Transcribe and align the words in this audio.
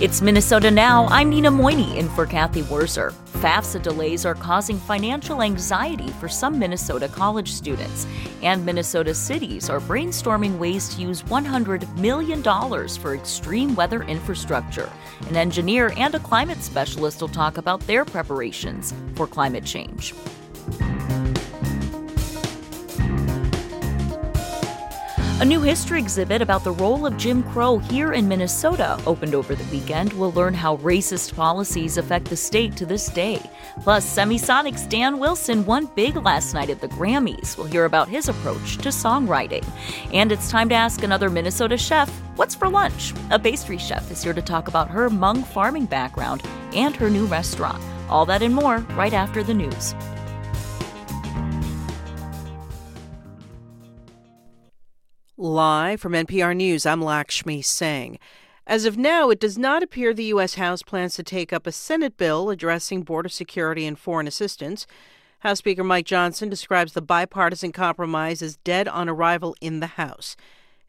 It's 0.00 0.20
Minnesota 0.20 0.72
Now. 0.72 1.06
I'm 1.06 1.30
Nina 1.30 1.52
Moini 1.52 1.94
in 1.94 2.08
for 2.08 2.26
Cathy 2.26 2.62
Wurzer. 2.62 3.12
FAFSA 3.34 3.80
delays 3.80 4.26
are 4.26 4.34
causing 4.34 4.76
financial 4.76 5.40
anxiety 5.40 6.08
for 6.18 6.28
some 6.28 6.58
Minnesota 6.58 7.06
college 7.06 7.52
students. 7.52 8.04
And 8.42 8.66
Minnesota 8.66 9.14
cities 9.14 9.70
are 9.70 9.78
brainstorming 9.78 10.58
ways 10.58 10.92
to 10.96 11.00
use 11.00 11.22
$100 11.22 11.96
million 11.96 12.42
for 12.42 13.14
extreme 13.14 13.76
weather 13.76 14.02
infrastructure. 14.02 14.90
An 15.28 15.36
engineer 15.36 15.92
and 15.96 16.12
a 16.16 16.18
climate 16.18 16.60
specialist 16.60 17.20
will 17.20 17.28
talk 17.28 17.56
about 17.56 17.78
their 17.82 18.04
preparations 18.04 18.92
for 19.14 19.28
climate 19.28 19.64
change. 19.64 20.12
A 25.40 25.44
new 25.44 25.60
history 25.60 25.98
exhibit 25.98 26.40
about 26.40 26.62
the 26.62 26.70
role 26.70 27.04
of 27.04 27.16
Jim 27.16 27.42
Crow 27.42 27.78
here 27.78 28.12
in 28.12 28.28
Minnesota 28.28 29.02
opened 29.04 29.34
over 29.34 29.56
the 29.56 29.64
weekend. 29.64 30.12
We'll 30.12 30.30
learn 30.30 30.54
how 30.54 30.76
racist 30.76 31.34
policies 31.34 31.96
affect 31.98 32.26
the 32.26 32.36
state 32.36 32.76
to 32.76 32.86
this 32.86 33.08
day. 33.08 33.42
Plus, 33.82 34.06
Semisonic's 34.06 34.86
Dan 34.86 35.18
Wilson 35.18 35.66
won 35.66 35.90
big 35.96 36.14
last 36.18 36.54
night 36.54 36.70
at 36.70 36.80
the 36.80 36.86
Grammys. 36.86 37.58
We'll 37.58 37.66
hear 37.66 37.84
about 37.84 38.08
his 38.08 38.28
approach 38.28 38.76
to 38.78 38.90
songwriting. 38.90 39.68
And 40.12 40.30
it's 40.30 40.52
time 40.52 40.68
to 40.68 40.76
ask 40.76 41.02
another 41.02 41.28
Minnesota 41.28 41.76
chef 41.76 42.08
what's 42.36 42.54
for 42.54 42.68
lunch? 42.68 43.12
A 43.32 43.38
pastry 43.38 43.76
chef 43.76 44.12
is 44.12 44.22
here 44.22 44.34
to 44.34 44.42
talk 44.42 44.68
about 44.68 44.88
her 44.88 45.10
Hmong 45.10 45.44
farming 45.44 45.86
background 45.86 46.44
and 46.74 46.94
her 46.94 47.10
new 47.10 47.26
restaurant. 47.26 47.82
All 48.08 48.24
that 48.26 48.42
and 48.42 48.54
more 48.54 48.78
right 48.94 49.12
after 49.12 49.42
the 49.42 49.54
news. 49.54 49.96
Live 55.36 56.00
from 56.00 56.12
NPR 56.12 56.54
News, 56.54 56.86
I'm 56.86 57.02
Lakshmi 57.02 57.60
Singh. 57.60 58.20
As 58.68 58.84
of 58.84 58.96
now, 58.96 59.30
it 59.30 59.40
does 59.40 59.58
not 59.58 59.82
appear 59.82 60.14
the 60.14 60.26
U.S. 60.26 60.54
House 60.54 60.84
plans 60.84 61.16
to 61.16 61.24
take 61.24 61.52
up 61.52 61.66
a 61.66 61.72
Senate 61.72 62.16
bill 62.16 62.50
addressing 62.50 63.02
border 63.02 63.28
security 63.28 63.84
and 63.84 63.98
foreign 63.98 64.28
assistance. 64.28 64.86
House 65.40 65.58
Speaker 65.58 65.82
Mike 65.82 66.06
Johnson 66.06 66.48
describes 66.48 66.92
the 66.92 67.02
bipartisan 67.02 67.72
compromise 67.72 68.42
as 68.42 68.58
dead 68.58 68.86
on 68.86 69.08
arrival 69.08 69.56
in 69.60 69.80
the 69.80 69.88
House. 69.88 70.36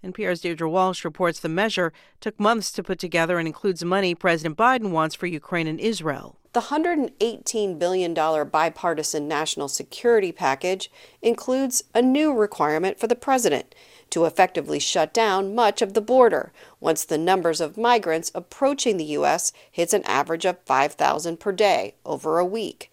NPR's 0.03 0.41
Deirdre 0.41 0.69
Walsh 0.69 1.03
reports 1.03 1.39
the 1.39 1.49
measure 1.49 1.91
took 2.21 2.39
months 2.39 2.71
to 2.73 2.83
put 2.83 2.99
together 2.99 3.39
and 3.39 3.47
includes 3.47 3.83
money 3.83 4.13
President 4.13 4.55
Biden 4.55 4.91
wants 4.91 5.15
for 5.15 5.25
Ukraine 5.25 5.65
and 5.65 5.79
Israel. 5.79 6.37
The 6.53 6.61
$118 6.61 7.79
billion 7.79 8.13
bipartisan 8.13 9.27
national 9.27 9.69
security 9.69 10.31
package 10.31 10.91
includes 11.23 11.83
a 11.95 12.03
new 12.03 12.31
requirement 12.31 12.99
for 12.99 13.07
the 13.07 13.15
president 13.15 13.73
to 14.09 14.25
effectively 14.25 14.79
shut 14.79 15.13
down 15.13 15.55
much 15.55 15.81
of 15.81 15.93
the 15.93 16.01
border 16.01 16.51
once 16.79 17.03
the 17.05 17.17
numbers 17.17 17.61
of 17.61 17.77
migrants 17.77 18.31
approaching 18.33 18.97
the 18.97 19.03
U.S. 19.05 19.51
hits 19.71 19.93
an 19.93 20.03
average 20.03 20.45
of 20.45 20.59
5,000 20.65 21.39
per 21.39 21.51
day 21.51 21.95
over 22.05 22.39
a 22.39 22.45
week. 22.45 22.91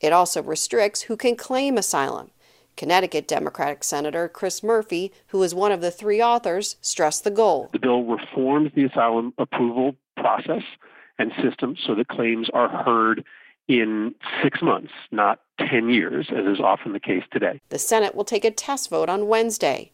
It 0.00 0.12
also 0.12 0.42
restricts 0.42 1.02
who 1.02 1.16
can 1.16 1.36
claim 1.36 1.78
asylum. 1.78 2.30
Connecticut 2.76 3.28
Democratic 3.28 3.84
Senator 3.84 4.28
Chris 4.28 4.62
Murphy, 4.62 5.12
who 5.28 5.42
is 5.42 5.54
one 5.54 5.72
of 5.72 5.80
the 5.80 5.90
three 5.90 6.22
authors, 6.22 6.76
stressed 6.80 7.24
the 7.24 7.30
goal. 7.30 7.68
The 7.72 7.78
bill 7.78 8.04
reforms 8.04 8.70
the 8.74 8.84
asylum 8.84 9.34
approval 9.38 9.94
process 10.16 10.62
and 11.18 11.32
system 11.42 11.76
so 11.86 11.94
that 11.94 12.08
claims 12.08 12.48
are 12.52 12.68
heard 12.68 13.24
in 13.68 14.14
six 14.42 14.60
months, 14.60 14.92
not 15.10 15.40
10 15.58 15.88
years, 15.88 16.28
as 16.30 16.44
is 16.46 16.60
often 16.60 16.92
the 16.92 17.00
case 17.00 17.22
today. 17.30 17.60
The 17.68 17.78
Senate 17.78 18.14
will 18.14 18.24
take 18.24 18.44
a 18.44 18.50
test 18.50 18.90
vote 18.90 19.08
on 19.08 19.28
Wednesday. 19.28 19.92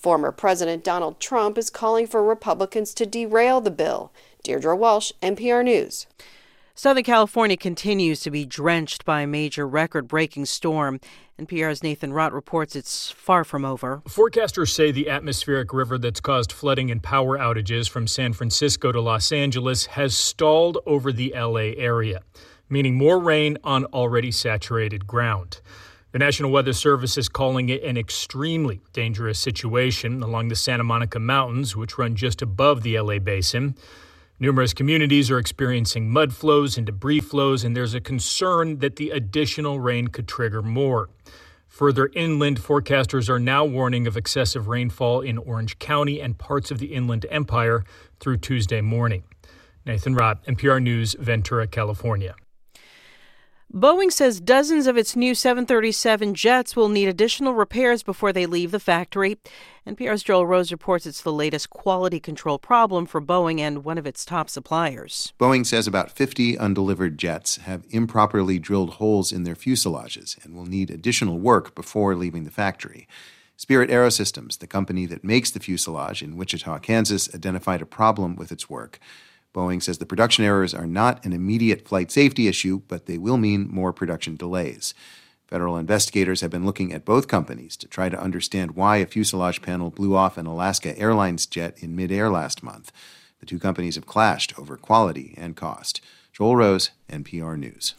Former 0.00 0.32
President 0.32 0.82
Donald 0.82 1.20
Trump 1.20 1.58
is 1.58 1.68
calling 1.68 2.06
for 2.06 2.24
Republicans 2.24 2.94
to 2.94 3.04
derail 3.04 3.60
the 3.60 3.70
bill. 3.70 4.10
Deirdre 4.42 4.74
Walsh, 4.74 5.12
NPR 5.22 5.62
News. 5.62 6.06
Southern 6.74 7.04
California 7.04 7.58
continues 7.58 8.20
to 8.20 8.30
be 8.30 8.46
drenched 8.46 9.04
by 9.04 9.20
a 9.20 9.26
major 9.26 9.68
record 9.68 10.08
breaking 10.08 10.46
storm. 10.46 11.00
NPR's 11.38 11.82
Nathan 11.82 12.12
Rott 12.12 12.32
reports 12.32 12.74
it's 12.74 13.10
far 13.10 13.44
from 13.44 13.66
over. 13.66 14.00
Forecasters 14.08 14.70
say 14.70 14.90
the 14.90 15.10
atmospheric 15.10 15.74
river 15.74 15.98
that's 15.98 16.20
caused 16.20 16.50
flooding 16.50 16.90
and 16.90 17.02
power 17.02 17.36
outages 17.36 17.86
from 17.86 18.06
San 18.06 18.32
Francisco 18.32 18.92
to 18.92 19.00
Los 19.02 19.30
Angeles 19.30 19.84
has 19.84 20.16
stalled 20.16 20.78
over 20.86 21.12
the 21.12 21.34
LA 21.36 21.74
area, 21.76 22.22
meaning 22.70 22.94
more 22.94 23.18
rain 23.18 23.58
on 23.62 23.84
already 23.86 24.32
saturated 24.32 25.06
ground. 25.06 25.60
The 26.12 26.18
National 26.18 26.50
Weather 26.50 26.72
Service 26.72 27.16
is 27.16 27.28
calling 27.28 27.68
it 27.68 27.84
an 27.84 27.96
extremely 27.96 28.80
dangerous 28.92 29.38
situation 29.38 30.24
along 30.24 30.48
the 30.48 30.56
Santa 30.56 30.82
Monica 30.82 31.20
Mountains, 31.20 31.76
which 31.76 31.98
run 31.98 32.16
just 32.16 32.42
above 32.42 32.82
the 32.82 32.98
LA 32.98 33.20
basin. 33.20 33.76
Numerous 34.40 34.74
communities 34.74 35.30
are 35.30 35.38
experiencing 35.38 36.10
mud 36.10 36.34
flows 36.34 36.76
and 36.76 36.84
debris 36.84 37.20
flows, 37.20 37.62
and 37.62 37.76
there's 37.76 37.94
a 37.94 38.00
concern 38.00 38.80
that 38.80 38.96
the 38.96 39.10
additional 39.10 39.78
rain 39.78 40.08
could 40.08 40.26
trigger 40.26 40.62
more. 40.62 41.10
Further 41.68 42.10
inland, 42.16 42.60
forecasters 42.60 43.28
are 43.28 43.38
now 43.38 43.64
warning 43.64 44.08
of 44.08 44.16
excessive 44.16 44.66
rainfall 44.66 45.20
in 45.20 45.38
Orange 45.38 45.78
County 45.78 46.20
and 46.20 46.36
parts 46.36 46.72
of 46.72 46.78
the 46.78 46.92
Inland 46.92 47.24
Empire 47.30 47.84
through 48.18 48.38
Tuesday 48.38 48.80
morning. 48.80 49.22
Nathan 49.86 50.16
Rott, 50.16 50.44
NPR 50.44 50.82
News, 50.82 51.14
Ventura, 51.20 51.68
California. 51.68 52.34
Boeing 53.72 54.10
says 54.10 54.40
dozens 54.40 54.88
of 54.88 54.96
its 54.96 55.14
new 55.14 55.32
737 55.32 56.34
jets 56.34 56.74
will 56.74 56.88
need 56.88 57.06
additional 57.06 57.54
repairs 57.54 58.02
before 58.02 58.32
they 58.32 58.44
leave 58.44 58.72
the 58.72 58.80
factory. 58.80 59.38
NPR's 59.86 60.24
Joel 60.24 60.44
Rose 60.44 60.72
reports 60.72 61.06
it's 61.06 61.22
the 61.22 61.32
latest 61.32 61.70
quality 61.70 62.18
control 62.18 62.58
problem 62.58 63.06
for 63.06 63.22
Boeing 63.22 63.60
and 63.60 63.84
one 63.84 63.96
of 63.96 64.08
its 64.08 64.24
top 64.24 64.50
suppliers. 64.50 65.32
Boeing 65.38 65.64
says 65.64 65.86
about 65.86 66.10
50 66.10 66.58
undelivered 66.58 67.16
jets 67.16 67.58
have 67.58 67.86
improperly 67.90 68.58
drilled 68.58 68.94
holes 68.94 69.30
in 69.30 69.44
their 69.44 69.54
fuselages 69.54 70.44
and 70.44 70.56
will 70.56 70.66
need 70.66 70.90
additional 70.90 71.38
work 71.38 71.76
before 71.76 72.16
leaving 72.16 72.42
the 72.42 72.50
factory. 72.50 73.06
Spirit 73.56 73.88
Aerosystems, 73.88 74.58
the 74.58 74.66
company 74.66 75.06
that 75.06 75.22
makes 75.22 75.52
the 75.52 75.60
fuselage 75.60 76.22
in 76.22 76.36
Wichita, 76.36 76.80
Kansas, 76.80 77.32
identified 77.32 77.82
a 77.82 77.86
problem 77.86 78.34
with 78.34 78.50
its 78.50 78.68
work. 78.68 78.98
Boeing 79.54 79.82
says 79.82 79.98
the 79.98 80.06
production 80.06 80.44
errors 80.44 80.74
are 80.74 80.86
not 80.86 81.24
an 81.24 81.32
immediate 81.32 81.86
flight 81.86 82.10
safety 82.10 82.46
issue, 82.46 82.82
but 82.86 83.06
they 83.06 83.18
will 83.18 83.36
mean 83.36 83.68
more 83.68 83.92
production 83.92 84.36
delays. 84.36 84.94
Federal 85.46 85.76
investigators 85.76 86.42
have 86.42 86.50
been 86.50 86.64
looking 86.64 86.92
at 86.92 87.04
both 87.04 87.26
companies 87.26 87.76
to 87.76 87.88
try 87.88 88.08
to 88.08 88.20
understand 88.20 88.76
why 88.76 88.98
a 88.98 89.06
fuselage 89.06 89.60
panel 89.60 89.90
blew 89.90 90.14
off 90.14 90.38
an 90.38 90.46
Alaska 90.46 90.96
Airlines 90.96 91.44
jet 91.46 91.76
in 91.82 91.96
midair 91.96 92.30
last 92.30 92.62
month. 92.62 92.92
The 93.40 93.46
two 93.46 93.58
companies 93.58 93.96
have 93.96 94.06
clashed 94.06 94.56
over 94.56 94.76
quality 94.76 95.34
and 95.36 95.56
cost. 95.56 96.00
Joel 96.32 96.54
Rose, 96.54 96.90
NPR 97.10 97.58
News. 97.58 97.94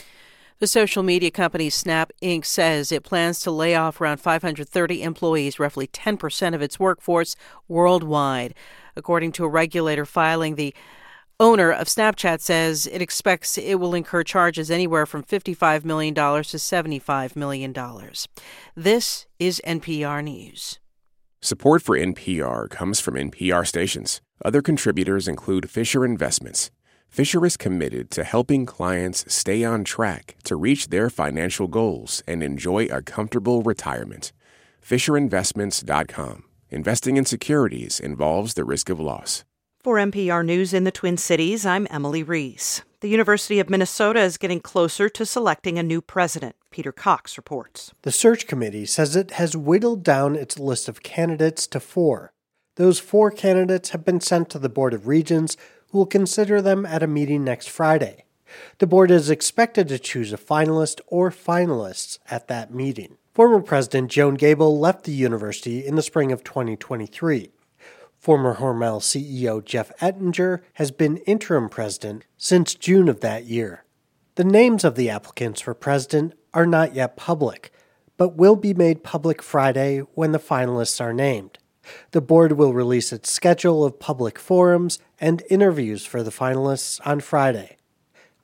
The 0.59 0.67
social 0.67 1.03
media 1.03 1.31
company 1.31 1.69
Snap 1.69 2.11
Inc. 2.21 2.45
says 2.45 2.91
it 2.91 3.03
plans 3.03 3.39
to 3.41 3.51
lay 3.51 3.75
off 3.75 3.99
around 3.99 4.19
530 4.19 5.01
employees, 5.01 5.59
roughly 5.59 5.87
10% 5.87 6.53
of 6.53 6.61
its 6.61 6.79
workforce 6.79 7.35
worldwide. 7.67 8.53
According 8.95 9.31
to 9.33 9.43
a 9.43 9.49
regulator 9.49 10.05
filing, 10.05 10.55
the 10.55 10.73
owner 11.41 11.71
of 11.71 11.87
Snapchat 11.87 12.39
says 12.39 12.87
it 12.87 13.01
expects 13.01 13.57
it 13.57 13.79
will 13.79 13.95
incur 13.95 14.23
charges 14.23 14.69
anywhere 14.69 15.05
from 15.05 15.23
$55 15.23 15.83
million 15.83 16.13
to 16.13 16.21
$75 16.21 17.35
million. 17.35 17.73
This 18.75 19.25
is 19.39 19.61
NPR 19.65 20.23
News. 20.23 20.79
Support 21.41 21.81
for 21.81 21.97
NPR 21.97 22.69
comes 22.69 22.99
from 22.99 23.15
NPR 23.15 23.65
stations. 23.65 24.21
Other 24.45 24.61
contributors 24.61 25.27
include 25.27 25.69
Fisher 25.69 26.05
Investments. 26.05 26.69
Fisher 27.09 27.43
is 27.45 27.57
committed 27.57 28.11
to 28.11 28.23
helping 28.23 28.65
clients 28.65 29.25
stay 29.33 29.63
on 29.63 29.83
track 29.83 30.35
to 30.43 30.55
reach 30.55 30.89
their 30.89 31.09
financial 31.09 31.67
goals 31.67 32.21
and 32.27 32.43
enjoy 32.43 32.85
a 32.85 33.01
comfortable 33.01 33.63
retirement. 33.63 34.31
FisherInvestments.com. 34.87 36.43
Investing 36.69 37.17
in 37.17 37.25
securities 37.25 37.99
involves 37.99 38.53
the 38.53 38.63
risk 38.63 38.89
of 38.89 38.99
loss. 38.99 39.43
For 39.83 39.95
NPR 39.95 40.45
News 40.45 40.75
in 40.75 40.83
the 40.83 40.91
Twin 40.91 41.17
Cities, 41.17 41.65
I'm 41.65 41.87
Emily 41.89 42.21
Reese. 42.21 42.83
The 42.99 43.09
University 43.09 43.59
of 43.59 43.67
Minnesota 43.67 44.19
is 44.19 44.37
getting 44.37 44.59
closer 44.59 45.09
to 45.09 45.25
selecting 45.25 45.79
a 45.79 45.83
new 45.83 46.01
president. 46.01 46.55
Peter 46.69 46.91
Cox 46.91 47.35
reports. 47.35 47.91
The 48.03 48.11
search 48.11 48.45
committee 48.45 48.85
says 48.85 49.15
it 49.15 49.31
has 49.31 49.57
whittled 49.57 50.03
down 50.03 50.35
its 50.35 50.59
list 50.59 50.87
of 50.87 51.01
candidates 51.01 51.65
to 51.65 51.79
four. 51.79 52.31
Those 52.75 52.99
four 52.99 53.31
candidates 53.31 53.89
have 53.89 54.05
been 54.05 54.21
sent 54.21 54.51
to 54.51 54.59
the 54.59 54.69
Board 54.69 54.93
of 54.93 55.07
Regents, 55.07 55.57
who 55.89 55.97
will 55.97 56.05
consider 56.05 56.61
them 56.61 56.85
at 56.85 57.01
a 57.01 57.07
meeting 57.07 57.43
next 57.43 57.67
Friday. 57.67 58.25
The 58.77 58.85
board 58.85 59.09
is 59.09 59.31
expected 59.31 59.87
to 59.87 59.97
choose 59.97 60.31
a 60.31 60.37
finalist 60.37 61.01
or 61.07 61.31
finalists 61.31 62.19
at 62.29 62.47
that 62.49 62.71
meeting. 62.71 63.17
Former 63.33 63.61
President 63.61 64.11
Joan 64.11 64.35
Gabel 64.35 64.77
left 64.77 65.05
the 65.05 65.11
university 65.11 65.83
in 65.83 65.95
the 65.95 66.03
spring 66.03 66.31
of 66.31 66.43
2023. 66.43 67.49
Former 68.21 68.57
Hormel 68.57 69.01
CEO 69.01 69.65
Jeff 69.65 69.91
Ettinger 69.99 70.61
has 70.73 70.91
been 70.91 71.17
interim 71.25 71.69
president 71.69 72.23
since 72.37 72.75
June 72.75 73.09
of 73.09 73.21
that 73.21 73.45
year. 73.45 73.83
The 74.35 74.43
names 74.43 74.83
of 74.83 74.93
the 74.93 75.09
applicants 75.09 75.61
for 75.61 75.73
president 75.73 76.35
are 76.53 76.67
not 76.67 76.93
yet 76.93 77.17
public, 77.17 77.71
but 78.17 78.35
will 78.35 78.55
be 78.55 78.75
made 78.75 79.03
public 79.03 79.41
Friday 79.41 80.01
when 80.13 80.33
the 80.33 80.39
finalists 80.39 81.01
are 81.01 81.13
named. 81.13 81.57
The 82.11 82.21
board 82.21 82.51
will 82.51 82.75
release 82.75 83.11
its 83.11 83.31
schedule 83.31 83.83
of 83.83 83.99
public 83.99 84.37
forums 84.37 84.99
and 85.19 85.41
interviews 85.49 86.05
for 86.05 86.21
the 86.21 86.29
finalists 86.29 87.01
on 87.03 87.21
Friday. 87.21 87.77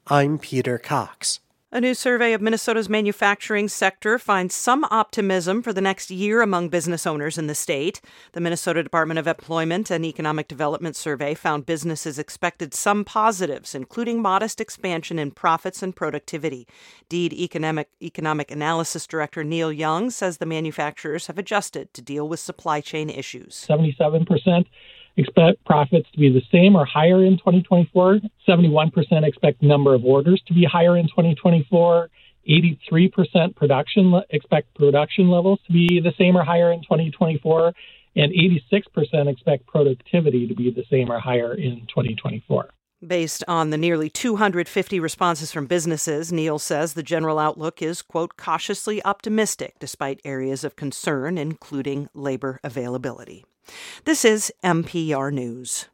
I'm 0.08 0.40
Peter 0.40 0.80
Cox. 0.80 1.40
A 1.78 1.80
new 1.80 1.94
survey 1.94 2.34
of 2.34 2.42
Minnesota's 2.42 2.90
manufacturing 2.90 3.68
sector 3.68 4.18
finds 4.18 4.56
some 4.56 4.84
optimism 4.90 5.62
for 5.62 5.72
the 5.72 5.80
next 5.80 6.10
year 6.10 6.42
among 6.42 6.70
business 6.70 7.06
owners 7.06 7.38
in 7.38 7.46
the 7.46 7.54
state. 7.54 8.02
The 8.32 8.42
Minnesota 8.42 8.82
Department 8.82 9.20
of 9.20 9.28
Employment 9.28 9.92
and 9.92 10.04
Economic 10.04 10.48
Development 10.48 10.96
survey 10.96 11.36
found 11.36 11.68
businesses 11.68 12.18
expected 12.18 12.74
some 12.74 13.06
positives, 13.06 13.76
including 13.76 14.24
modest 14.24 14.60
expansion 14.60 15.20
in 15.20 15.30
profits 15.30 15.84
and 15.84 15.96
productivity. 15.96 16.68
DEED 17.10 17.34
Economic, 17.34 17.90
Economic 18.02 18.50
Analysis 18.50 19.06
Director 19.06 19.44
Neil 19.44 19.72
Young 19.72 20.10
says 20.10 20.38
the 20.40 20.48
manufacturers 20.48 21.28
have 21.28 21.38
adjusted 21.38 21.94
to 21.94 22.02
deal 22.02 22.28
with 22.28 22.40
supply 22.40 22.82
chain 22.82 23.08
issues. 23.08 23.68
77% 23.70 24.66
expect 25.18 25.64
profits 25.66 26.10
to 26.12 26.20
be 26.20 26.30
the 26.30 26.44
same 26.52 26.76
or 26.76 26.86
higher 26.86 27.24
in 27.24 27.38
2024. 27.38 28.20
71% 28.48 29.28
expect 29.28 29.62
number 29.62 29.94
of 29.94 30.06
orders 30.06 30.42
to 30.48 30.54
be 30.54 30.64
higher 30.64 30.96
in 30.98 31.08
2024. 31.08 32.10
83% 32.48 33.56
production 33.56 34.22
expect 34.30 34.74
production 34.76 35.30
levels 35.30 35.60
to 35.68 35.74
be 35.74 36.00
the 36.00 36.14
same 36.18 36.38
or 36.38 36.44
higher 36.44 36.72
in 36.72 36.82
2024 36.82 37.74
and 38.16 38.32
86% 38.32 39.28
expect 39.28 39.68
productivity 39.68 40.48
to 40.48 40.56
be 40.56 40.72
the 40.72 40.86
same 40.90 41.12
or 41.12 41.20
higher 41.20 41.54
in 41.54 41.82
2024. 41.88 42.70
Based 43.06 43.44
on 43.48 43.70
the 43.70 43.78
nearly 43.78 44.10
250 44.10 45.00
responses 45.00 45.52
from 45.52 45.68
businesses, 45.68 46.32
Neil 46.32 46.58
says 46.58 46.94
the 46.94 47.04
general 47.04 47.38
outlook 47.38 47.80
is, 47.80 48.02
quote, 48.02 48.38
cautiously 48.38 49.04
optimistic 49.06 49.76
despite 49.80 50.20
areas 50.26 50.64
of 50.64 50.76
concern, 50.76 51.38
including 51.38 52.10
labor 52.16 52.60
availability. 52.64 53.46
This 54.06 54.24
is 54.26 54.52
MPR 54.64 55.32
News. 55.32 55.88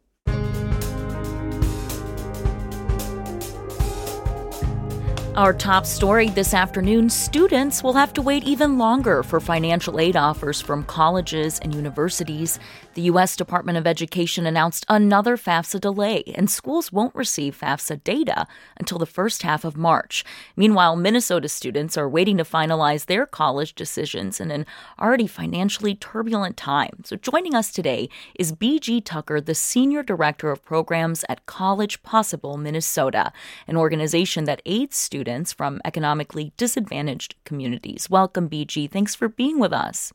Our 5.36 5.52
top 5.52 5.88
story 5.88 6.30
this 6.30 6.54
afternoon 6.54 7.10
students 7.10 7.81
will 7.81 7.94
have 7.94 8.14
to 8.14 8.22
wait 8.22 8.44
even 8.44 8.78
longer 8.78 9.24
for 9.24 9.40
financial 9.40 10.00
aid 10.00 10.16
offers 10.16 10.62
from 10.62 10.84
colleges 10.84 11.58
and 11.64 11.74
universities. 11.74 12.60
The 12.94 13.01
U.S. 13.04 13.36
Department 13.36 13.80
of 13.80 13.88
Education 13.88 14.45
announced 14.45 14.86
another 14.88 15.36
FAFSA 15.36 15.81
delay, 15.81 16.24
and 16.36 16.48
schools 16.48 16.92
won't 16.92 17.16
receive 17.16 17.60
FAFSA 17.60 18.04
data 18.04 18.45
until 18.78 19.00
the 19.00 19.07
first 19.07 19.42
half 19.42 19.66
of 19.66 19.75
March. 19.75 20.24
Meanwhile, 20.56 20.95
Minnesota 20.98 21.50
students 21.50 21.98
are 21.98 22.07
waiting 22.07 22.38
to 22.38 22.44
finalize 22.44 23.07
their 23.07 23.25
college 23.25 23.74
decisions 23.74 24.40
in 24.40 24.51
an 24.51 24.68
already 25.00 25.25
financially 25.25 25.95
turbulent 25.95 26.56
time. 26.56 27.04
So, 27.04 27.16
joining 27.16 27.56
us 27.56 27.72
today 27.72 28.10
is 28.38 28.51
B.G. 28.51 29.01
Tucker, 29.01 29.42
the 29.42 29.56
Senior 29.56 30.04
Director 30.04 30.51
of 30.51 30.63
Programs 30.63 31.25
at 31.28 31.48
College 31.48 32.04
Possible 32.04 32.57
Minnesota, 32.57 33.34
an 33.68 33.75
organization 33.75 34.44
that 34.44 34.62
aids 34.68 34.98
students 34.98 35.51
from 35.51 35.81
economically 35.84 36.54
disadvantaged 36.57 37.34
communities. 37.44 38.07
Welcome, 38.12 38.48
BG. 38.48 38.92
Thanks 38.92 39.16
for 39.16 39.28
being 39.28 39.57
with 39.57 39.74
us. 39.74 40.13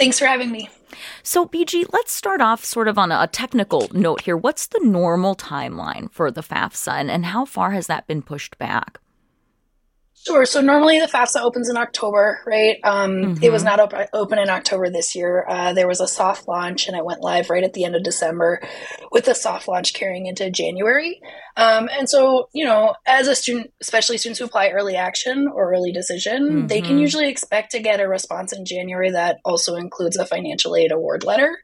Thanks 0.00 0.18
for 0.18 0.24
having 0.24 0.50
me. 0.50 0.70
So, 1.22 1.44
BG, 1.44 1.84
let's 1.92 2.10
start 2.10 2.40
off 2.40 2.64
sort 2.64 2.88
of 2.88 2.96
on 2.96 3.12
a 3.12 3.26
technical 3.26 3.90
note 3.92 4.22
here. 4.22 4.34
What's 4.34 4.66
the 4.66 4.80
normal 4.82 5.36
timeline 5.36 6.10
for 6.10 6.30
the 6.30 6.40
FAFSA, 6.40 6.92
and, 6.92 7.10
and 7.10 7.26
how 7.26 7.44
far 7.44 7.72
has 7.72 7.86
that 7.88 8.06
been 8.06 8.22
pushed 8.22 8.56
back? 8.56 8.98
Sure. 10.26 10.44
So 10.44 10.60
normally 10.60 11.00
the 11.00 11.06
FAFSA 11.06 11.40
opens 11.40 11.70
in 11.70 11.78
October, 11.78 12.40
right? 12.46 12.76
Um, 12.84 13.10
mm-hmm. 13.10 13.42
It 13.44 13.50
was 13.50 13.64
mm-hmm. 13.64 13.76
not 13.76 13.94
op- 13.94 14.08
open 14.12 14.38
in 14.38 14.50
October 14.50 14.90
this 14.90 15.14
year. 15.14 15.46
Uh, 15.48 15.72
there 15.72 15.88
was 15.88 16.00
a 16.00 16.06
soft 16.06 16.46
launch 16.46 16.88
and 16.88 16.96
it 16.96 17.06
went 17.06 17.22
live 17.22 17.48
right 17.48 17.64
at 17.64 17.72
the 17.72 17.84
end 17.84 17.96
of 17.96 18.02
December 18.02 18.60
with 19.10 19.24
the 19.24 19.34
soft 19.34 19.66
launch 19.66 19.94
carrying 19.94 20.26
into 20.26 20.50
January. 20.50 21.22
Um, 21.56 21.88
and 21.90 22.06
so, 22.06 22.50
you 22.52 22.66
know, 22.66 22.94
as 23.06 23.28
a 23.28 23.34
student, 23.34 23.72
especially 23.80 24.18
students 24.18 24.40
who 24.40 24.44
apply 24.44 24.68
early 24.68 24.94
action 24.94 25.48
or 25.48 25.72
early 25.72 25.90
decision, 25.90 26.48
mm-hmm. 26.48 26.66
they 26.66 26.82
can 26.82 26.92
mm-hmm. 26.92 27.00
usually 27.00 27.30
expect 27.30 27.70
to 27.70 27.80
get 27.80 27.98
a 27.98 28.06
response 28.06 28.52
in 28.52 28.66
January 28.66 29.12
that 29.12 29.38
also 29.42 29.76
includes 29.76 30.18
a 30.18 30.26
financial 30.26 30.76
aid 30.76 30.92
award 30.92 31.24
letter. 31.24 31.58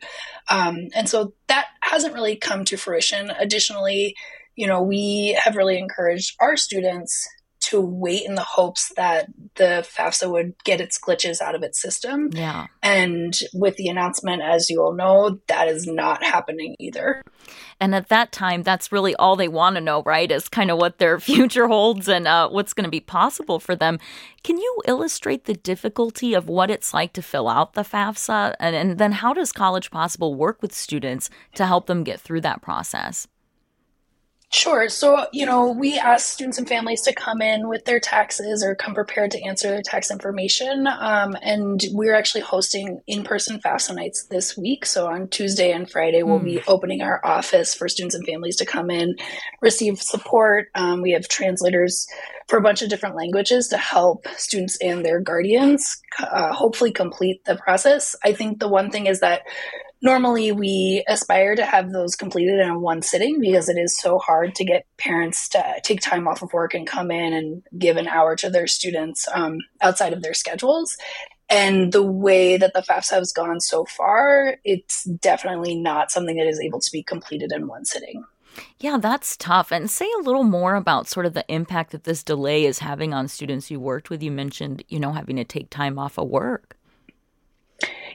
Um, 0.49 0.89
and 0.95 1.07
so 1.11 1.35
that 1.49 1.67
hasn't 1.83 2.15
really 2.15 2.37
come 2.37 2.65
to 2.65 2.79
fruition. 2.79 3.31
Additionally, 3.39 4.17
you 4.55 4.67
know, 4.67 4.83
we 4.83 5.39
have 5.45 5.57
really 5.57 5.79
encouraged 5.79 6.35
our 6.41 6.57
students 6.57 7.29
to 7.67 7.81
wait 7.81 8.25
in 8.25 8.37
the 8.37 8.43
hopes 8.43 8.93
that 8.97 9.27
the 9.57 9.87
FAFSA 9.87 10.31
would 10.31 10.55
get 10.65 10.81
its 10.81 10.99
glitches 10.99 11.41
out 11.41 11.55
of 11.55 11.63
its 11.63 11.81
system. 11.81 12.31
Yeah. 12.33 12.67
And 12.83 13.37
with 13.53 13.77
the 13.77 13.89
announcement, 13.89 14.43
as 14.43 14.71
you 14.71 14.83
all 14.83 14.95
know, 14.95 15.41
that 15.49 15.67
is 15.67 15.87
not 15.87 16.23
happening 16.23 16.77
either. 16.79 17.23
And 17.81 17.95
at 17.95 18.09
that 18.09 18.33
time, 18.33 18.63
that's 18.63 18.93
really 18.93 19.15
all 19.17 19.37
they 19.37 19.49
want 19.49 19.77
to 19.77 19.81
know, 19.81 20.03
right? 20.05 20.31
Is 20.31 20.49
kind 20.49 20.71
of 20.71 20.79
what 20.79 20.99
their 20.99 21.19
future 21.21 21.67
holds 21.67 22.09
and 22.09 22.27
uh, 22.27 22.49
what's 22.49 22.73
going 22.73 22.85
to 22.85 22.91
be 22.91 23.01
possible 23.01 23.59
for 23.59 23.75
them. 23.75 23.99
Can 24.45 24.59
you 24.59 24.83
illustrate 24.87 25.45
the 25.45 25.55
difficulty 25.55 26.35
of 26.35 26.49
what 26.49 26.71
it's 26.71 26.95
like 26.95 27.13
to 27.15 27.23
fill 27.23 27.49
out 27.49 27.75
the 27.75 27.83
FAFSA? 27.83 28.55
And, 28.61 28.77
and 28.77 28.99
then 28.99 29.13
how 29.13 29.33
does 29.33 29.51
College 29.51 29.91
Possible 29.91 30.35
work 30.35 30.63
with 30.63 30.73
students 30.73 31.31
to 31.57 31.67
help 31.67 31.87
them 31.87 32.05
get 32.05 32.21
through 32.21 32.43
that 32.43 32.63
process? 32.63 33.27
Sure. 34.53 34.89
So, 34.89 35.27
you 35.33 35.45
know, 35.45 35.73
we 35.73 35.99
ask 35.99 36.27
students 36.27 36.57
and 36.57 36.69
families 36.69 37.03
to 37.03 37.13
come 37.13 37.43
in 37.43 37.69
with 37.69 37.85
their 37.85 37.99
taxes 37.99 38.63
or 38.63 38.77
come 38.77 38.95
prepared 38.95 39.33
to 39.33 39.43
answer 39.43 39.69
their 39.69 39.83
tax 39.83 40.09
information. 40.09 40.87
Um, 40.87 41.37
and 41.43 41.81
we're 41.91 42.15
actually 42.15 42.43
hosting 42.43 43.01
in 43.09 43.25
person 43.25 43.59
FAFSA 43.59 43.97
nights 43.97 44.27
this 44.27 44.57
week. 44.57 44.87
So, 44.87 45.09
on 45.09 45.29
Tuesday 45.29 45.73
and 45.73 45.91
Friday, 45.91 46.23
we'll 46.23 46.39
be 46.39 46.59
hmm. 46.59 46.71
opening 46.71 47.03
our 47.03 47.21
office 47.27 47.75
for 47.75 47.89
students 47.89 48.15
and 48.15 48.25
families 48.25 48.57
to 48.57 48.65
come 48.65 48.89
in, 48.89 49.17
receive 49.63 50.01
support. 50.01 50.69
Um, 50.77 51.03
we 51.03 51.11
have 51.11 51.27
translators 51.27 52.07
for 52.47 52.59
a 52.59 52.63
bunch 52.63 52.83
of 52.83 52.89
different 52.89 53.17
languages 53.17 53.67
to 53.69 53.77
help 53.77 54.29
students 54.37 54.79
and 54.81 55.05
their 55.05 55.21
guardians 55.21 56.01
uh, 56.21 56.53
hopefully 56.53 56.93
complete 56.93 57.45
the 57.45 57.57
process. 57.57 58.15
I 58.25 58.33
think 58.33 58.61
the 58.61 58.69
one 58.69 58.91
thing 58.91 59.07
is 59.07 59.21
that 59.21 59.43
normally 60.03 60.53
we 60.53 61.05
aspire 61.09 61.55
to 61.57 61.65
have 61.65 61.93
those 61.93 62.15
completed 62.15 62.61
in 62.61 62.81
one 62.81 63.03
sitting 63.03 63.41
because 63.41 63.69
it 63.69 63.79
is 63.79 63.99
so 63.99 64.19
hard 64.19 64.55
to 64.57 64.65
get 64.65 64.87
parents 64.99 65.49
to 65.51 65.81
take 65.83 66.01
time 66.01 66.29
off 66.29 66.43
of 66.43 66.53
work 66.53 66.75
and 66.75 66.87
come 66.87 67.11
in 67.11 67.33
and 67.33 67.63
give 67.79 67.97
an 67.97 68.09
hour 68.09 68.37
to 68.37 68.51
their 68.51 68.67
students 68.67 69.27
um, 69.35 69.59
outside 69.81 70.13
of 70.13 70.23
their 70.23 70.35
schedules. 70.35 70.97
And 71.49 71.93
the 71.93 72.03
way 72.03 72.57
that 72.57 72.73
the 72.75 72.83
FAFSA 72.83 73.15
has 73.15 73.33
gone 73.33 73.61
so 73.61 73.85
far, 73.85 74.57
it's 74.65 75.05
definitely 75.05 75.77
not 75.77 76.11
something 76.11 76.37
that 76.37 76.47
is 76.49 76.61
able 76.61 76.81
to 76.81 76.91
be 76.91 77.03
completed 77.03 77.53
in 77.53 77.69
one 77.69 77.85
sitting. 77.85 78.25
Yeah, 78.81 78.99
that's 78.99 79.37
tough. 79.37 79.71
And 79.71 79.91
say 79.91 80.09
a 80.19 80.23
little 80.23 80.45
more 80.45 80.75
about 80.75 81.09
sort 81.09 81.27
of 81.27 81.35
the 81.35 81.45
impact 81.49 81.93
that 81.93 82.05
this 82.05 82.23
delay 82.23 82.65
is 82.65 82.81
having 82.81 83.15
on 83.15 83.29
students 83.29 83.71
you 83.71 83.79
worked 83.79 84.11
with. 84.11 84.23
You 84.23 84.31
mentioned, 84.31 84.83
you 84.89 84.99
know, 84.99 85.13
having 85.13 85.37
to 85.37 85.45
take 85.45 85.71
time 85.71 85.99
off 85.99 86.19
of 86.19 86.29
work. 86.29 86.77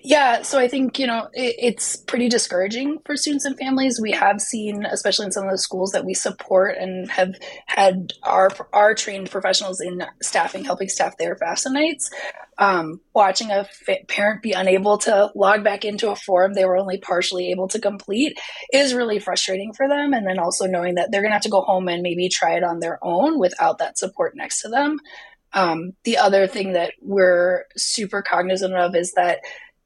Yeah, 0.04 0.42
so 0.42 0.58
I 0.60 0.68
think, 0.68 0.98
you 0.98 1.06
know, 1.06 1.30
it, 1.34 1.56
it's 1.60 1.96
pretty 1.96 2.28
discouraging 2.28 3.00
for 3.06 3.16
students 3.16 3.46
and 3.46 3.58
families. 3.58 4.00
We 4.02 4.12
have 4.12 4.42
seen, 4.42 4.84
especially 4.86 5.28
in 5.28 5.32
some 5.32 5.46
of 5.46 5.52
the 5.52 5.60
schools 5.60 5.92
that 5.92 6.06
we 6.06 6.16
support 6.16 6.78
and 6.80 7.10
have 7.12 7.36
had 7.68 8.14
our 8.24 8.50
our 8.74 8.96
trained 8.96 9.30
professionals 9.30 9.80
in 9.80 10.04
staffing, 10.22 10.66
helping 10.66 10.90
staff 10.90 11.18
their 11.18 11.36
FAFSA 11.36 11.72
nights, 11.72 12.10
um, 12.58 13.00
watching 13.14 13.52
a 13.52 13.68
parent 14.08 14.42
be 14.42 14.54
unable 14.54 14.98
to 15.00 15.32
log 15.36 15.64
back 15.64 15.86
into 15.86 16.10
a 16.10 16.16
form 16.16 16.54
they 16.54 16.66
were 16.66 16.78
only 16.78 16.98
partially 16.98 17.52
able 17.52 17.68
to 17.68 17.80
complete 17.80 18.38
is 18.74 18.96
really 18.96 19.20
frustrating 19.20 19.72
for 19.74 19.88
them. 19.88 20.14
And 20.14 20.26
then 20.26 20.40
also 20.40 20.66
knowing 20.66 20.96
that 20.96 21.10
they're 21.12 21.22
going 21.22 21.32
to 21.32 21.36
have 21.36 21.44
to 21.44 21.50
go 21.50 21.62
home 21.62 21.88
and 21.88 22.02
maybe 22.02 22.28
try 22.28 22.56
it 22.56 22.64
on 22.64 22.80
their 22.80 22.98
own 23.04 23.40
without 23.40 23.78
that 23.78 24.00
support 24.00 24.36
next 24.36 24.62
to 24.62 24.70
them. 24.70 24.98
Um, 25.54 25.94
the 26.06 26.18
other 26.18 26.48
thing 26.48 26.74
that 26.74 26.94
we're 27.02 27.66
super 27.76 28.22
cognizant 28.22 28.74
of 28.74 28.96
is 28.96 29.12
that 29.14 29.40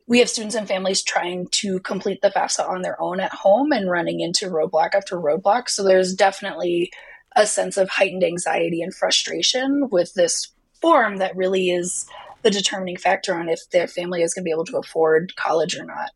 we 0.08 0.20
have 0.20 0.30
students 0.30 0.56
and 0.56 0.68
families 0.68 1.04
trying 1.04 1.48
to 1.48 1.80
complete 1.80 2.22
the 2.22 2.30
FAFSA 2.30 2.70
on 2.70 2.82
their 2.82 3.02
own 3.02 3.20
at 3.20 3.34
home 3.34 3.72
and 3.72 3.90
running 3.90 4.20
into 4.20 4.50
roadblock 4.50 4.94
after 4.94 5.18
roadblock. 5.18 5.70
So 5.70 5.84
there's 5.84 6.14
definitely 6.14 6.92
a 7.36 7.46
sense 7.48 7.78
of 7.78 7.90
heightened 7.90 8.24
anxiety 8.24 8.82
and 8.82 8.94
frustration 8.94 9.90
with 9.90 10.14
this 10.14 10.52
form 10.80 11.18
that 11.18 11.36
really 11.36 11.70
is 11.70 12.06
the 12.44 12.52
determining 12.52 12.98
factor 12.98 13.34
on 13.34 13.50
if 13.50 13.70
their 13.72 13.88
family 13.88 14.22
is 14.22 14.34
going 14.34 14.44
to 14.44 14.46
be 14.46 14.52
able 14.52 14.66
to 14.66 14.78
afford 14.78 15.36
college 15.36 15.76
or 15.76 15.84
not. 15.84 16.12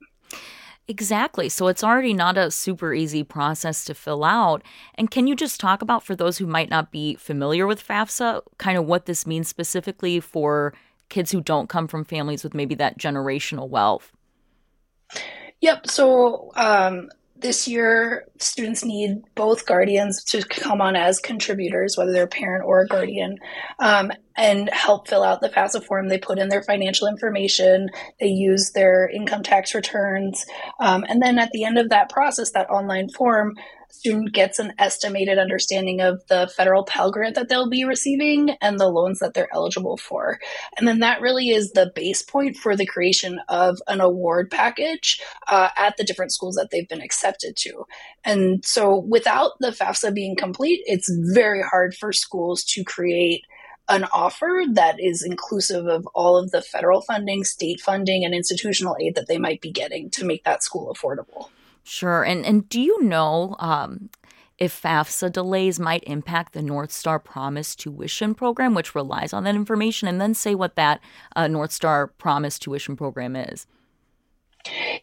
Exactly. 0.87 1.49
So 1.49 1.67
it's 1.67 1.83
already 1.83 2.13
not 2.13 2.37
a 2.37 2.49
super 2.49 2.93
easy 2.93 3.23
process 3.23 3.85
to 3.85 3.93
fill 3.93 4.23
out. 4.23 4.63
And 4.95 5.11
can 5.11 5.27
you 5.27 5.35
just 5.35 5.59
talk 5.59 5.83
about, 5.83 6.03
for 6.03 6.15
those 6.15 6.39
who 6.39 6.47
might 6.47 6.69
not 6.69 6.91
be 6.91 7.15
familiar 7.15 7.67
with 7.67 7.85
FAFSA, 7.87 8.41
kind 8.57 8.77
of 8.77 8.85
what 8.85 9.05
this 9.05 9.27
means 9.27 9.47
specifically 9.47 10.19
for 10.19 10.73
kids 11.09 11.31
who 11.31 11.41
don't 11.41 11.69
come 11.69 11.87
from 11.87 12.05
families 12.05 12.43
with 12.43 12.53
maybe 12.53 12.75
that 12.75 12.97
generational 12.97 13.67
wealth? 13.69 14.11
Yep. 15.61 15.87
So 15.87 16.51
um, 16.55 17.09
this 17.35 17.67
year, 17.67 18.25
students 18.37 18.83
need 18.83 19.21
both 19.35 19.65
guardians 19.65 20.23
to 20.25 20.43
come 20.43 20.81
on 20.81 20.95
as 20.95 21.19
contributors, 21.19 21.97
whether 21.97 22.11
they're 22.11 22.25
a 22.25 22.27
parent 22.27 22.65
or 22.65 22.81
a 22.81 22.87
guardian. 22.87 23.37
Um, 23.79 24.11
and 24.35 24.69
help 24.69 25.07
fill 25.07 25.23
out 25.23 25.41
the 25.41 25.49
FAFSA 25.49 25.85
form. 25.85 26.07
They 26.07 26.17
put 26.17 26.39
in 26.39 26.47
their 26.47 26.63
financial 26.63 27.07
information, 27.07 27.89
they 28.19 28.27
use 28.27 28.71
their 28.71 29.09
income 29.09 29.43
tax 29.43 29.75
returns. 29.75 30.45
Um, 30.79 31.03
and 31.09 31.21
then 31.21 31.39
at 31.39 31.51
the 31.51 31.65
end 31.65 31.77
of 31.77 31.89
that 31.89 32.09
process, 32.09 32.51
that 32.51 32.69
online 32.69 33.09
form, 33.09 33.55
student 33.91 34.33
gets 34.33 34.59
an 34.59 34.73
estimated 34.77 35.37
understanding 35.37 35.99
of 35.99 36.25
the 36.27 36.51
federal 36.55 36.83
Pell 36.83 37.11
Grant 37.11 37.35
that 37.35 37.49
they'll 37.49 37.69
be 37.69 37.83
receiving 37.83 38.51
and 38.61 38.79
the 38.79 38.87
loans 38.87 39.19
that 39.19 39.33
they're 39.33 39.53
eligible 39.53 39.97
for. 39.97 40.39
And 40.77 40.87
then 40.87 40.99
that 40.99 41.21
really 41.21 41.49
is 41.49 41.71
the 41.71 41.91
base 41.95 42.21
point 42.21 42.55
for 42.55 42.75
the 42.75 42.85
creation 42.85 43.39
of 43.49 43.81
an 43.87 43.99
award 43.99 44.51
package 44.51 45.21
uh, 45.47 45.69
at 45.77 45.97
the 45.97 46.03
different 46.03 46.31
schools 46.31 46.55
that 46.55 46.69
they've 46.71 46.87
been 46.87 47.01
accepted 47.01 47.55
to. 47.57 47.85
And 48.23 48.63
so 48.65 48.95
without 48.95 49.53
the 49.59 49.71
FAFSA 49.71 50.13
being 50.13 50.35
complete, 50.35 50.81
it's 50.85 51.11
very 51.33 51.61
hard 51.61 51.95
for 51.95 52.13
schools 52.13 52.63
to 52.65 52.83
create 52.83 53.43
an 53.89 54.05
offer 54.13 54.63
that 54.73 54.99
is 54.99 55.23
inclusive 55.23 55.87
of 55.87 56.07
all 56.13 56.37
of 56.37 56.51
the 56.51 56.61
federal 56.61 57.01
funding, 57.01 57.43
state 57.43 57.81
funding, 57.81 58.23
and 58.23 58.35
institutional 58.35 58.95
aid 59.01 59.15
that 59.15 59.27
they 59.27 59.39
might 59.39 59.61
be 59.61 59.71
getting 59.71 60.11
to 60.11 60.25
make 60.25 60.43
that 60.43 60.63
school 60.63 60.93
affordable. 60.95 61.49
Sure. 61.89 62.21
And 62.21 62.45
and 62.45 62.69
do 62.69 62.79
you 62.79 63.01
know 63.01 63.55
um, 63.57 64.11
if 64.59 64.79
FAFSA 64.79 65.31
delays 65.31 65.79
might 65.79 66.03
impact 66.05 66.53
the 66.53 66.61
North 66.61 66.91
Star 66.91 67.17
Promise 67.17 67.75
tuition 67.75 68.35
program, 68.35 68.75
which 68.75 68.93
relies 68.93 69.33
on 69.33 69.43
that 69.45 69.55
information, 69.55 70.07
and 70.07 70.21
then 70.21 70.35
say 70.35 70.53
what 70.53 70.75
that 70.75 70.99
uh, 71.35 71.47
North 71.47 71.71
Star 71.71 72.05
Promise 72.05 72.59
tuition 72.59 72.95
program 72.95 73.35
is? 73.35 73.65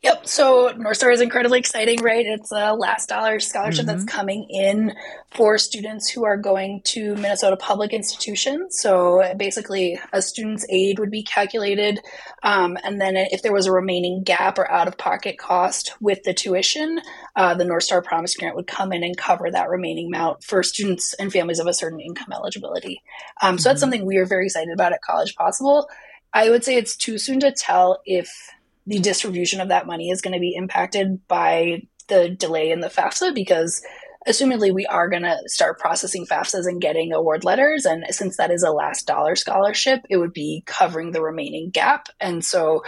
Yep. 0.02 0.26
So 0.26 0.72
North 0.76 0.98
Star 0.98 1.10
is 1.10 1.20
incredibly 1.20 1.58
exciting, 1.58 2.02
right? 2.02 2.26
It's 2.26 2.52
a 2.52 2.74
last 2.74 3.08
dollar 3.08 3.40
scholarship 3.40 3.86
mm-hmm. 3.86 3.98
that's 3.98 4.04
coming 4.04 4.46
in 4.50 4.94
for 5.34 5.58
students 5.58 6.08
who 6.08 6.24
are 6.24 6.36
going 6.36 6.82
to 6.84 7.14
Minnesota 7.16 7.56
public 7.56 7.92
institutions. 7.92 8.78
So 8.78 9.22
basically, 9.36 9.98
a 10.12 10.20
student's 10.20 10.66
aid 10.68 10.98
would 10.98 11.10
be 11.10 11.22
calculated. 11.22 12.00
Um, 12.42 12.76
and 12.84 13.00
then 13.00 13.16
if 13.16 13.42
there 13.42 13.52
was 13.52 13.66
a 13.66 13.72
remaining 13.72 14.22
gap 14.22 14.58
or 14.58 14.70
out 14.70 14.88
of 14.88 14.98
pocket 14.98 15.38
cost 15.38 15.94
with 16.00 16.22
the 16.22 16.34
tuition, 16.34 17.00
uh, 17.34 17.54
the 17.54 17.64
North 17.64 17.84
Star 17.84 18.02
Promise 18.02 18.36
Grant 18.36 18.56
would 18.56 18.66
come 18.66 18.92
in 18.92 19.02
and 19.02 19.16
cover 19.16 19.50
that 19.50 19.70
remaining 19.70 20.08
amount 20.08 20.44
for 20.44 20.62
students 20.62 21.14
and 21.14 21.32
families 21.32 21.58
of 21.58 21.66
a 21.66 21.74
certain 21.74 22.00
income 22.00 22.32
eligibility. 22.32 23.02
Um, 23.42 23.52
mm-hmm. 23.52 23.58
So 23.58 23.68
that's 23.68 23.76
mm-hmm. 23.76 23.80
something 23.80 24.06
we 24.06 24.18
are 24.18 24.26
very 24.26 24.46
excited 24.46 24.72
about 24.72 24.92
at 24.92 25.02
College 25.02 25.34
Possible. 25.34 25.88
I 26.32 26.50
would 26.50 26.64
say 26.64 26.76
it's 26.76 26.96
too 26.96 27.16
soon 27.18 27.40
to 27.40 27.52
tell 27.52 28.02
if 28.04 28.50
the 28.86 28.98
distribution 28.98 29.60
of 29.60 29.68
that 29.68 29.86
money 29.86 30.10
is 30.10 30.20
going 30.20 30.34
to 30.34 30.40
be 30.40 30.54
impacted 30.54 31.26
by 31.28 31.82
the 32.08 32.28
delay 32.28 32.70
in 32.70 32.80
the 32.80 32.88
FAFSA 32.88 33.34
because 33.34 33.82
assumedly 34.28 34.72
we 34.72 34.86
are 34.86 35.08
going 35.08 35.22
to 35.22 35.38
start 35.46 35.78
processing 35.78 36.26
FAFSAs 36.26 36.66
and 36.66 36.80
getting 36.80 37.12
award 37.12 37.44
letters. 37.44 37.84
And 37.84 38.04
since 38.10 38.36
that 38.36 38.50
is 38.50 38.62
a 38.62 38.70
last 38.70 39.06
dollar 39.06 39.36
scholarship, 39.36 40.00
it 40.10 40.16
would 40.16 40.32
be 40.32 40.62
covering 40.66 41.12
the 41.12 41.22
remaining 41.22 41.70
gap. 41.70 42.08
And 42.20 42.44
so 42.44 42.82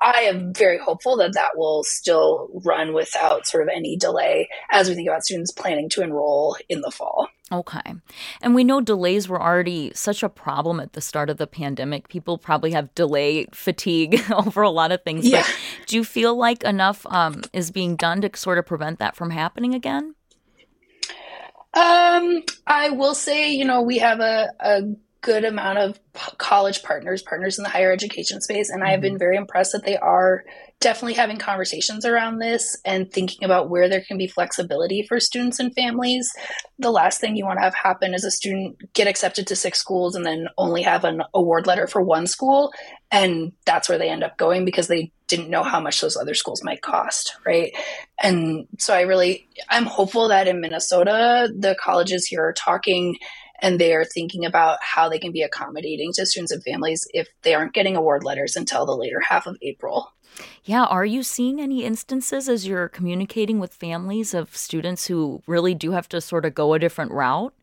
I 0.00 0.22
am 0.22 0.52
very 0.54 0.78
hopeful 0.78 1.16
that 1.16 1.34
that 1.34 1.56
will 1.56 1.82
still 1.82 2.48
run 2.64 2.92
without 2.92 3.46
sort 3.46 3.64
of 3.64 3.68
any 3.74 3.96
delay 3.96 4.48
as 4.70 4.88
we 4.88 4.94
think 4.94 5.08
about 5.08 5.24
students 5.24 5.50
planning 5.50 5.88
to 5.90 6.02
enroll 6.02 6.56
in 6.68 6.80
the 6.80 6.90
fall. 6.90 7.28
Okay. 7.50 7.94
And 8.42 8.54
we 8.54 8.64
know 8.64 8.80
delays 8.80 9.28
were 9.28 9.40
already 9.40 9.92
such 9.94 10.22
a 10.22 10.28
problem 10.28 10.80
at 10.80 10.92
the 10.92 11.00
start 11.00 11.30
of 11.30 11.38
the 11.38 11.46
pandemic. 11.46 12.08
People 12.08 12.36
probably 12.36 12.72
have 12.72 12.94
delay 12.94 13.46
fatigue 13.52 14.22
over 14.30 14.62
a 14.62 14.70
lot 14.70 14.92
of 14.92 15.02
things. 15.02 15.26
Yeah. 15.26 15.42
But 15.42 15.86
do 15.86 15.96
you 15.96 16.04
feel 16.04 16.36
like 16.36 16.62
enough 16.64 17.06
um, 17.06 17.42
is 17.52 17.70
being 17.70 17.96
done 17.96 18.20
to 18.20 18.30
sort 18.34 18.58
of 18.58 18.66
prevent 18.66 18.98
that 18.98 19.16
from 19.16 19.30
happening 19.30 19.74
again? 19.74 20.14
Um, 21.74 22.42
I 22.66 22.90
will 22.90 23.14
say, 23.14 23.52
you 23.52 23.64
know, 23.64 23.82
we 23.82 23.98
have 23.98 24.20
a, 24.20 24.50
a 24.60 24.82
good 25.20 25.44
amount 25.44 25.78
of 25.78 25.98
college 26.38 26.82
partners, 26.82 27.22
partners 27.22 27.58
in 27.58 27.64
the 27.64 27.70
higher 27.70 27.92
education 27.92 28.40
space, 28.40 28.70
and 28.70 28.80
mm-hmm. 28.80 28.88
I 28.88 28.92
have 28.92 29.00
been 29.00 29.14
mm-hmm. 29.14 29.18
very 29.18 29.36
impressed 29.36 29.72
that 29.72 29.84
they 29.84 29.96
are 29.96 30.44
definitely 30.80 31.14
having 31.14 31.38
conversations 31.38 32.04
around 32.04 32.38
this 32.38 32.76
and 32.84 33.12
thinking 33.12 33.44
about 33.44 33.68
where 33.68 33.88
there 33.88 34.02
can 34.06 34.16
be 34.16 34.28
flexibility 34.28 35.04
for 35.08 35.18
students 35.18 35.58
and 35.58 35.74
families. 35.74 36.30
The 36.78 36.92
last 36.92 37.20
thing 37.20 37.34
you 37.34 37.44
want 37.44 37.58
to 37.58 37.64
have 37.64 37.74
happen 37.74 38.14
is 38.14 38.22
a 38.22 38.30
student 38.30 38.76
get 38.92 39.08
accepted 39.08 39.48
to 39.48 39.56
six 39.56 39.80
schools 39.80 40.14
and 40.14 40.24
then 40.24 40.46
only 40.56 40.82
have 40.82 41.02
an 41.02 41.22
award 41.34 41.66
letter 41.66 41.88
for 41.88 42.00
one 42.00 42.26
school, 42.26 42.72
and 43.10 43.52
that's 43.64 43.88
where 43.88 43.98
they 43.98 44.10
end 44.10 44.22
up 44.22 44.38
going 44.38 44.64
because 44.64 44.86
they 44.86 45.10
didn't 45.26 45.50
know 45.50 45.62
how 45.62 45.80
much 45.80 46.00
those 46.00 46.16
other 46.16 46.34
schools 46.34 46.64
might 46.64 46.80
cost, 46.80 47.36
right? 47.44 47.72
And 48.22 48.66
so 48.78 48.94
I 48.94 49.02
really 49.02 49.48
I'm 49.68 49.84
hopeful 49.84 50.28
that 50.28 50.48
in 50.48 50.60
Minnesota 50.60 51.52
the 51.56 51.76
colleges 51.82 52.26
here 52.26 52.44
are 52.44 52.52
talking 52.52 53.16
and 53.60 53.80
they 53.80 53.94
are 53.94 54.04
thinking 54.04 54.44
about 54.44 54.78
how 54.82 55.08
they 55.08 55.18
can 55.18 55.32
be 55.32 55.42
accommodating 55.42 56.12
to 56.14 56.26
students 56.26 56.52
and 56.52 56.62
families 56.62 57.06
if 57.12 57.28
they 57.42 57.54
aren't 57.54 57.74
getting 57.74 57.96
award 57.96 58.24
letters 58.24 58.56
until 58.56 58.86
the 58.86 58.96
later 58.96 59.20
half 59.20 59.46
of 59.46 59.56
April. 59.62 60.12
Yeah, 60.64 60.84
are 60.84 61.04
you 61.04 61.22
seeing 61.22 61.60
any 61.60 61.84
instances 61.84 62.48
as 62.48 62.66
you're 62.66 62.88
communicating 62.88 63.58
with 63.58 63.74
families 63.74 64.34
of 64.34 64.56
students 64.56 65.06
who 65.06 65.42
really 65.46 65.74
do 65.74 65.92
have 65.92 66.08
to 66.10 66.20
sort 66.20 66.44
of 66.44 66.54
go 66.54 66.74
a 66.74 66.78
different 66.78 67.12
route? 67.12 67.54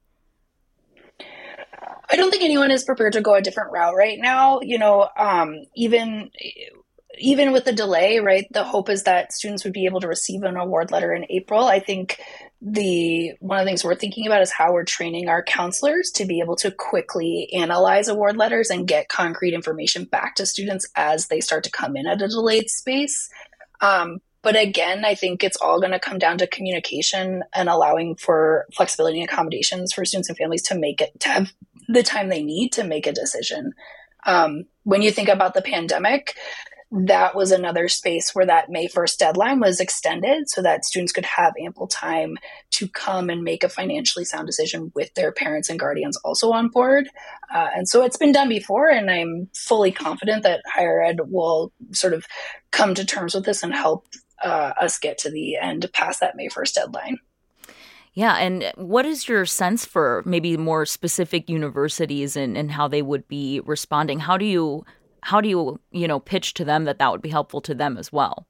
I 2.09 2.17
don't 2.17 2.31
think 2.31 2.43
anyone 2.43 2.71
is 2.71 2.83
prepared 2.83 3.13
to 3.13 3.21
go 3.21 3.35
a 3.35 3.41
different 3.41 3.71
route 3.71 3.95
right 3.95 4.19
now. 4.19 4.59
You 4.61 4.77
know, 4.77 5.09
um, 5.17 5.65
even 5.75 6.29
even 7.19 7.51
with 7.51 7.65
the 7.65 7.73
delay, 7.73 8.19
right? 8.19 8.45
The 8.51 8.63
hope 8.63 8.89
is 8.89 9.03
that 9.03 9.33
students 9.33 9.63
would 9.63 9.73
be 9.73 9.85
able 9.85 10.01
to 10.01 10.07
receive 10.07 10.43
an 10.43 10.57
award 10.57 10.91
letter 10.91 11.13
in 11.13 11.25
April. 11.29 11.65
I 11.65 11.79
think 11.79 12.19
the 12.61 13.33
one 13.39 13.59
of 13.59 13.65
the 13.65 13.69
things 13.69 13.83
we're 13.83 13.95
thinking 13.95 14.25
about 14.25 14.41
is 14.41 14.51
how 14.51 14.73
we're 14.73 14.83
training 14.83 15.29
our 15.29 15.43
counselors 15.43 16.11
to 16.11 16.25
be 16.25 16.39
able 16.39 16.55
to 16.57 16.71
quickly 16.71 17.49
analyze 17.53 18.07
award 18.07 18.37
letters 18.37 18.69
and 18.69 18.87
get 18.87 19.09
concrete 19.09 19.53
information 19.53 20.05
back 20.05 20.35
to 20.35 20.45
students 20.45 20.87
as 20.95 21.27
they 21.27 21.41
start 21.41 21.63
to 21.65 21.71
come 21.71 21.95
in 21.95 22.07
at 22.07 22.21
a 22.21 22.27
delayed 22.27 22.69
space. 22.69 23.29
Um, 23.81 24.19
but 24.41 24.55
again, 24.55 25.03
I 25.05 25.15
think 25.15 25.43
it's 25.43 25.57
all 25.57 25.79
going 25.79 25.91
to 25.91 25.99
come 25.99 26.19
down 26.19 26.37
to 26.37 26.47
communication 26.47 27.43
and 27.53 27.67
allowing 27.67 28.15
for 28.15 28.67
flexibility 28.73 29.19
and 29.19 29.29
accommodations 29.29 29.91
for 29.91 30.05
students 30.05 30.29
and 30.29 30.37
families 30.37 30.61
to 30.63 30.77
make 30.77 31.01
it 31.01 31.19
to 31.21 31.29
have 31.29 31.53
the 31.87 32.03
time 32.03 32.29
they 32.29 32.43
need 32.43 32.71
to 32.73 32.83
make 32.83 33.07
a 33.07 33.11
decision. 33.11 33.73
Um, 34.25 34.65
when 34.83 35.01
you 35.01 35.11
think 35.11 35.29
about 35.29 35.55
the 35.55 35.61
pandemic, 35.61 36.35
that 36.97 37.35
was 37.35 37.51
another 37.51 37.89
space 37.89 38.33
where 38.33 38.45
that 38.45 38.69
May 38.69 38.87
1st 38.87 39.17
deadline 39.17 39.59
was 39.59 39.81
extended 39.81 40.49
so 40.49 40.61
that 40.61 40.85
students 40.85 41.11
could 41.11 41.25
have 41.25 41.53
ample 41.61 41.87
time 41.87 42.37
to 42.71 42.87
come 42.87 43.29
and 43.29 43.43
make 43.43 43.65
a 43.65 43.69
financially 43.69 44.23
sound 44.23 44.47
decision 44.47 44.93
with 44.95 45.13
their 45.13 45.33
parents 45.33 45.69
and 45.69 45.77
guardians 45.77 46.15
also 46.17 46.51
on 46.51 46.69
board. 46.69 47.09
Uh, 47.53 47.67
and 47.75 47.89
so 47.89 48.01
it's 48.01 48.15
been 48.15 48.31
done 48.31 48.47
before, 48.47 48.89
and 48.89 49.11
I'm 49.11 49.49
fully 49.53 49.91
confident 49.91 50.43
that 50.43 50.61
higher 50.65 51.03
ed 51.03 51.19
will 51.29 51.73
sort 51.91 52.13
of 52.13 52.25
come 52.71 52.95
to 52.95 53.05
terms 53.05 53.35
with 53.35 53.43
this 53.43 53.61
and 53.61 53.73
help 53.73 54.07
uh, 54.41 54.71
us 54.79 54.97
get 54.97 55.17
to 55.19 55.29
the 55.29 55.57
end 55.57 55.85
past 55.91 56.21
that 56.21 56.37
May 56.37 56.47
1st 56.47 56.73
deadline. 56.75 57.17
Yeah, 58.13 58.37
and 58.37 58.71
what 58.75 59.05
is 59.05 59.27
your 59.27 59.45
sense 59.45 59.83
for 59.83 60.23
maybe 60.25 60.55
more 60.55 60.85
specific 60.85 61.49
universities 61.49 62.37
and, 62.37 62.57
and 62.57 62.71
how 62.71 62.87
they 62.87 63.01
would 63.01 63.27
be 63.27 63.59
responding? 63.65 64.19
How 64.19 64.37
do 64.37 64.45
you 64.45 64.85
how 65.25 65.41
do 65.41 65.49
you 65.49 65.79
you 65.91 66.07
know 66.07 66.19
pitch 66.19 66.53
to 66.53 66.63
them 66.63 66.85
that 66.85 66.99
that 66.99 67.11
would 67.11 67.21
be 67.21 67.29
helpful 67.29 67.59
to 67.61 67.73
them 67.73 67.97
as 67.97 68.11
well 68.11 68.47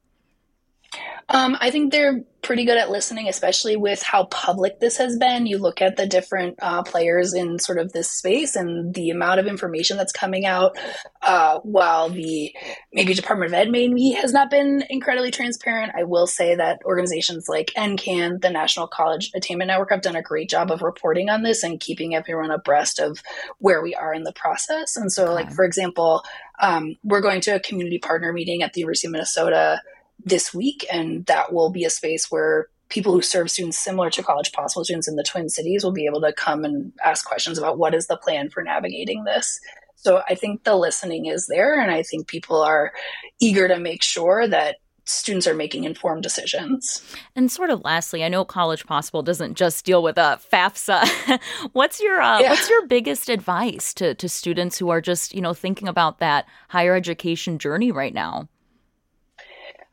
um, 1.28 1.56
I 1.60 1.70
think 1.70 1.92
they're 1.92 2.22
pretty 2.42 2.64
good 2.64 2.78
at 2.78 2.90
listening, 2.90 3.28
especially 3.28 3.76
with 3.76 4.00
how 4.00 4.26
public 4.26 4.78
this 4.78 4.96
has 4.98 5.18
been. 5.18 5.46
You 5.46 5.58
look 5.58 5.82
at 5.82 5.96
the 5.96 6.06
different 6.06 6.56
uh, 6.62 6.84
players 6.84 7.34
in 7.34 7.58
sort 7.58 7.78
of 7.78 7.92
this 7.92 8.08
space 8.08 8.54
and 8.54 8.94
the 8.94 9.10
amount 9.10 9.40
of 9.40 9.48
information 9.48 9.96
that's 9.96 10.12
coming 10.12 10.46
out, 10.46 10.78
uh, 11.22 11.58
while 11.64 12.08
the 12.08 12.54
maybe 12.92 13.14
Department 13.14 13.50
of 13.50 13.54
Ed 13.54 13.70
maybe 13.70 14.10
has 14.10 14.32
not 14.32 14.48
been 14.48 14.84
incredibly 14.88 15.32
transparent. 15.32 15.92
I 15.98 16.04
will 16.04 16.28
say 16.28 16.54
that 16.54 16.78
organizations 16.84 17.48
like 17.48 17.72
NCAN, 17.76 18.40
the 18.40 18.50
National 18.50 18.86
College 18.86 19.32
Attainment 19.34 19.66
Network, 19.68 19.90
have 19.90 20.02
done 20.02 20.14
a 20.14 20.22
great 20.22 20.48
job 20.48 20.70
of 20.70 20.82
reporting 20.82 21.28
on 21.28 21.42
this 21.42 21.64
and 21.64 21.80
keeping 21.80 22.14
everyone 22.14 22.52
abreast 22.52 23.00
of 23.00 23.20
where 23.58 23.82
we 23.82 23.96
are 23.96 24.14
in 24.14 24.22
the 24.22 24.32
process. 24.32 24.96
And 24.96 25.10
so, 25.10 25.24
okay. 25.24 25.34
like, 25.34 25.52
for 25.52 25.64
example, 25.64 26.22
um, 26.60 26.94
we're 27.02 27.20
going 27.20 27.40
to 27.42 27.56
a 27.56 27.60
community 27.60 27.98
partner 27.98 28.32
meeting 28.32 28.62
at 28.62 28.72
the 28.72 28.82
University 28.82 29.08
of 29.08 29.12
Minnesota 29.12 29.80
this 30.24 30.52
week, 30.54 30.86
and 30.92 31.24
that 31.26 31.52
will 31.52 31.70
be 31.70 31.84
a 31.84 31.90
space 31.90 32.30
where 32.30 32.68
people 32.88 33.12
who 33.12 33.22
serve 33.22 33.50
students 33.50 33.78
similar 33.78 34.10
to 34.10 34.22
College 34.22 34.52
Possible 34.52 34.84
students 34.84 35.08
in 35.08 35.16
the 35.16 35.24
Twin 35.24 35.48
Cities 35.48 35.84
will 35.84 35.92
be 35.92 36.06
able 36.06 36.20
to 36.20 36.32
come 36.32 36.64
and 36.64 36.92
ask 37.04 37.26
questions 37.26 37.58
about 37.58 37.78
what 37.78 37.94
is 37.94 38.06
the 38.06 38.16
plan 38.16 38.48
for 38.48 38.62
navigating 38.62 39.24
this. 39.24 39.60
So 39.96 40.22
I 40.28 40.34
think 40.34 40.64
the 40.64 40.76
listening 40.76 41.26
is 41.26 41.46
there, 41.46 41.80
and 41.80 41.90
I 41.90 42.02
think 42.02 42.28
people 42.28 42.62
are 42.62 42.92
eager 43.40 43.66
to 43.66 43.78
make 43.78 44.02
sure 44.02 44.46
that 44.46 44.76
students 45.06 45.46
are 45.46 45.54
making 45.54 45.84
informed 45.84 46.22
decisions. 46.22 47.02
And 47.34 47.50
sort 47.50 47.70
of 47.70 47.82
lastly, 47.84 48.24
I 48.24 48.28
know 48.28 48.44
College 48.44 48.86
Possible 48.86 49.22
doesn't 49.22 49.54
just 49.54 49.84
deal 49.84 50.02
with 50.02 50.18
a 50.18 50.22
uh, 50.22 50.36
FAFSA. 50.36 51.40
what's 51.72 52.00
your 52.00 52.20
uh, 52.20 52.40
yeah. 52.40 52.50
what's 52.50 52.68
your 52.68 52.86
biggest 52.86 53.28
advice 53.28 53.94
to 53.94 54.14
to 54.14 54.28
students 54.28 54.78
who 54.78 54.90
are 54.90 55.00
just 55.00 55.34
you 55.34 55.40
know 55.40 55.54
thinking 55.54 55.88
about 55.88 56.18
that 56.18 56.46
higher 56.68 56.94
education 56.94 57.58
journey 57.58 57.90
right 57.90 58.14
now? 58.14 58.48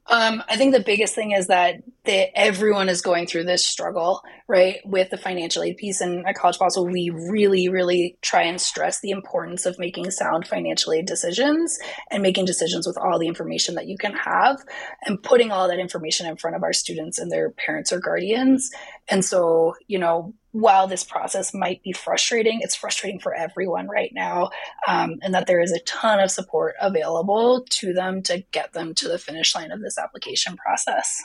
Um, 0.07 0.43
I 0.49 0.57
think 0.57 0.73
the 0.73 0.81
biggest 0.81 1.15
thing 1.15 1.31
is 1.31 1.47
that 1.47 1.75
that 2.05 2.37
everyone 2.37 2.89
is 2.89 3.01
going 3.01 3.25
through 3.25 3.45
this 3.45 3.65
struggle, 3.65 4.21
right, 4.49 4.79
with 4.83 5.09
the 5.09 5.17
financial 5.17 5.63
aid 5.63 5.77
piece. 5.77 6.01
And 6.01 6.27
at 6.27 6.35
College 6.35 6.59
Possible, 6.59 6.85
we 6.85 7.09
really, 7.09 7.69
really 7.69 8.17
try 8.21 8.41
and 8.41 8.59
stress 8.59 8.99
the 8.99 9.11
importance 9.11 9.65
of 9.65 9.79
making 9.79 10.11
sound 10.11 10.45
financial 10.45 10.91
aid 10.91 11.05
decisions 11.05 11.79
and 12.11 12.21
making 12.21 12.43
decisions 12.43 12.85
with 12.85 12.97
all 12.97 13.17
the 13.17 13.27
information 13.27 13.75
that 13.75 13.87
you 13.87 13.97
can 13.97 14.13
have 14.13 14.61
and 15.05 15.23
putting 15.23 15.51
all 15.51 15.69
that 15.69 15.79
information 15.79 16.27
in 16.27 16.35
front 16.35 16.57
of 16.57 16.63
our 16.63 16.73
students 16.73 17.17
and 17.17 17.31
their 17.31 17.51
parents 17.51 17.93
or 17.93 17.99
guardians. 17.99 18.69
And 19.09 19.23
so, 19.23 19.75
you 19.87 19.99
know, 19.99 20.33
while 20.53 20.87
this 20.87 21.03
process 21.03 21.53
might 21.53 21.83
be 21.83 21.91
frustrating, 21.91 22.61
it's 22.61 22.75
frustrating 22.75 23.19
for 23.19 23.33
everyone 23.33 23.87
right 23.89 24.11
now, 24.13 24.51
um, 24.87 25.15
and 25.21 25.33
that 25.33 25.47
there 25.47 25.59
is 25.59 25.71
a 25.71 25.79
ton 25.79 26.19
of 26.19 26.31
support 26.31 26.75
available 26.79 27.65
to 27.71 27.91
them 27.91 28.21
to 28.23 28.43
get 28.51 28.71
them 28.73 28.93
to 28.95 29.07
the 29.07 29.17
finish 29.17 29.55
line 29.55 29.71
of 29.71 29.81
this 29.81 29.97
application 29.97 30.55
process. 30.55 31.21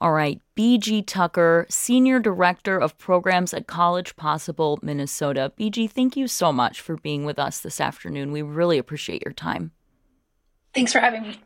All 0.00 0.12
right, 0.12 0.40
BG 0.56 1.04
Tucker, 1.04 1.66
Senior 1.68 2.20
Director 2.20 2.78
of 2.78 2.96
Programs 2.96 3.52
at 3.52 3.66
College 3.66 4.14
Possible, 4.14 4.78
Minnesota. 4.82 5.52
BG, 5.58 5.90
thank 5.90 6.16
you 6.16 6.28
so 6.28 6.52
much 6.52 6.80
for 6.80 6.96
being 6.96 7.24
with 7.24 7.40
us 7.40 7.58
this 7.60 7.80
afternoon. 7.80 8.30
We 8.30 8.42
really 8.42 8.78
appreciate 8.78 9.22
your 9.24 9.34
time. 9.34 9.72
Thanks 10.72 10.92
for 10.92 11.00
having 11.00 11.22
me. 11.22 11.40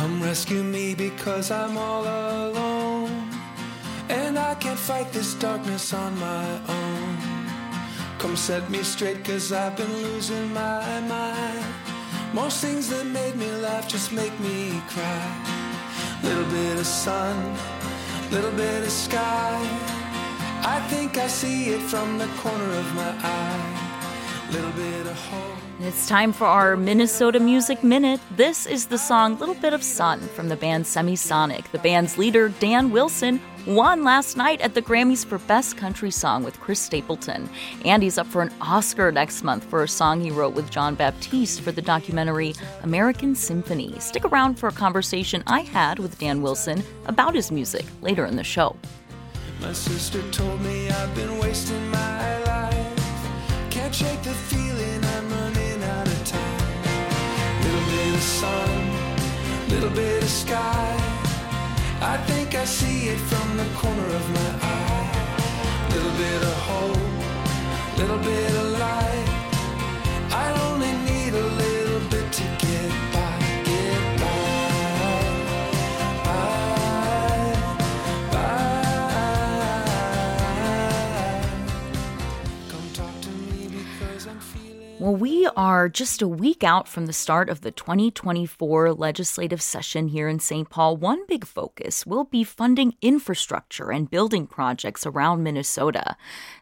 Come 0.00 0.22
rescue 0.22 0.62
me 0.62 0.94
because 0.94 1.50
I'm 1.50 1.76
all 1.76 2.04
alone. 2.04 3.28
And 4.08 4.38
I 4.38 4.54
can't 4.54 4.78
fight 4.78 5.12
this 5.12 5.34
darkness 5.34 5.92
on 5.92 6.18
my 6.18 6.48
own. 6.68 7.18
Come 8.18 8.34
set 8.34 8.70
me 8.70 8.82
straight, 8.82 9.22
cause 9.22 9.52
I've 9.52 9.76
been 9.76 9.92
losing 9.92 10.54
my 10.54 11.00
mind. 11.00 11.66
Most 12.32 12.62
things 12.62 12.88
that 12.88 13.04
made 13.04 13.36
me 13.36 13.50
laugh 13.60 13.86
just 13.88 14.10
make 14.10 14.32
me 14.40 14.80
cry. 14.88 15.22
Little 16.22 16.50
bit 16.50 16.78
of 16.78 16.86
sun, 16.86 17.36
little 18.30 18.52
bit 18.52 18.82
of 18.82 18.90
sky. 18.90 19.60
I 20.64 20.80
think 20.88 21.18
I 21.18 21.26
see 21.26 21.74
it 21.74 21.82
from 21.82 22.16
the 22.16 22.28
corner 22.38 22.72
of 22.72 22.94
my 22.94 23.12
eye. 23.22 23.89
It's 25.82 26.08
time 26.08 26.32
for 26.32 26.44
our 26.44 26.76
Minnesota 26.76 27.38
Music 27.38 27.84
Minute. 27.84 28.20
This 28.36 28.66
is 28.66 28.86
the 28.86 28.98
song 28.98 29.38
Little 29.38 29.54
Bit 29.54 29.72
of 29.72 29.82
Sun 29.82 30.20
from 30.20 30.48
the 30.48 30.56
band 30.56 30.84
Semisonic. 30.84 31.70
The 31.70 31.78
band's 31.78 32.18
leader, 32.18 32.48
Dan 32.48 32.90
Wilson, 32.90 33.40
won 33.66 34.02
last 34.02 34.36
night 34.36 34.60
at 34.60 34.74
the 34.74 34.82
Grammys 34.82 35.24
for 35.24 35.38
Best 35.38 35.76
Country 35.76 36.10
Song 36.10 36.42
with 36.42 36.58
Chris 36.60 36.80
Stapleton. 36.80 37.48
And 37.84 38.02
he's 38.02 38.18
up 38.18 38.26
for 38.26 38.42
an 38.42 38.52
Oscar 38.60 39.12
next 39.12 39.44
month 39.44 39.64
for 39.64 39.84
a 39.84 39.88
song 39.88 40.20
he 40.20 40.30
wrote 40.30 40.54
with 40.54 40.70
Jon 40.70 40.96
Batiste 40.96 41.60
for 41.60 41.70
the 41.70 41.82
documentary 41.82 42.54
American 42.82 43.34
Symphony. 43.34 43.98
Stick 44.00 44.24
around 44.24 44.56
for 44.56 44.68
a 44.68 44.72
conversation 44.72 45.44
I 45.46 45.60
had 45.60 45.98
with 45.98 46.18
Dan 46.18 46.42
Wilson 46.42 46.82
about 47.06 47.34
his 47.34 47.52
music 47.52 47.84
later 48.02 48.26
in 48.26 48.36
the 48.36 48.44
show. 48.44 48.76
My 49.60 49.72
sister 49.72 50.22
told 50.30 50.60
me 50.60 50.90
I've 50.90 51.14
been 51.14 51.38
wasting 51.38 51.90
my 51.90 52.44
life. 52.44 52.79
Can't 53.90 54.08
shake 54.08 54.22
the 54.22 54.30
feeling 54.30 55.04
I'm 55.04 55.30
running 55.30 55.82
out 55.82 56.06
of 56.06 56.24
time. 56.24 56.82
Little 57.64 57.86
bit 57.90 58.14
of 58.14 58.22
sun, 58.22 59.68
little 59.68 59.90
bit 59.90 60.22
of 60.22 60.28
sky. 60.28 60.94
I 62.00 62.16
think 62.28 62.54
I 62.54 62.64
see 62.66 63.08
it 63.08 63.18
from 63.18 63.56
the 63.56 63.64
corner 63.74 64.06
of 64.14 64.30
my 64.30 64.50
eye. 64.62 65.88
Little 65.92 66.16
bit 66.22 66.40
of 66.40 66.56
hope, 66.70 67.98
little 67.98 68.18
bit 68.18 68.50
of 68.62 68.78
light. 68.78 69.28
I 70.30 70.46
only 70.70 70.92
need 71.10 71.34
a 71.34 71.42
little 71.42 71.69
Well, 85.00 85.16
we 85.16 85.46
are 85.56 85.88
just 85.88 86.20
a 86.20 86.28
week 86.28 86.62
out 86.62 86.86
from 86.86 87.06
the 87.06 87.14
start 87.14 87.48
of 87.48 87.62
the 87.62 87.70
2024 87.70 88.92
legislative 88.92 89.62
session 89.62 90.08
here 90.08 90.28
in 90.28 90.40
St. 90.40 90.68
Paul. 90.68 90.98
One 90.98 91.24
big 91.26 91.46
focus 91.46 92.04
will 92.04 92.24
be 92.24 92.44
funding 92.44 92.94
infrastructure 93.00 93.90
and 93.90 94.10
building 94.10 94.46
projects 94.46 95.06
around 95.06 95.42
Minnesota. 95.42 96.18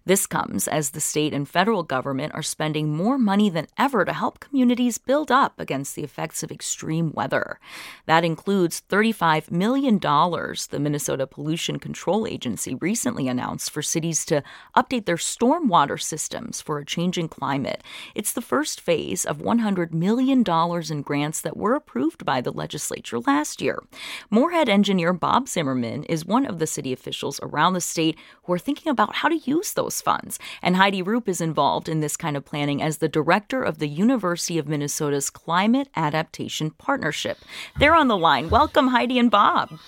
This 0.08 0.26
comes 0.26 0.66
as 0.66 0.92
the 0.92 1.02
state 1.02 1.34
and 1.34 1.46
federal 1.46 1.82
government 1.82 2.34
are 2.34 2.42
spending 2.42 2.96
more 2.96 3.18
money 3.18 3.50
than 3.50 3.66
ever 3.76 4.06
to 4.06 4.14
help 4.14 4.40
communities 4.40 4.96
build 4.96 5.30
up 5.30 5.60
against 5.60 5.94
the 5.94 6.02
effects 6.02 6.42
of 6.42 6.50
extreme 6.50 7.12
weather. 7.12 7.60
That 8.06 8.24
includes 8.24 8.82
$35 8.88 9.50
million 9.50 9.98
the 9.98 10.78
Minnesota 10.80 11.26
Pollution 11.26 11.78
Control 11.78 12.26
Agency 12.26 12.74
recently 12.76 13.28
announced 13.28 13.70
for 13.70 13.82
cities 13.82 14.24
to 14.24 14.42
update 14.74 15.04
their 15.04 15.16
stormwater 15.16 16.00
systems 16.00 16.62
for 16.62 16.78
a 16.78 16.86
changing 16.86 17.28
climate. 17.28 17.84
It's 18.14 18.32
the 18.32 18.40
first 18.40 18.80
phase 18.80 19.26
of 19.26 19.36
$100 19.36 19.92
million 19.92 20.42
in 20.90 21.02
grants 21.02 21.42
that 21.42 21.54
were 21.58 21.74
approved 21.74 22.24
by 22.24 22.40
the 22.40 22.50
legislature 22.50 23.20
last 23.20 23.60
year. 23.60 23.82
Moorhead 24.30 24.70
engineer 24.70 25.12
Bob 25.12 25.50
Zimmerman 25.50 26.04
is 26.04 26.24
one 26.24 26.46
of 26.46 26.60
the 26.60 26.66
city 26.66 26.94
officials 26.94 27.38
around 27.42 27.74
the 27.74 27.82
state 27.82 28.16
who 28.44 28.54
are 28.54 28.58
thinking 28.58 28.90
about 28.90 29.16
how 29.16 29.28
to 29.28 29.36
use 29.36 29.74
those 29.74 29.97
funds. 30.00 30.38
And 30.62 30.76
Heidi 30.76 31.02
Roop 31.02 31.28
is 31.28 31.40
involved 31.40 31.88
in 31.88 32.00
this 32.00 32.16
kind 32.16 32.36
of 32.36 32.44
planning 32.44 32.82
as 32.82 32.98
the 32.98 33.08
director 33.08 33.62
of 33.62 33.78
the 33.78 33.88
University 33.88 34.58
of 34.58 34.68
Minnesota's 34.68 35.30
Climate 35.30 35.88
Adaptation 35.96 36.70
Partnership. 36.70 37.38
They're 37.78 37.94
on 37.94 38.08
the 38.08 38.16
line. 38.16 38.50
Welcome, 38.50 38.88
Heidi 38.88 39.18
and 39.18 39.30
Bob. 39.30 39.78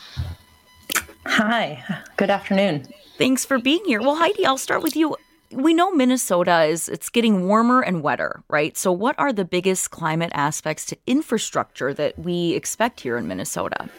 Hi, 1.27 1.85
good 2.16 2.31
afternoon. 2.31 2.87
Thanks 3.18 3.44
for 3.44 3.59
being 3.59 3.85
here. 3.85 4.01
Well, 4.01 4.16
Heidi, 4.16 4.46
I'll 4.46 4.59
start 4.59 4.83
with 4.83 4.96
you. 4.96 5.16
We 5.53 5.75
know 5.75 5.90
Minnesota 5.90 6.62
is 6.62 6.88
it's 6.88 7.09
getting 7.09 7.46
warmer 7.46 7.83
and 7.83 8.03
wetter, 8.03 8.42
right? 8.49 8.77
So 8.77 8.92
what 8.92 9.18
are 9.18 9.33
the 9.33 9.44
biggest 9.44 9.90
climate 9.90 10.31
aspects 10.33 10.87
to 10.87 10.96
infrastructure 11.07 11.92
that 11.94 12.18
we 12.18 12.55
expect 12.55 13.01
here 13.01 13.16
in 13.16 13.29
Minnesota? 13.29 13.90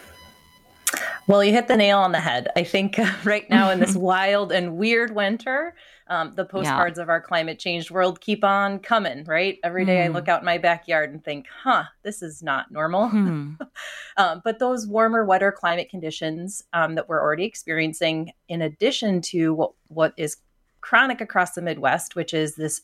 Well, 1.27 1.43
you 1.43 1.51
hit 1.51 1.67
the 1.67 1.77
nail 1.77 1.99
on 1.99 2.11
the 2.11 2.19
head. 2.19 2.47
I 2.55 2.63
think 2.63 2.99
right 3.23 3.49
now 3.49 3.69
in 3.69 3.79
this 3.79 3.95
wild 3.95 4.51
and 4.51 4.77
weird 4.77 5.13
winter, 5.15 5.75
um, 6.11 6.33
the 6.35 6.43
postcards 6.43 6.97
yeah. 6.97 7.03
of 7.03 7.09
our 7.09 7.21
climate 7.21 7.57
change 7.57 7.89
world 7.89 8.19
keep 8.19 8.43
on 8.43 8.79
coming, 8.79 9.23
right? 9.23 9.57
Every 9.63 9.85
day 9.85 9.99
mm. 9.99 10.03
I 10.03 10.07
look 10.09 10.27
out 10.27 10.41
in 10.41 10.45
my 10.45 10.57
backyard 10.57 11.09
and 11.09 11.23
think, 11.23 11.47
huh, 11.63 11.85
this 12.03 12.21
is 12.21 12.43
not 12.43 12.69
normal. 12.69 13.09
Mm. 13.09 13.57
um, 14.17 14.41
but 14.43 14.59
those 14.59 14.85
warmer, 14.85 15.23
wetter 15.23 15.53
climate 15.53 15.89
conditions 15.89 16.65
um, 16.73 16.95
that 16.95 17.07
we're 17.07 17.21
already 17.21 17.45
experiencing, 17.45 18.33
in 18.49 18.61
addition 18.61 19.21
to 19.21 19.53
what, 19.53 19.71
what 19.87 20.13
is 20.17 20.35
chronic 20.81 21.21
across 21.21 21.53
the 21.53 21.61
Midwest, 21.61 22.13
which 22.13 22.33
is 22.33 22.55
this 22.55 22.81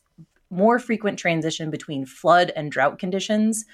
more 0.49 0.79
frequent 0.79 1.19
transition 1.19 1.69
between 1.69 2.05
flood 2.05 2.53
and 2.55 2.71
drought 2.71 2.97
conditions, 2.97 3.65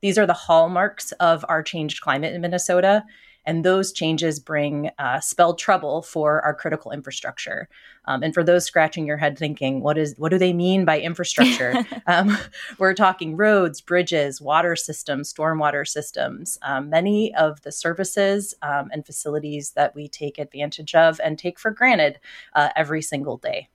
these 0.00 0.16
are 0.16 0.26
the 0.26 0.32
hallmarks 0.32 1.12
of 1.12 1.44
our 1.50 1.62
changed 1.62 2.00
climate 2.00 2.34
in 2.34 2.40
Minnesota. 2.40 3.04
And 3.44 3.64
those 3.64 3.92
changes 3.92 4.38
bring 4.38 4.90
uh, 4.98 5.20
spelled 5.20 5.58
trouble 5.58 6.02
for 6.02 6.40
our 6.42 6.54
critical 6.54 6.90
infrastructure. 6.92 7.68
Um, 8.04 8.22
and 8.22 8.34
for 8.34 8.42
those 8.42 8.64
scratching 8.64 9.06
your 9.06 9.16
head 9.16 9.38
thinking, 9.38 9.80
what 9.80 9.98
is 9.98 10.14
what 10.18 10.30
do 10.30 10.38
they 10.38 10.52
mean 10.52 10.84
by 10.84 11.00
infrastructure? 11.00 11.74
um, 12.06 12.36
we're 12.78 12.94
talking 12.94 13.36
roads, 13.36 13.80
bridges, 13.80 14.40
water 14.40 14.76
systems, 14.76 15.32
stormwater 15.32 15.86
systems, 15.86 16.58
um, 16.62 16.90
many 16.90 17.34
of 17.34 17.62
the 17.62 17.72
services 17.72 18.54
um, 18.62 18.90
and 18.92 19.06
facilities 19.06 19.70
that 19.72 19.94
we 19.94 20.08
take 20.08 20.38
advantage 20.38 20.94
of 20.94 21.20
and 21.22 21.38
take 21.38 21.58
for 21.58 21.70
granted 21.70 22.18
uh, 22.54 22.70
every 22.76 23.02
single 23.02 23.36
day. 23.36 23.68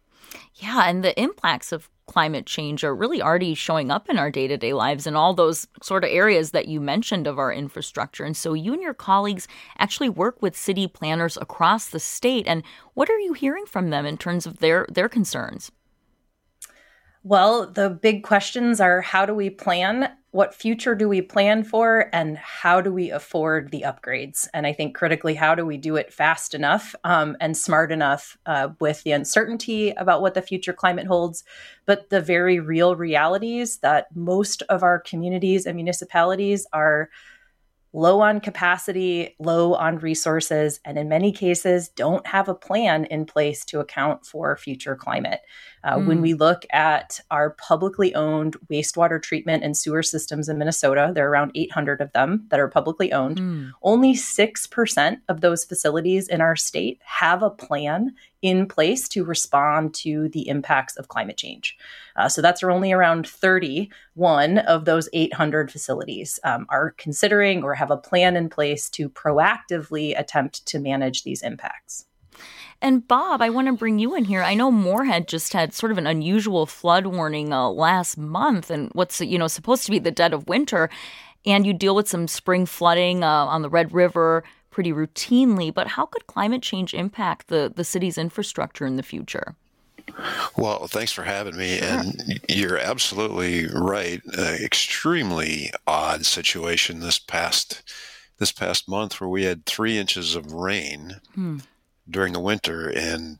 Yeah, 0.55 0.83
and 0.89 1.03
the 1.03 1.19
impacts 1.19 1.71
of 1.71 1.89
climate 2.07 2.45
change 2.45 2.83
are 2.83 2.95
really 2.95 3.21
already 3.21 3.53
showing 3.53 3.91
up 3.91 4.09
in 4.09 4.17
our 4.17 4.31
day 4.31 4.47
to 4.47 4.57
day 4.57 4.73
lives 4.73 5.05
in 5.05 5.15
all 5.15 5.33
those 5.33 5.67
sort 5.83 6.03
of 6.03 6.09
areas 6.09 6.51
that 6.51 6.67
you 6.67 6.79
mentioned 6.79 7.27
of 7.27 7.37
our 7.37 7.51
infrastructure. 7.51 8.23
And 8.23 8.35
so 8.35 8.53
you 8.53 8.73
and 8.73 8.81
your 8.81 8.93
colleagues 8.93 9.47
actually 9.77 10.09
work 10.09 10.41
with 10.41 10.57
city 10.57 10.87
planners 10.87 11.37
across 11.37 11.89
the 11.89 11.99
state. 11.99 12.47
And 12.47 12.63
what 12.93 13.09
are 13.09 13.19
you 13.19 13.33
hearing 13.33 13.65
from 13.65 13.89
them 13.89 14.05
in 14.05 14.17
terms 14.17 14.45
of 14.45 14.59
their, 14.59 14.87
their 14.89 15.09
concerns? 15.09 15.71
Well, 17.23 17.69
the 17.69 17.89
big 17.89 18.23
questions 18.23 18.79
are 18.79 19.01
how 19.01 19.25
do 19.25 19.35
we 19.35 19.49
plan 19.49 20.09
what 20.37 20.53
future 20.53 20.93
do 20.93 21.09
we 21.09 21.19
plan 21.19 21.63
for 21.63 22.11
and 22.13 22.37
how 22.37 22.79
do 22.79 22.93
we 22.93 23.09
afford 23.09 23.71
the 23.71 23.81
upgrades 23.81 24.47
and 24.53 24.67
i 24.67 24.71
think 24.71 24.95
critically 24.95 25.33
how 25.33 25.55
do 25.55 25.65
we 25.65 25.77
do 25.77 25.95
it 25.95 26.13
fast 26.13 26.53
enough 26.53 26.93
um, 27.03 27.35
and 27.41 27.57
smart 27.57 27.91
enough 27.91 28.37
uh, 28.45 28.69
with 28.79 29.01
the 29.01 29.11
uncertainty 29.11 29.89
about 29.97 30.21
what 30.21 30.35
the 30.35 30.41
future 30.43 30.73
climate 30.73 31.07
holds 31.07 31.43
but 31.87 32.11
the 32.11 32.21
very 32.21 32.59
real 32.59 32.95
realities 32.95 33.79
that 33.79 34.15
most 34.15 34.61
of 34.69 34.83
our 34.83 34.99
communities 34.99 35.65
and 35.65 35.75
municipalities 35.75 36.67
are 36.71 37.09
low 37.93 38.21
on 38.21 38.39
capacity, 38.39 39.35
low 39.39 39.73
on 39.73 39.97
resources, 39.97 40.79
and 40.85 40.99
in 40.99 41.09
many 41.09 41.31
cases 41.31 41.89
don't 41.89 42.27
have 42.27 42.47
a 42.47 42.53
plan 42.53 43.05
in 43.05 43.25
place 43.25 43.65
to 43.65 43.79
account 43.79 44.23
for 44.25 44.55
future 44.55 44.95
climate. 44.95 45.41
Uh, 45.87 45.95
mm. 45.95 46.05
When 46.05 46.17
hmm. 46.17 46.23
we 46.23 46.33
look 46.33 46.65
at 46.73 47.21
our 47.31 47.51
publicly 47.51 48.13
owned 48.13 48.57
wastewater 48.69 49.21
treatment 49.21 49.63
and 49.63 49.75
sewer 49.75 50.03
systems 50.03 50.49
in 50.49 50.57
Minnesota, 50.57 51.11
there 51.15 51.25
are 51.25 51.31
around 51.31 51.51
800 51.55 52.01
of 52.01 52.11
them 52.11 52.45
that 52.49 52.59
are 52.59 52.67
publicly 52.67 53.13
owned. 53.13 53.37
Mm. 53.37 53.71
Only 53.81 54.13
6% 54.13 55.17
of 55.29 55.39
those 55.39 55.63
facilities 55.63 56.27
in 56.27 56.41
our 56.41 56.57
state 56.57 56.99
have 57.05 57.41
a 57.41 57.49
plan 57.49 58.13
in 58.41 58.67
place 58.67 59.07
to 59.09 59.23
respond 59.23 59.93
to 59.93 60.27
the 60.29 60.49
impacts 60.49 60.97
of 60.97 61.07
climate 61.07 61.37
change. 61.37 61.77
Uh, 62.17 62.27
so 62.27 62.41
that's 62.41 62.61
only 62.63 62.91
around 62.91 63.25
31 63.25 64.57
of 64.57 64.83
those 64.83 65.07
800 65.13 65.71
facilities 65.71 66.37
um, 66.43 66.65
are 66.69 66.91
considering 66.97 67.63
or 67.63 67.73
have 67.75 67.91
a 67.91 67.97
plan 67.97 68.35
in 68.35 68.49
place 68.49 68.89
to 68.89 69.09
proactively 69.09 70.19
attempt 70.19 70.65
to 70.65 70.79
manage 70.79 71.23
these 71.23 71.41
impacts. 71.41 72.05
And 72.81 73.07
Bob, 73.07 73.41
I 73.41 73.49
want 73.49 73.67
to 73.67 73.73
bring 73.73 73.97
you 73.97 74.15
in 74.15 74.25
here. 74.25 74.43
I 74.43 74.53
know 74.53 74.71
Moorhead 74.71 75.27
just 75.27 75.53
had 75.53 75.73
sort 75.73 75.91
of 75.91 75.97
an 75.97 76.05
unusual 76.05 76.65
flood 76.67 77.07
warning 77.07 77.51
uh, 77.51 77.69
last 77.69 78.17
month, 78.17 78.69
and 78.69 78.91
what's 78.93 79.19
you 79.19 79.39
know 79.39 79.47
supposed 79.47 79.85
to 79.85 79.91
be 79.91 79.99
the 79.99 80.11
dead 80.11 80.33
of 80.33 80.47
winter, 80.47 80.89
and 81.45 81.65
you 81.65 81.73
deal 81.73 81.95
with 81.95 82.07
some 82.07 82.27
spring 82.27 82.65
flooding 82.65 83.23
uh, 83.23 83.45
on 83.45 83.63
the 83.63 83.69
Red 83.69 83.93
River 83.93 84.43
pretty 84.69 84.91
routinely. 84.91 85.73
But 85.73 85.87
how 85.87 86.05
could 86.05 86.27
climate 86.27 86.61
change 86.61 86.93
impact 86.93 87.47
the 87.47 87.71
the 87.75 87.83
city's 87.83 88.17
infrastructure 88.17 88.85
in 88.85 88.95
the 88.95 89.03
future? 89.03 89.55
Well, 90.55 90.87
thanks 90.87 91.11
for 91.11 91.23
having 91.23 91.57
me. 91.57 91.79
Sure. 91.79 91.87
And 91.87 92.39
you're 92.47 92.77
absolutely 92.77 93.67
right. 93.67 94.21
Uh, 94.37 94.55
extremely 94.63 95.71
odd 95.87 96.27
situation 96.27 96.99
this 96.99 97.17
past 97.17 97.81
this 98.37 98.51
past 98.51 98.87
month 98.87 99.19
where 99.19 99.29
we 99.29 99.45
had 99.45 99.65
three 99.65 99.97
inches 99.97 100.35
of 100.35 100.53
rain. 100.53 101.21
Hmm 101.33 101.57
during 102.09 102.33
the 102.33 102.39
winter, 102.39 102.89
and 102.89 103.39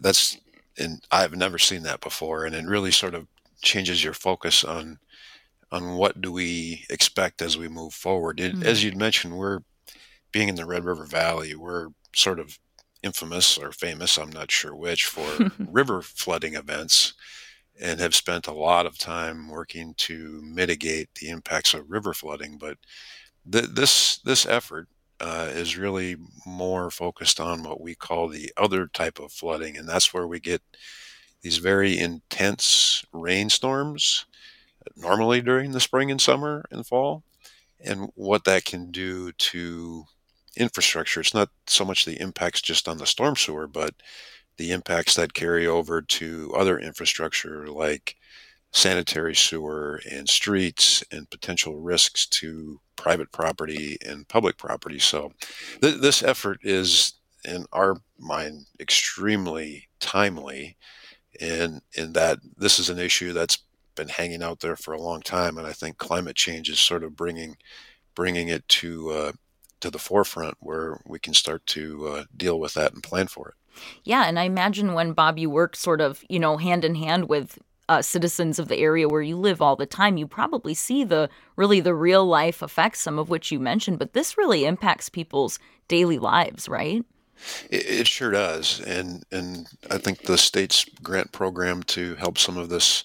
that's 0.00 0.38
and 0.78 1.04
I've 1.10 1.34
never 1.34 1.58
seen 1.58 1.82
that 1.82 2.00
before, 2.00 2.44
and 2.44 2.54
it 2.54 2.64
really 2.64 2.90
sort 2.90 3.14
of 3.14 3.26
changes 3.62 4.02
your 4.02 4.14
focus 4.14 4.64
on 4.64 4.98
on 5.72 5.96
what 5.96 6.20
do 6.20 6.32
we 6.32 6.84
expect 6.90 7.42
as 7.42 7.56
we 7.56 7.68
move 7.68 7.94
forward. 7.94 8.40
It, 8.40 8.54
mm-hmm. 8.54 8.66
As 8.66 8.82
you'd 8.82 8.96
mentioned, 8.96 9.36
we're 9.36 9.60
being 10.32 10.48
in 10.48 10.56
the 10.56 10.66
Red 10.66 10.84
River 10.84 11.04
Valley, 11.04 11.54
we're 11.54 11.88
sort 12.14 12.40
of 12.40 12.58
infamous 13.02 13.56
or 13.56 13.72
famous, 13.72 14.18
I'm 14.18 14.30
not 14.30 14.50
sure 14.50 14.74
which, 14.74 15.06
for 15.06 15.50
river 15.58 16.02
flooding 16.02 16.54
events 16.54 17.14
and 17.80 17.98
have 18.00 18.14
spent 18.14 18.46
a 18.46 18.52
lot 18.52 18.86
of 18.86 18.98
time 18.98 19.48
working 19.48 19.94
to 19.96 20.40
mitigate 20.44 21.08
the 21.14 21.30
impacts 21.30 21.72
of 21.72 21.90
river 21.90 22.12
flooding. 22.12 22.58
But 22.58 22.76
th- 23.50 23.70
this 23.72 24.18
this 24.18 24.46
effort 24.46 24.88
uh, 25.20 25.48
is 25.52 25.76
really 25.76 26.16
more 26.46 26.90
focused 26.90 27.40
on 27.40 27.62
what 27.62 27.80
we 27.80 27.94
call 27.94 28.28
the 28.28 28.52
other 28.56 28.86
type 28.86 29.18
of 29.20 29.32
flooding, 29.32 29.76
and 29.76 29.88
that's 29.88 30.14
where 30.14 30.26
we 30.26 30.40
get 30.40 30.62
these 31.42 31.58
very 31.58 31.98
intense 31.98 33.04
rainstorms, 33.12 34.26
normally 34.96 35.40
during 35.40 35.72
the 35.72 35.80
spring 35.80 36.10
and 36.10 36.20
summer 36.20 36.64
and 36.70 36.86
fall, 36.86 37.22
and 37.84 38.10
what 38.14 38.44
that 38.44 38.64
can 38.64 38.90
do 38.90 39.32
to 39.32 40.04
infrastructure. 40.56 41.20
It's 41.20 41.34
not 41.34 41.50
so 41.66 41.84
much 41.84 42.04
the 42.04 42.20
impacts 42.20 42.60
just 42.60 42.88
on 42.88 42.98
the 42.98 43.06
storm 43.06 43.36
sewer, 43.36 43.66
but 43.66 43.94
the 44.56 44.72
impacts 44.72 45.14
that 45.16 45.34
carry 45.34 45.66
over 45.66 46.02
to 46.02 46.52
other 46.56 46.78
infrastructure 46.78 47.68
like 47.68 48.16
sanitary 48.72 49.34
sewer 49.34 50.00
and 50.10 50.28
streets 50.28 51.02
and 51.10 51.30
potential 51.30 51.76
risks 51.80 52.26
to 52.26 52.80
private 53.00 53.32
property 53.32 53.96
and 54.06 54.28
public 54.28 54.58
property. 54.58 54.98
So 54.98 55.32
th- 55.80 56.00
this 56.00 56.22
effort 56.22 56.58
is, 56.62 57.14
in 57.44 57.64
our 57.72 57.96
mind, 58.18 58.66
extremely 58.78 59.88
timely 60.00 60.76
in 61.40 61.80
in 61.94 62.12
that 62.12 62.38
this 62.56 62.78
is 62.78 62.90
an 62.90 62.98
issue 62.98 63.32
that's 63.32 63.58
been 63.94 64.08
hanging 64.08 64.42
out 64.42 64.60
there 64.60 64.76
for 64.76 64.92
a 64.92 65.00
long 65.00 65.22
time, 65.22 65.56
and 65.56 65.66
I 65.66 65.72
think 65.72 65.96
climate 65.96 66.36
change 66.36 66.68
is 66.68 66.78
sort 66.78 67.02
of 67.02 67.16
bringing 67.16 67.56
bringing 68.14 68.48
it 68.48 68.68
to 68.68 69.10
uh, 69.10 69.32
to 69.80 69.90
the 69.90 69.98
forefront 69.98 70.56
where 70.60 71.00
we 71.06 71.18
can 71.18 71.32
start 71.32 71.64
to 71.66 72.06
uh, 72.06 72.24
deal 72.36 72.60
with 72.60 72.74
that 72.74 72.92
and 72.92 73.02
plan 73.02 73.28
for 73.28 73.48
it. 73.48 73.54
Yeah, 74.04 74.24
and 74.26 74.38
I 74.38 74.44
imagine 74.44 74.92
when 74.92 75.12
Bob, 75.12 75.38
you 75.38 75.48
worked 75.48 75.76
sort 75.76 76.00
of, 76.00 76.22
you 76.28 76.38
know, 76.38 76.58
hand 76.58 76.84
in 76.84 76.96
hand 76.96 77.28
with 77.28 77.58
uh, 77.90 78.00
citizens 78.00 78.60
of 78.60 78.68
the 78.68 78.78
area 78.78 79.08
where 79.08 79.20
you 79.20 79.36
live 79.36 79.60
all 79.60 79.74
the 79.74 79.84
time, 79.84 80.16
you 80.16 80.24
probably 80.24 80.74
see 80.74 81.02
the 81.02 81.28
really 81.56 81.80
the 81.80 81.92
real 81.92 82.24
life 82.24 82.62
effects, 82.62 83.00
some 83.00 83.18
of 83.18 83.28
which 83.28 83.50
you 83.50 83.58
mentioned. 83.58 83.98
But 83.98 84.12
this 84.12 84.38
really 84.38 84.64
impacts 84.64 85.08
people's 85.08 85.58
daily 85.88 86.16
lives, 86.16 86.68
right? 86.68 87.04
It, 87.68 87.86
it 87.86 88.06
sure 88.06 88.30
does, 88.30 88.80
and 88.80 89.24
and 89.32 89.66
I 89.90 89.98
think 89.98 90.22
the 90.22 90.38
state's 90.38 90.84
grant 91.02 91.32
program 91.32 91.82
to 91.84 92.14
help 92.14 92.38
some 92.38 92.56
of 92.56 92.68
this 92.68 93.02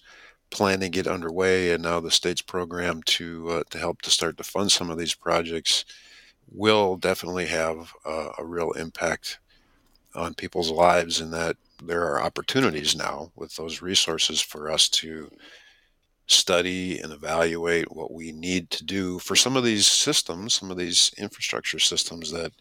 planning 0.52 0.92
get 0.92 1.08
underway, 1.08 1.72
and 1.72 1.82
now 1.82 2.00
the 2.00 2.12
state's 2.12 2.44
program 2.44 3.02
to 3.04 3.50
uh, 3.50 3.64
to 3.72 3.80
help 3.80 4.04
to 4.04 4.12
start 4.12 4.38
to 4.38 4.44
fund 4.44 4.72
some 4.72 4.92
of 4.92 5.00
these 5.00 5.16
projects 5.16 5.84
will 6.52 6.96
definitely 6.96 7.48
have 7.48 7.92
uh, 8.06 8.30
a 8.38 8.46
real 8.46 8.72
impact 8.74 9.40
on 10.14 10.36
people's 10.36 10.70
lives 10.70 11.20
in 11.20 11.32
that 11.32 11.58
there 11.84 12.04
are 12.04 12.22
opportunities 12.22 12.96
now 12.96 13.32
with 13.36 13.56
those 13.56 13.82
resources 13.82 14.42
for 14.42 14.72
us 14.72 14.90
to 14.90 15.30
study 16.28 17.00
and 17.00 17.14
evaluate 17.14 17.92
what 17.92 18.12
we 18.12 18.32
need 18.32 18.70
to 18.72 18.84
do 18.84 19.20
for 19.20 19.36
some 19.36 19.56
of 19.56 19.64
these 19.64 19.86
systems, 19.86 20.54
some 20.54 20.72
of 20.72 20.78
these 20.78 21.12
infrastructure 21.18 21.80
systems 21.80 22.32
that 22.32 22.52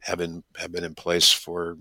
have 0.00 0.18
been 0.18 0.42
have 0.56 0.72
been 0.72 0.84
in 0.84 0.94
place 0.94 1.30
for 1.30 1.76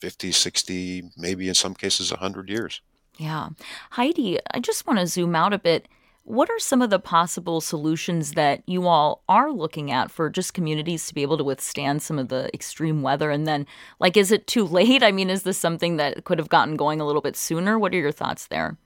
50, 0.00 0.32
60, 0.32 1.10
maybe 1.16 1.48
in 1.48 1.54
some 1.54 1.74
cases 1.74 2.10
100 2.10 2.48
years. 2.48 2.80
Yeah. 3.18 3.50
Heidi, 3.90 4.38
I 4.52 4.60
just 4.60 4.86
want 4.86 4.98
to 4.98 5.06
zoom 5.06 5.34
out 5.34 5.52
a 5.52 5.58
bit. 5.58 5.88
What 6.24 6.48
are 6.50 6.58
some 6.60 6.82
of 6.82 6.90
the 6.90 7.00
possible 7.00 7.60
solutions 7.60 8.32
that 8.32 8.62
you 8.64 8.86
all 8.86 9.24
are 9.28 9.50
looking 9.50 9.90
at 9.90 10.08
for 10.08 10.30
just 10.30 10.54
communities 10.54 11.06
to 11.08 11.14
be 11.14 11.22
able 11.22 11.36
to 11.36 11.42
withstand 11.44 12.00
some 12.00 12.16
of 12.16 12.28
the 12.28 12.48
extreme 12.54 13.02
weather? 13.02 13.30
And 13.32 13.44
then, 13.44 13.66
like, 13.98 14.16
is 14.16 14.30
it 14.30 14.46
too 14.46 14.64
late? 14.66 15.02
I 15.02 15.10
mean, 15.10 15.30
is 15.30 15.42
this 15.42 15.58
something 15.58 15.96
that 15.96 16.24
could 16.24 16.38
have 16.38 16.48
gotten 16.48 16.76
going 16.76 17.00
a 17.00 17.06
little 17.06 17.22
bit 17.22 17.36
sooner? 17.36 17.76
What 17.76 17.92
are 17.92 17.98
your 17.98 18.12
thoughts 18.12 18.46
there? 18.46 18.76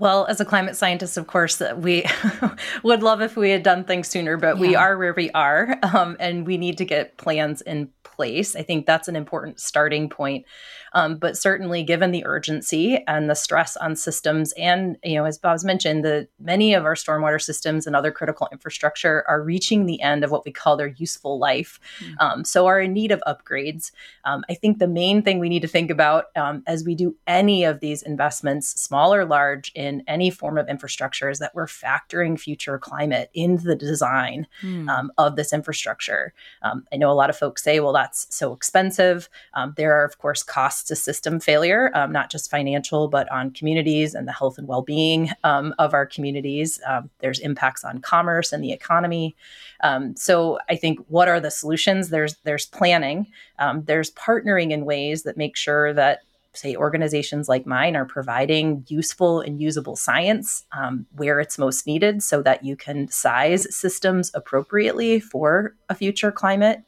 Well, 0.00 0.24
as 0.30 0.40
a 0.40 0.46
climate 0.46 0.76
scientist, 0.76 1.18
of 1.18 1.26
course, 1.26 1.60
uh, 1.60 1.74
we 1.76 2.06
would 2.82 3.02
love 3.02 3.20
if 3.20 3.36
we 3.36 3.50
had 3.50 3.62
done 3.62 3.84
things 3.84 4.08
sooner, 4.08 4.38
but 4.38 4.56
yeah. 4.56 4.60
we 4.60 4.74
are 4.74 4.96
where 4.96 5.12
we 5.12 5.30
are, 5.32 5.78
um, 5.94 6.16
and 6.18 6.46
we 6.46 6.56
need 6.56 6.78
to 6.78 6.86
get 6.86 7.18
plans 7.18 7.60
in 7.60 7.90
place. 8.20 8.56
I 8.56 8.62
think 8.62 8.86
that's 8.86 9.08
an 9.08 9.16
important 9.16 9.60
starting 9.60 10.08
point. 10.08 10.46
Um, 10.92 11.16
but 11.16 11.36
certainly, 11.38 11.82
given 11.82 12.10
the 12.10 12.24
urgency 12.26 13.02
and 13.06 13.30
the 13.30 13.34
stress 13.34 13.76
on 13.76 13.94
systems, 13.94 14.52
and 14.58 14.96
you 15.04 15.16
know, 15.16 15.24
as 15.24 15.38
Bob's 15.38 15.64
mentioned, 15.64 16.04
the 16.04 16.28
many 16.40 16.74
of 16.74 16.84
our 16.84 16.94
stormwater 16.94 17.40
systems 17.40 17.86
and 17.86 17.94
other 17.94 18.10
critical 18.10 18.48
infrastructure 18.50 19.24
are 19.28 19.42
reaching 19.42 19.86
the 19.86 20.00
end 20.00 20.24
of 20.24 20.30
what 20.30 20.44
we 20.44 20.50
call 20.50 20.76
their 20.76 20.88
useful 20.88 21.38
life, 21.38 21.78
mm-hmm. 22.00 22.14
um, 22.18 22.44
so 22.44 22.66
are 22.66 22.80
in 22.80 22.92
need 22.92 23.12
of 23.12 23.22
upgrades. 23.26 23.92
Um, 24.24 24.44
I 24.50 24.54
think 24.54 24.78
the 24.78 24.88
main 24.88 25.22
thing 25.22 25.38
we 25.38 25.48
need 25.48 25.62
to 25.62 25.68
think 25.68 25.90
about 25.90 26.26
um, 26.36 26.62
as 26.66 26.84
we 26.84 26.94
do 26.94 27.14
any 27.26 27.64
of 27.64 27.80
these 27.80 28.02
investments, 28.02 28.68
small 28.80 29.14
or 29.14 29.24
large, 29.24 29.70
in 29.74 29.89
any 30.06 30.30
form 30.30 30.56
of 30.58 30.68
infrastructure, 30.68 31.28
is 31.28 31.38
that 31.40 31.54
we're 31.54 31.66
factoring 31.66 32.38
future 32.38 32.78
climate 32.78 33.30
into 33.34 33.64
the 33.64 33.76
design 33.76 34.46
mm. 34.62 35.08
of 35.18 35.36
this 35.36 35.52
infrastructure. 35.52 36.32
Um, 36.62 36.84
I 36.92 36.96
know 36.96 37.10
a 37.10 37.14
lot 37.14 37.30
of 37.30 37.36
folks 37.36 37.62
say, 37.62 37.80
"Well, 37.80 37.92
that's 37.92 38.26
so 38.34 38.52
expensive." 38.52 39.28
there 39.76 39.98
are, 39.98 40.04
of 40.04 40.18
course, 40.18 40.42
costs 40.42 40.84
to 40.84 40.96
system 40.96 41.40
failure, 41.40 41.90
um, 41.94 42.12
not 42.12 42.30
just 42.30 42.50
financial, 42.50 43.08
but 43.08 43.30
on 43.30 43.50
communities 43.50 44.14
and 44.14 44.26
the 44.26 44.32
health 44.32 44.58
and 44.58 44.68
well 44.68 44.82
being 44.82 45.30
um, 45.44 45.74
of 45.78 45.94
our 45.94 46.06
communities. 46.06 46.80
Um, 46.86 47.10
there's 47.18 47.38
impacts 47.40 47.84
on 47.84 48.00
commerce 48.00 48.52
and 48.52 48.62
the 48.62 48.72
economy. 48.72 49.36
Um, 49.82 50.16
so 50.16 50.58
I 50.68 50.76
think 50.76 50.98
what 51.08 51.28
are 51.28 51.40
the 51.40 51.50
solutions? 51.50 52.10
There's 52.10 52.36
there's 52.44 52.66
planning. 52.66 53.26
Um, 53.58 53.84
there's 53.84 54.10
partnering 54.12 54.70
in 54.70 54.84
ways 54.84 55.22
that 55.24 55.36
make 55.36 55.56
sure 55.56 55.92
that 55.94 56.20
say 56.52 56.74
organizations 56.74 57.48
like 57.48 57.66
mine 57.66 57.96
are 57.96 58.04
providing 58.04 58.84
useful 58.88 59.40
and 59.40 59.60
usable 59.60 59.96
science 59.96 60.64
um, 60.72 61.06
where 61.16 61.40
it's 61.40 61.58
most 61.58 61.86
needed 61.86 62.22
so 62.22 62.42
that 62.42 62.64
you 62.64 62.76
can 62.76 63.08
size 63.08 63.72
systems 63.74 64.30
appropriately 64.34 65.20
for 65.20 65.74
a 65.88 65.94
future 65.94 66.32
climate. 66.32 66.82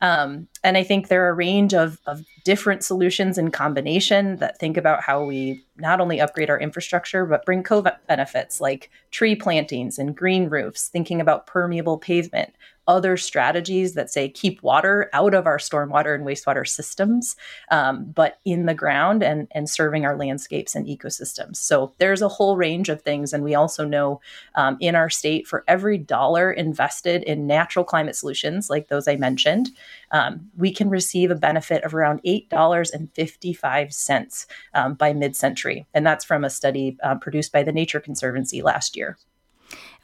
Um, 0.00 0.46
and 0.66 0.76
I 0.76 0.82
think 0.82 1.06
there 1.06 1.24
are 1.24 1.28
a 1.28 1.34
range 1.34 1.74
of, 1.74 2.00
of 2.06 2.24
different 2.44 2.82
solutions 2.82 3.38
in 3.38 3.52
combination 3.52 4.38
that 4.38 4.58
think 4.58 4.76
about 4.76 5.00
how 5.00 5.22
we 5.24 5.64
not 5.76 6.00
only 6.00 6.20
upgrade 6.20 6.50
our 6.50 6.58
infrastructure, 6.58 7.24
but 7.24 7.44
bring 7.44 7.62
co 7.62 7.84
benefits 8.08 8.60
like 8.60 8.90
tree 9.12 9.36
plantings 9.36 9.96
and 9.96 10.16
green 10.16 10.48
roofs, 10.48 10.88
thinking 10.88 11.20
about 11.20 11.46
permeable 11.46 11.98
pavement, 11.98 12.52
other 12.88 13.16
strategies 13.16 13.94
that 13.94 14.10
say 14.10 14.28
keep 14.28 14.62
water 14.62 15.10
out 15.12 15.34
of 15.34 15.46
our 15.46 15.58
stormwater 15.58 16.14
and 16.14 16.24
wastewater 16.24 16.66
systems, 16.66 17.36
um, 17.70 18.04
but 18.14 18.38
in 18.44 18.66
the 18.66 18.74
ground 18.74 19.22
and, 19.22 19.48
and 19.52 19.68
serving 19.68 20.04
our 20.04 20.16
landscapes 20.16 20.74
and 20.74 20.86
ecosystems. 20.86 21.56
So 21.56 21.92
there's 21.98 22.22
a 22.22 22.28
whole 22.28 22.56
range 22.56 22.88
of 22.88 23.02
things. 23.02 23.32
And 23.32 23.42
we 23.42 23.54
also 23.54 23.84
know 23.84 24.20
um, 24.54 24.76
in 24.80 24.94
our 24.94 25.10
state, 25.10 25.46
for 25.46 25.64
every 25.66 25.98
dollar 25.98 26.52
invested 26.52 27.24
in 27.24 27.46
natural 27.46 27.84
climate 27.84 28.16
solutions, 28.16 28.70
like 28.70 28.88
those 28.88 29.08
I 29.08 29.16
mentioned, 29.16 29.70
um, 30.12 30.48
we 30.56 30.72
can 30.72 30.90
receive 30.90 31.30
a 31.30 31.36
benefit 31.36 31.84
of 31.84 31.94
around 31.94 32.20
$8.55 32.24 34.46
um, 34.74 34.94
by 34.94 35.12
mid 35.12 35.36
century. 35.36 35.86
And 35.94 36.04
that's 36.06 36.24
from 36.24 36.44
a 36.44 36.50
study 36.50 36.96
uh, 37.02 37.16
produced 37.16 37.52
by 37.52 37.62
the 37.62 37.72
Nature 37.72 38.00
Conservancy 38.00 38.62
last 38.62 38.96
year. 38.96 39.18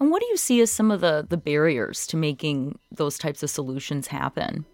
And 0.01 0.11
what 0.11 0.21
do 0.21 0.27
you 0.27 0.37
see 0.37 0.61
as 0.61 0.71
some 0.71 0.91
of 0.91 1.01
the, 1.01 1.27
the 1.29 1.37
barriers 1.37 2.07
to 2.09 2.17
making 2.17 2.79
those 2.91 3.19
types 3.19 3.43
of 3.43 3.51
solutions 3.51 4.09
happen? 4.09 4.65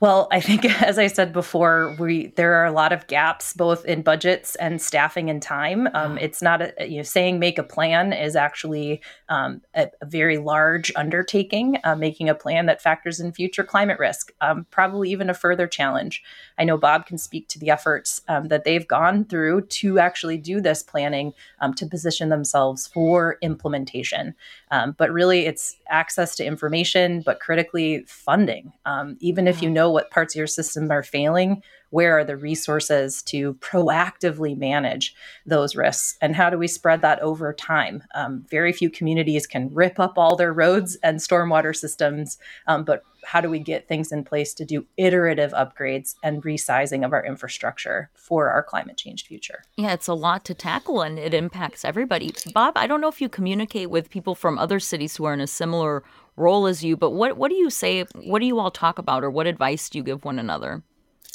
Well, 0.00 0.28
I 0.30 0.40
think 0.40 0.64
as 0.82 0.96
I 0.96 1.08
said 1.08 1.32
before, 1.32 1.96
we 1.98 2.28
there 2.36 2.54
are 2.54 2.66
a 2.66 2.72
lot 2.72 2.92
of 2.92 3.06
gaps 3.08 3.52
both 3.52 3.84
in 3.84 4.02
budgets 4.02 4.54
and 4.56 4.80
staffing 4.80 5.28
and 5.28 5.42
time. 5.42 5.88
Um, 5.92 6.16
mm. 6.16 6.22
it's 6.22 6.40
not 6.40 6.62
a, 6.62 6.72
you 6.88 6.98
know 6.98 7.02
saying 7.02 7.38
make 7.40 7.58
a 7.58 7.64
plan 7.64 8.12
is 8.12 8.36
actually 8.36 9.02
um, 9.28 9.60
a, 9.74 9.88
a, 10.00 10.06
very 10.06 10.38
large 10.38 10.92
undertaking. 10.94 11.78
Uh, 11.82 11.96
making 11.96 12.28
a 12.28 12.34
plan 12.34 12.66
that 12.66 12.80
factors 12.80 13.18
in 13.18 13.32
future 13.32 13.64
climate 13.64 13.98
risk, 13.98 14.32
um, 14.40 14.66
probably 14.70 15.10
even 15.10 15.28
a 15.28 15.34
further 15.34 15.66
challenge. 15.66 16.22
I 16.58 16.64
know 16.64 16.76
Bob 16.76 17.06
can 17.06 17.18
speak 17.18 17.48
to 17.48 17.58
the 17.58 17.70
efforts 17.70 18.22
um, 18.28 18.48
that 18.48 18.64
they've 18.64 18.86
gone 18.86 19.24
through 19.24 19.62
to 19.62 19.98
actually 19.98 20.38
do 20.38 20.60
this 20.60 20.82
planning 20.82 21.32
um, 21.60 21.74
to 21.74 21.86
position 21.86 22.28
themselves 22.28 22.86
for 22.86 23.36
implementation. 23.42 24.34
Um, 24.70 24.94
but 24.96 25.10
really, 25.10 25.46
it's 25.46 25.76
access 25.88 26.36
to 26.36 26.44
information, 26.44 27.22
but 27.24 27.40
critically 27.40 28.04
funding. 28.06 28.72
even 29.20 29.48
if 29.48 29.60
you 29.60 29.68
know 29.68 29.87
what 29.92 30.10
parts 30.10 30.34
of 30.34 30.38
your 30.38 30.46
system 30.46 30.90
are 30.90 31.02
failing, 31.02 31.62
where 31.90 32.18
are 32.18 32.24
the 32.24 32.36
resources 32.36 33.22
to 33.22 33.54
proactively 33.54 34.56
manage 34.56 35.14
those 35.46 35.74
risks? 35.74 36.16
And 36.20 36.36
how 36.36 36.50
do 36.50 36.58
we 36.58 36.68
spread 36.68 37.02
that 37.02 37.20
over 37.20 37.52
time? 37.52 38.02
Um, 38.14 38.44
very 38.50 38.72
few 38.72 38.90
communities 38.90 39.46
can 39.46 39.72
rip 39.72 39.98
up 39.98 40.18
all 40.18 40.36
their 40.36 40.52
roads 40.52 40.96
and 41.02 41.18
stormwater 41.18 41.74
systems, 41.74 42.38
um, 42.66 42.84
but 42.84 43.02
how 43.24 43.40
do 43.40 43.50
we 43.50 43.58
get 43.58 43.88
things 43.88 44.12
in 44.12 44.24
place 44.24 44.54
to 44.54 44.64
do 44.64 44.86
iterative 44.96 45.52
upgrades 45.52 46.14
and 46.22 46.42
resizing 46.42 47.04
of 47.04 47.12
our 47.12 47.24
infrastructure 47.24 48.10
for 48.14 48.48
our 48.48 48.62
climate 48.62 48.96
change 48.96 49.26
future? 49.26 49.64
Yeah, 49.76 49.92
it's 49.92 50.06
a 50.06 50.14
lot 50.14 50.44
to 50.46 50.54
tackle 50.54 51.02
and 51.02 51.18
it 51.18 51.34
impacts 51.34 51.84
everybody. 51.84 52.32
Bob, 52.54 52.74
I 52.76 52.86
don't 52.86 53.00
know 53.00 53.08
if 53.08 53.20
you 53.20 53.28
communicate 53.28 53.90
with 53.90 54.08
people 54.08 54.34
from 54.34 54.58
other 54.58 54.80
cities 54.80 55.16
who 55.16 55.24
are 55.24 55.34
in 55.34 55.40
a 55.40 55.46
similar 55.46 56.04
role 56.38 56.66
as 56.66 56.84
you, 56.84 56.96
but 56.96 57.10
what, 57.10 57.36
what 57.36 57.50
do 57.50 57.56
you 57.56 57.70
say? 57.70 58.04
What 58.14 58.40
do 58.40 58.46
you 58.46 58.58
all 58.58 58.70
talk 58.70 58.98
about 58.98 59.24
or 59.24 59.30
what 59.30 59.46
advice 59.46 59.88
do 59.88 59.98
you 59.98 60.04
give 60.04 60.24
one 60.24 60.38
another? 60.38 60.82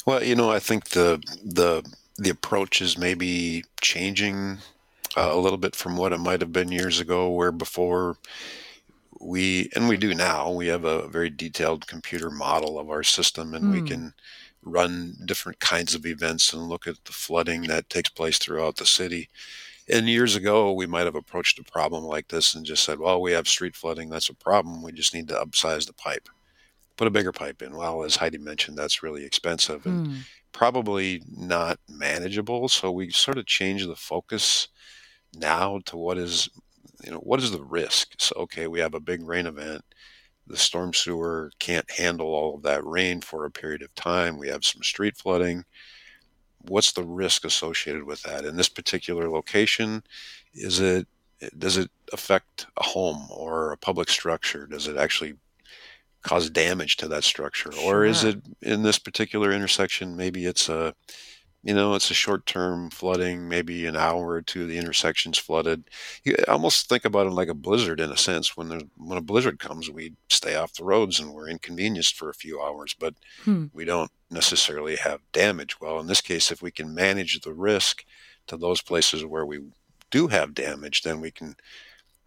Well, 0.06 0.22
you 0.22 0.34
know, 0.34 0.50
I 0.50 0.58
think 0.58 0.90
the 0.90 1.22
the 1.42 1.82
the 2.16 2.30
approach 2.30 2.80
is 2.80 2.98
maybe 2.98 3.64
changing 3.80 4.58
uh, 5.16 5.30
a 5.32 5.38
little 5.38 5.58
bit 5.58 5.74
from 5.74 5.96
what 5.96 6.12
it 6.12 6.18
might 6.18 6.40
have 6.40 6.52
been 6.52 6.70
years 6.70 7.00
ago, 7.00 7.30
where 7.30 7.52
before 7.52 8.16
we 9.20 9.70
and 9.74 9.88
we 9.88 9.96
do 9.96 10.14
now 10.14 10.50
we 10.50 10.66
have 10.66 10.84
a 10.84 11.08
very 11.08 11.30
detailed 11.30 11.86
computer 11.86 12.30
model 12.30 12.78
of 12.78 12.90
our 12.90 13.02
system, 13.02 13.54
and 13.54 13.66
mm. 13.66 13.72
we 13.72 13.80
hmm. 13.80 13.86
can 13.86 14.14
run 14.62 15.14
different 15.24 15.60
kinds 15.60 15.94
of 15.94 16.06
events 16.06 16.52
and 16.52 16.68
look 16.68 16.86
at 16.86 16.96
the 17.04 17.12
flooding 17.12 17.62
that 17.62 17.90
takes 17.90 18.10
place 18.10 18.38
throughout 18.38 18.76
the 18.76 18.86
city. 18.86 19.28
And 19.88 20.08
years 20.08 20.34
ago, 20.34 20.72
we 20.72 20.86
might 20.86 21.04
have 21.04 21.14
approached 21.14 21.58
a 21.58 21.64
problem 21.64 22.04
like 22.04 22.28
this 22.28 22.54
and 22.54 22.64
just 22.64 22.84
said, 22.84 22.98
"Well, 22.98 23.20
we 23.20 23.32
have 23.32 23.46
street 23.46 23.76
flooding. 23.76 24.08
That's 24.08 24.30
a 24.30 24.34
problem. 24.34 24.82
We 24.82 24.92
just 24.92 25.14
need 25.14 25.28
to 25.28 25.34
upsize 25.34 25.86
the 25.86 25.92
pipe." 25.92 26.28
put 26.96 27.08
a 27.08 27.10
bigger 27.10 27.32
pipe 27.32 27.62
in. 27.62 27.76
Well, 27.76 28.04
as 28.04 28.16
Heidi 28.16 28.38
mentioned, 28.38 28.76
that's 28.76 29.02
really 29.02 29.24
expensive 29.24 29.84
and 29.86 30.06
mm. 30.06 30.18
probably 30.52 31.22
not 31.30 31.78
manageable. 31.88 32.68
So 32.68 32.90
we 32.92 33.10
sort 33.10 33.38
of 33.38 33.46
change 33.46 33.86
the 33.86 33.96
focus 33.96 34.68
now 35.36 35.80
to 35.86 35.96
what 35.96 36.18
is, 36.18 36.48
you 37.04 37.10
know, 37.10 37.18
what 37.18 37.40
is 37.40 37.50
the 37.50 37.62
risk? 37.62 38.14
So, 38.18 38.34
okay, 38.36 38.66
we 38.68 38.80
have 38.80 38.94
a 38.94 39.00
big 39.00 39.26
rain 39.26 39.46
event. 39.46 39.82
The 40.46 40.56
storm 40.56 40.92
sewer 40.92 41.50
can't 41.58 41.90
handle 41.90 42.26
all 42.26 42.56
of 42.56 42.62
that 42.62 42.84
rain 42.84 43.20
for 43.20 43.44
a 43.44 43.50
period 43.50 43.82
of 43.82 43.94
time. 43.94 44.38
We 44.38 44.48
have 44.48 44.64
some 44.64 44.82
street 44.82 45.16
flooding. 45.16 45.64
What's 46.68 46.92
the 46.92 47.04
risk 47.04 47.44
associated 47.44 48.04
with 48.04 48.22
that? 48.22 48.44
In 48.44 48.56
this 48.56 48.68
particular 48.68 49.28
location, 49.28 50.02
is 50.52 50.80
it 50.80 51.06
does 51.58 51.76
it 51.76 51.90
affect 52.12 52.66
a 52.78 52.82
home 52.82 53.26
or 53.30 53.72
a 53.72 53.76
public 53.76 54.08
structure? 54.08 54.66
Does 54.66 54.86
it 54.86 54.96
actually 54.96 55.34
cause 56.24 56.48
damage 56.48 56.96
to 56.96 57.06
that 57.06 57.22
structure 57.22 57.70
sure. 57.70 57.84
or 57.84 58.04
is 58.04 58.24
it 58.24 58.40
in 58.62 58.82
this 58.82 58.98
particular 58.98 59.52
intersection 59.52 60.16
maybe 60.16 60.46
it's 60.46 60.70
a 60.70 60.94
you 61.64 61.74
know 61.74 61.94
it's 61.94 62.10
a 62.10 62.14
short 62.14 62.46
term 62.46 62.90
flooding 62.90 63.48
maybe 63.48 63.86
an 63.86 63.96
hour 63.96 64.28
or 64.28 64.42
two 64.42 64.66
the 64.66 64.78
intersection's 64.78 65.38
flooded 65.38 65.84
you 66.22 66.36
almost 66.46 66.88
think 66.88 67.04
about 67.04 67.26
it 67.26 67.30
like 67.30 67.48
a 67.48 67.54
blizzard 67.54 68.00
in 68.00 68.10
a 68.10 68.16
sense 68.16 68.56
when 68.56 68.68
there's 68.68 68.84
when 68.96 69.18
a 69.18 69.22
blizzard 69.22 69.58
comes 69.58 69.90
we 69.90 70.12
stay 70.28 70.54
off 70.54 70.74
the 70.74 70.84
roads 70.84 71.18
and 71.18 71.32
we're 71.32 71.48
inconvenienced 71.48 72.16
for 72.16 72.28
a 72.28 72.34
few 72.34 72.60
hours 72.60 72.94
but 72.98 73.14
hmm. 73.44 73.66
we 73.72 73.84
don't 73.84 74.10
necessarily 74.30 74.96
have 74.96 75.20
damage 75.32 75.80
well 75.80 75.98
in 75.98 76.06
this 76.06 76.20
case 76.20 76.52
if 76.52 76.62
we 76.62 76.70
can 76.70 76.94
manage 76.94 77.40
the 77.40 77.52
risk 77.52 78.04
to 78.46 78.56
those 78.56 78.82
places 78.82 79.24
where 79.24 79.46
we 79.46 79.60
do 80.10 80.28
have 80.28 80.54
damage 80.54 81.02
then 81.02 81.20
we 81.20 81.30
can 81.30 81.56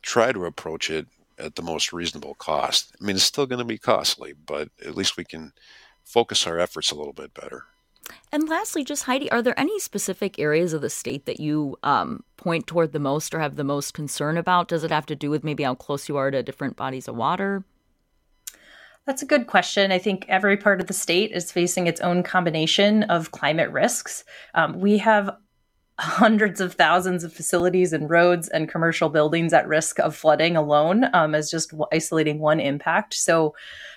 try 0.01 0.31
to 0.31 0.45
approach 0.45 0.89
it 0.89 1.07
at 1.39 1.55
the 1.55 1.61
most 1.61 1.93
reasonable 1.93 2.33
cost. 2.35 2.95
I 2.99 3.05
mean, 3.05 3.15
it's 3.15 3.25
still 3.25 3.45
going 3.45 3.59
to 3.59 3.65
be 3.65 3.77
costly, 3.77 4.33
but 4.33 4.69
at 4.83 4.95
least 4.95 5.17
we 5.17 5.23
can 5.23 5.53
focus 6.03 6.47
our 6.47 6.57
efforts 6.57 6.91
a 6.91 6.95
little 6.95 7.13
bit 7.13 7.33
better. 7.33 7.65
And 8.31 8.47
lastly, 8.49 8.83
just 8.83 9.03
Heidi, 9.03 9.31
are 9.31 9.41
there 9.41 9.59
any 9.59 9.79
specific 9.79 10.39
areas 10.39 10.73
of 10.73 10.81
the 10.81 10.89
state 10.89 11.25
that 11.25 11.39
you 11.39 11.77
um, 11.83 12.23
point 12.35 12.67
toward 12.67 12.91
the 12.91 12.99
most 12.99 13.33
or 13.33 13.39
have 13.39 13.55
the 13.55 13.63
most 13.63 13.93
concern 13.93 14.37
about? 14.37 14.67
Does 14.67 14.83
it 14.83 14.91
have 14.91 15.05
to 15.07 15.15
do 15.15 15.29
with 15.29 15.43
maybe 15.43 15.63
how 15.63 15.75
close 15.75 16.09
you 16.09 16.17
are 16.17 16.31
to 16.31 16.43
different 16.43 16.75
bodies 16.75 17.07
of 17.07 17.15
water? 17.15 17.63
That's 19.05 19.21
a 19.21 19.25
good 19.25 19.47
question. 19.47 19.93
I 19.93 19.99
think 19.99 20.25
every 20.27 20.57
part 20.57 20.81
of 20.81 20.87
the 20.87 20.93
state 20.93 21.31
is 21.31 21.51
facing 21.51 21.87
its 21.87 22.01
own 22.01 22.23
combination 22.23 23.03
of 23.03 23.31
climate 23.31 23.71
risks. 23.71 24.25
Um, 24.53 24.81
we 24.81 24.97
have 24.97 25.37
hundreds 25.99 26.61
of 26.61 26.73
thousands 26.73 27.23
of 27.23 27.33
facilities 27.33 27.91
and 27.91 28.09
roads 28.09 28.47
and 28.49 28.69
commercial 28.69 29.09
buildings 29.09 29.51
at 29.51 29.67
risk 29.67 29.99
of 29.99 30.15
flooding 30.15 30.55
alone 30.55 31.05
um, 31.13 31.33
as 31.33 31.49
just 31.49 31.73
isolating 31.91 32.39
one 32.39 32.59
impact. 32.59 33.15
So 33.15 33.55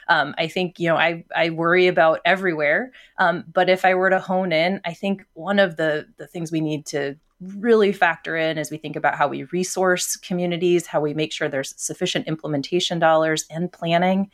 um, 0.09 0.35
I 0.39 0.49
think, 0.49 0.81
you 0.81 0.89
know, 0.89 0.97
I, 0.97 1.25
I 1.37 1.51
worry 1.51 1.89
about 1.89 2.21
everywhere. 2.25 2.91
Um, 3.19 3.45
but 3.53 3.69
if 3.69 3.85
I 3.85 3.95
were 3.95 4.11
to 4.11 4.19
hone 4.19 4.51
in, 4.51 4.81
I 4.85 4.95
think 4.95 5.27
one 5.35 5.59
of 5.59 5.77
the, 5.77 6.07
the 6.17 6.27
things 6.27 6.51
we 6.51 6.61
need 6.61 6.87
to 6.87 7.17
really 7.41 7.93
factor 7.93 8.37
in 8.37 8.59
as 8.59 8.71
we 8.71 8.77
think 8.79 8.97
about 8.97 9.15
how 9.15 9.29
we 9.29 9.45
resource 9.45 10.17
communities, 10.17 10.87
how 10.87 11.01
we 11.01 11.15
make 11.15 11.33
sure 11.33 11.49
there's 11.49 11.75
sufficient 11.77 12.27
implementation 12.27 12.99
dollars 12.99 13.45
and 13.51 13.73
planning 13.73 14.31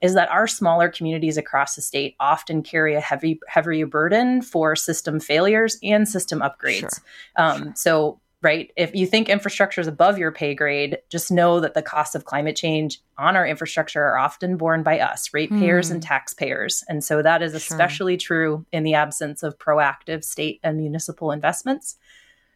is 0.00 0.14
that 0.14 0.30
our 0.30 0.46
smaller 0.46 0.88
communities 0.88 1.36
across 1.36 1.74
the 1.74 1.82
state 1.82 2.16
often 2.20 2.62
carry 2.62 2.94
a 2.94 3.00
heavy 3.00 3.38
heavier 3.48 3.86
burden 3.86 4.42
for 4.42 4.74
system 4.76 5.20
failures 5.20 5.78
and 5.82 6.08
system 6.08 6.40
upgrades. 6.40 6.80
Sure. 6.80 7.04
Um, 7.36 7.62
sure. 7.62 7.72
So 7.76 8.20
right? 8.42 8.70
If 8.76 8.94
you 8.94 9.06
think 9.06 9.28
infrastructure 9.28 9.80
is 9.80 9.86
above 9.86 10.18
your 10.18 10.32
pay 10.32 10.54
grade, 10.54 10.98
just 11.10 11.30
know 11.30 11.60
that 11.60 11.74
the 11.74 11.82
costs 11.82 12.14
of 12.14 12.24
climate 12.24 12.56
change 12.56 13.00
on 13.18 13.36
our 13.36 13.46
infrastructure 13.46 14.02
are 14.02 14.18
often 14.18 14.56
borne 14.56 14.82
by 14.82 14.98
us, 14.98 15.30
ratepayers 15.34 15.88
mm. 15.88 15.92
and 15.92 16.04
hmm. 16.04 16.08
taxpayers. 16.08 16.82
And 16.88 17.04
so 17.04 17.22
that 17.22 17.42
is 17.42 17.54
especially 17.54 18.18
sure. 18.18 18.36
true 18.36 18.66
in 18.72 18.82
the 18.82 18.94
absence 18.94 19.42
of 19.42 19.58
proactive 19.58 20.24
state 20.24 20.60
and 20.62 20.78
municipal 20.78 21.32
investments. 21.32 21.96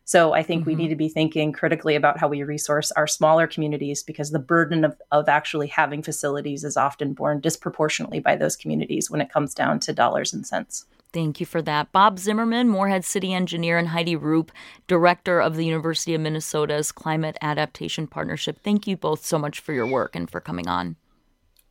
So 0.05 0.35
I 0.35 0.43
think 0.43 0.63
mm-hmm. 0.63 0.71
we 0.71 0.75
need 0.75 0.89
to 0.89 0.97
be 0.97 1.09
thinking 1.09 1.53
critically 1.53 1.97
about 1.97 2.19
how 2.19 2.29
we 2.29 2.43
resource 2.43 2.93
our 2.93 3.07
smaller 3.07 3.47
communities 3.47 4.03
because 4.03 4.31
the 4.31 4.39
burden 4.39 4.85
of, 4.85 4.97
of 5.11 5.29
actually 5.29 5.69
having 5.69 6.03
facilities 6.03 6.63
is 6.63 6.77
often 6.77 7.15
borne 7.15 7.41
disproportionately 7.41 8.21
by 8.21 8.37
those 8.37 8.57
communities 8.57 9.11
when 9.11 9.21
it 9.21 9.33
comes 9.33 9.55
down 9.55 9.81
to 9.81 9.93
dollars 9.93 10.33
and 10.33 10.47
cents. 10.47 10.85
Thank 11.15 11.39
you 11.39 11.47
for 11.47 11.63
that. 11.63 11.93
Bob 11.93 12.19
Zimmerman, 12.19 12.69
Moorhead 12.69 13.05
City 13.05 13.33
engineer, 13.33 13.79
and 13.79 13.89
Heidi 13.89 14.17
Roop, 14.17 14.51
director 14.89 15.41
of 15.41 15.55
the 15.55 15.65
University 15.65 16.13
of 16.13 16.21
Minnesota's 16.21 16.91
Climate 16.91 17.39
Adaptation 17.41 18.09
Partnership. 18.09 18.59
Thank 18.65 18.89
you 18.89 18.97
both 18.97 19.25
so 19.25 19.39
much 19.39 19.61
for 19.61 19.73
your 19.73 19.87
work 19.87 20.17
and 20.17 20.29
for 20.29 20.41
coming 20.41 20.67
on. 20.69 20.97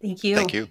Thank 0.01 0.23
you. 0.23 0.35
Thank 0.37 0.53
you. 0.53 0.69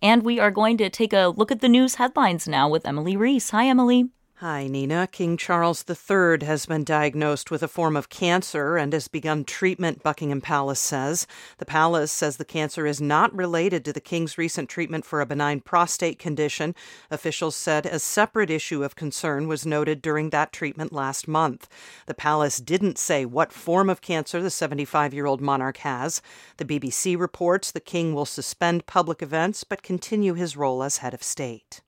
And 0.00 0.22
we 0.22 0.40
are 0.40 0.50
going 0.50 0.78
to 0.78 0.88
take 0.88 1.12
a 1.12 1.28
look 1.28 1.52
at 1.52 1.60
the 1.60 1.68
news 1.68 1.96
headlines 1.96 2.48
now 2.48 2.68
with 2.68 2.86
Emily 2.86 3.16
Reese. 3.16 3.50
Hi, 3.50 3.66
Emily. 3.66 4.08
Hi, 4.38 4.66
Nina. 4.66 5.06
King 5.06 5.36
Charles 5.36 5.84
III 5.88 6.44
has 6.44 6.66
been 6.66 6.82
diagnosed 6.82 7.52
with 7.52 7.62
a 7.62 7.68
form 7.68 7.96
of 7.96 8.08
cancer 8.08 8.76
and 8.76 8.92
has 8.92 9.06
begun 9.06 9.44
treatment, 9.44 10.02
Buckingham 10.02 10.40
Palace 10.40 10.80
says. 10.80 11.28
The 11.58 11.64
palace 11.64 12.10
says 12.10 12.36
the 12.36 12.44
cancer 12.44 12.84
is 12.84 13.00
not 13.00 13.32
related 13.32 13.84
to 13.84 13.92
the 13.92 14.00
king's 14.00 14.36
recent 14.36 14.68
treatment 14.68 15.04
for 15.04 15.20
a 15.20 15.26
benign 15.26 15.60
prostate 15.60 16.18
condition. 16.18 16.74
Officials 17.12 17.54
said 17.54 17.86
a 17.86 18.00
separate 18.00 18.50
issue 18.50 18.82
of 18.82 18.96
concern 18.96 19.46
was 19.46 19.64
noted 19.64 20.02
during 20.02 20.30
that 20.30 20.52
treatment 20.52 20.92
last 20.92 21.28
month. 21.28 21.68
The 22.06 22.12
palace 22.12 22.58
didn't 22.58 22.98
say 22.98 23.24
what 23.24 23.52
form 23.52 23.88
of 23.88 24.00
cancer 24.00 24.42
the 24.42 24.50
75 24.50 25.14
year 25.14 25.26
old 25.26 25.40
monarch 25.40 25.76
has. 25.76 26.20
The 26.56 26.64
BBC 26.64 27.16
reports 27.16 27.70
the 27.70 27.78
king 27.78 28.14
will 28.14 28.26
suspend 28.26 28.86
public 28.86 29.22
events 29.22 29.62
but 29.62 29.84
continue 29.84 30.34
his 30.34 30.56
role 30.56 30.82
as 30.82 30.96
head 30.96 31.14
of 31.14 31.22
state. 31.22 31.82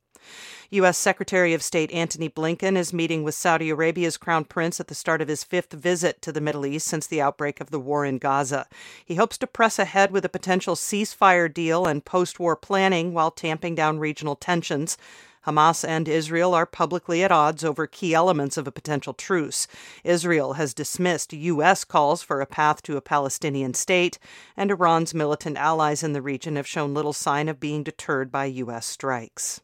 U.S. 0.71 0.99
Secretary 0.99 1.55
of 1.55 1.63
State 1.63 1.93
Antony 1.93 2.29
Blinken 2.29 2.77
is 2.77 2.93
meeting 2.93 3.23
with 3.23 3.37
Saudi 3.37 3.71
Arabia's 3.71 4.17
Crown 4.17 4.45
Prince 4.45 4.81
at 4.81 4.89
the 4.89 4.97
start 4.97 5.23
of 5.23 5.29
his 5.29 5.45
fifth 5.45 5.73
visit 5.73 6.21
to 6.23 6.33
the 6.33 6.41
Middle 6.41 6.67
East 6.67 6.89
since 6.89 7.07
the 7.07 7.21
outbreak 7.21 7.61
of 7.61 7.71
the 7.71 7.79
war 7.79 8.05
in 8.05 8.19
Gaza. 8.19 8.67
He 9.05 9.15
hopes 9.15 9.39
to 9.39 9.47
press 9.47 9.79
ahead 9.79 10.11
with 10.11 10.25
a 10.25 10.29
potential 10.29 10.75
ceasefire 10.75 11.53
deal 11.53 11.87
and 11.87 12.05
post 12.05 12.41
war 12.41 12.57
planning 12.57 13.13
while 13.13 13.31
tamping 13.31 13.77
down 13.77 14.01
regional 14.01 14.35
tensions. 14.35 14.99
Hamas 15.47 15.87
and 15.87 16.09
Israel 16.09 16.53
are 16.53 16.67
publicly 16.67 17.23
at 17.23 17.31
odds 17.31 17.63
over 17.63 17.87
key 17.87 18.13
elements 18.13 18.57
of 18.57 18.67
a 18.67 18.73
potential 18.73 19.15
truce. 19.15 19.69
Israel 20.03 20.55
has 20.55 20.75
dismissed 20.75 21.33
U.S. 21.33 21.85
calls 21.85 22.23
for 22.23 22.41
a 22.41 22.47
path 22.47 22.83
to 22.83 22.97
a 22.97 23.01
Palestinian 23.01 23.73
state, 23.73 24.19
and 24.57 24.73
Iran's 24.73 25.15
militant 25.15 25.57
allies 25.59 26.03
in 26.03 26.13
the 26.13 26.23
region 26.23 26.57
have 26.57 26.67
shown 26.67 26.93
little 26.93 27.13
sign 27.13 27.49
of 27.49 27.61
being 27.61 27.85
deterred 27.85 28.33
by 28.33 28.47
U.S. 28.47 28.85
strikes. 28.87 29.61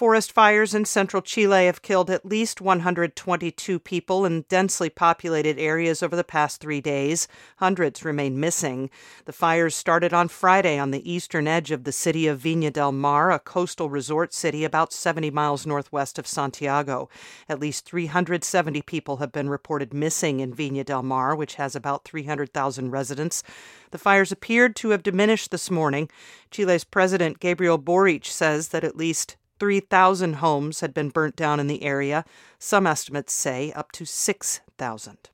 Forest 0.00 0.32
fires 0.32 0.72
in 0.72 0.86
central 0.86 1.20
Chile 1.20 1.66
have 1.66 1.82
killed 1.82 2.08
at 2.08 2.24
least 2.24 2.62
122 2.62 3.78
people 3.78 4.24
in 4.24 4.46
densely 4.48 4.88
populated 4.88 5.58
areas 5.58 6.02
over 6.02 6.16
the 6.16 6.24
past 6.24 6.58
three 6.58 6.80
days. 6.80 7.28
Hundreds 7.58 8.02
remain 8.02 8.40
missing. 8.40 8.88
The 9.26 9.34
fires 9.34 9.74
started 9.74 10.14
on 10.14 10.28
Friday 10.28 10.78
on 10.78 10.90
the 10.90 11.12
eastern 11.12 11.46
edge 11.46 11.70
of 11.70 11.84
the 11.84 11.92
city 11.92 12.26
of 12.26 12.40
Viña 12.40 12.72
del 12.72 12.92
Mar, 12.92 13.30
a 13.30 13.38
coastal 13.38 13.90
resort 13.90 14.32
city 14.32 14.64
about 14.64 14.94
70 14.94 15.30
miles 15.32 15.66
northwest 15.66 16.18
of 16.18 16.26
Santiago. 16.26 17.10
At 17.46 17.60
least 17.60 17.84
370 17.84 18.80
people 18.80 19.18
have 19.18 19.32
been 19.32 19.50
reported 19.50 19.92
missing 19.92 20.40
in 20.40 20.54
Viña 20.54 20.82
del 20.82 21.02
Mar, 21.02 21.36
which 21.36 21.56
has 21.56 21.76
about 21.76 22.06
300,000 22.06 22.90
residents. 22.90 23.42
The 23.90 23.98
fires 23.98 24.32
appeared 24.32 24.76
to 24.76 24.88
have 24.90 25.02
diminished 25.02 25.50
this 25.50 25.70
morning. 25.70 26.08
Chile's 26.50 26.84
President 26.84 27.38
Gabriel 27.38 27.76
Boric 27.76 28.24
says 28.24 28.68
that 28.68 28.82
at 28.82 28.96
least 28.96 29.36
3,000 29.60 30.36
homes 30.36 30.80
had 30.80 30.92
been 30.92 31.10
burnt 31.10 31.36
down 31.36 31.60
in 31.60 31.68
the 31.68 31.82
area. 31.82 32.24
Some 32.58 32.86
estimates 32.86 33.32
say 33.32 33.72
up 33.72 33.92
to 33.92 34.04
6,000. 34.04 35.30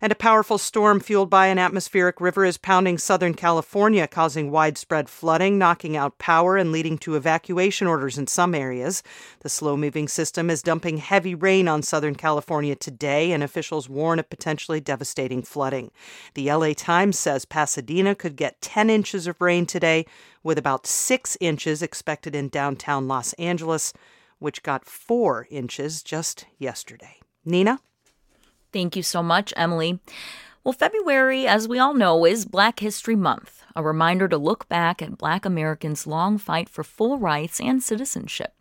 And 0.00 0.12
a 0.12 0.16
powerful 0.16 0.58
storm 0.58 1.00
fueled 1.00 1.30
by 1.30 1.46
an 1.46 1.58
atmospheric 1.58 2.20
river 2.20 2.44
is 2.44 2.58
pounding 2.58 2.98
Southern 2.98 3.34
California, 3.34 4.06
causing 4.06 4.50
widespread 4.50 5.08
flooding, 5.08 5.56
knocking 5.56 5.96
out 5.96 6.18
power, 6.18 6.56
and 6.56 6.72
leading 6.72 6.98
to 6.98 7.14
evacuation 7.14 7.86
orders 7.86 8.18
in 8.18 8.26
some 8.26 8.54
areas. 8.54 9.02
The 9.40 9.48
slow 9.48 9.76
moving 9.76 10.08
system 10.08 10.50
is 10.50 10.62
dumping 10.62 10.98
heavy 10.98 11.34
rain 11.34 11.68
on 11.68 11.82
Southern 11.82 12.16
California 12.16 12.74
today, 12.74 13.32
and 13.32 13.42
officials 13.42 13.88
warn 13.88 14.18
of 14.18 14.28
potentially 14.28 14.80
devastating 14.80 15.42
flooding. 15.42 15.90
The 16.34 16.52
LA 16.52 16.72
Times 16.74 17.18
says 17.18 17.44
Pasadena 17.44 18.14
could 18.14 18.36
get 18.36 18.60
10 18.60 18.90
inches 18.90 19.26
of 19.26 19.40
rain 19.40 19.64
today, 19.64 20.06
with 20.42 20.58
about 20.58 20.86
6 20.86 21.38
inches 21.40 21.82
expected 21.82 22.34
in 22.34 22.48
downtown 22.48 23.08
Los 23.08 23.32
Angeles, 23.34 23.92
which 24.38 24.62
got 24.62 24.84
4 24.84 25.46
inches 25.50 26.02
just 26.02 26.44
yesterday. 26.58 27.20
Nina? 27.44 27.80
Thank 28.74 28.96
you 28.96 29.04
so 29.04 29.22
much, 29.22 29.54
Emily. 29.56 30.00
Well, 30.64 30.72
February, 30.72 31.46
as 31.46 31.68
we 31.68 31.78
all 31.78 31.94
know, 31.94 32.26
is 32.26 32.44
Black 32.44 32.80
History 32.80 33.14
Month, 33.14 33.62
a 33.76 33.84
reminder 33.84 34.26
to 34.26 34.36
look 34.36 34.68
back 34.68 35.00
at 35.00 35.16
Black 35.16 35.44
Americans' 35.44 36.08
long 36.08 36.38
fight 36.38 36.68
for 36.68 36.82
full 36.82 37.16
rights 37.16 37.60
and 37.60 37.80
citizenship. 37.80 38.52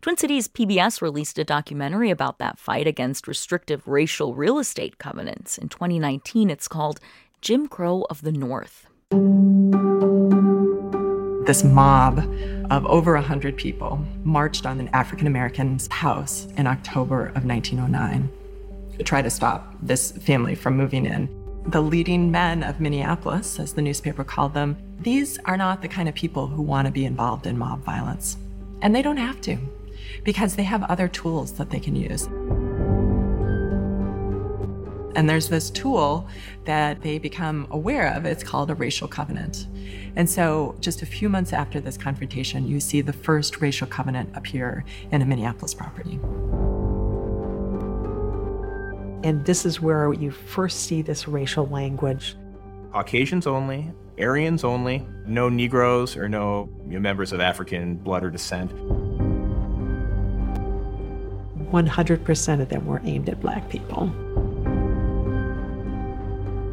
Twin 0.00 0.16
Cities 0.16 0.46
PBS 0.46 1.02
released 1.02 1.36
a 1.40 1.44
documentary 1.44 2.10
about 2.10 2.38
that 2.38 2.60
fight 2.60 2.86
against 2.86 3.26
restrictive 3.26 3.88
racial 3.88 4.36
real 4.36 4.60
estate 4.60 4.98
covenants. 4.98 5.58
In 5.58 5.68
2019, 5.68 6.48
it's 6.48 6.68
called 6.68 7.00
Jim 7.40 7.66
Crow 7.66 8.06
of 8.08 8.22
the 8.22 8.30
North. 8.30 8.86
This 11.44 11.64
mob 11.64 12.20
of 12.70 12.86
over 12.86 13.14
100 13.14 13.56
people 13.56 13.98
marched 14.22 14.64
on 14.64 14.78
an 14.78 14.88
African 14.92 15.26
American's 15.26 15.88
house 15.90 16.46
in 16.56 16.68
October 16.68 17.26
of 17.34 17.44
1909 17.44 18.30
to 18.98 19.04
try 19.04 19.22
to 19.22 19.30
stop 19.30 19.74
this 19.82 20.12
family 20.12 20.54
from 20.54 20.76
moving 20.76 21.06
in. 21.06 21.28
The 21.68 21.80
leading 21.80 22.30
men 22.30 22.62
of 22.62 22.80
Minneapolis, 22.80 23.58
as 23.58 23.72
the 23.72 23.82
newspaper 23.82 24.24
called 24.24 24.54
them, 24.54 24.76
these 25.00 25.38
are 25.46 25.56
not 25.56 25.82
the 25.82 25.88
kind 25.88 26.08
of 26.08 26.14
people 26.14 26.46
who 26.46 26.62
want 26.62 26.86
to 26.86 26.92
be 26.92 27.04
involved 27.04 27.46
in 27.46 27.58
mob 27.58 27.84
violence. 27.84 28.36
And 28.82 28.94
they 28.94 29.02
don't 29.02 29.16
have 29.16 29.40
to, 29.42 29.58
because 30.24 30.56
they 30.56 30.62
have 30.62 30.84
other 30.84 31.08
tools 31.08 31.52
that 31.54 31.70
they 31.70 31.80
can 31.80 31.96
use. 31.96 32.28
And 35.16 35.30
there's 35.30 35.48
this 35.48 35.70
tool 35.70 36.28
that 36.66 37.00
they 37.00 37.18
become 37.18 37.66
aware 37.70 38.14
of. 38.14 38.26
It's 38.26 38.44
called 38.44 38.70
a 38.70 38.74
racial 38.74 39.08
covenant. 39.08 39.66
And 40.14 40.28
so, 40.28 40.76
just 40.80 41.00
a 41.00 41.06
few 41.06 41.30
months 41.30 41.54
after 41.54 41.80
this 41.80 41.96
confrontation, 41.96 42.68
you 42.68 42.80
see 42.80 43.00
the 43.00 43.14
first 43.14 43.62
racial 43.62 43.86
covenant 43.86 44.30
appear 44.34 44.84
in 45.10 45.22
a 45.22 45.24
Minneapolis 45.24 45.72
property. 45.72 46.20
And 49.22 49.44
this 49.44 49.66
is 49.66 49.80
where 49.80 50.12
you 50.12 50.30
first 50.30 50.80
see 50.80 51.02
this 51.02 51.26
racial 51.26 51.66
language. 51.66 52.36
Caucasians 52.92 53.46
only, 53.46 53.92
Aryans 54.18 54.64
only, 54.64 55.06
no 55.26 55.48
Negroes 55.48 56.16
or 56.16 56.28
no 56.28 56.68
members 56.84 57.32
of 57.32 57.40
African 57.40 57.96
blood 57.96 58.24
or 58.24 58.30
descent. 58.30 58.70
100% 61.70 62.60
of 62.60 62.68
them 62.68 62.86
were 62.86 63.00
aimed 63.04 63.28
at 63.28 63.40
black 63.40 63.68
people. 63.68 64.04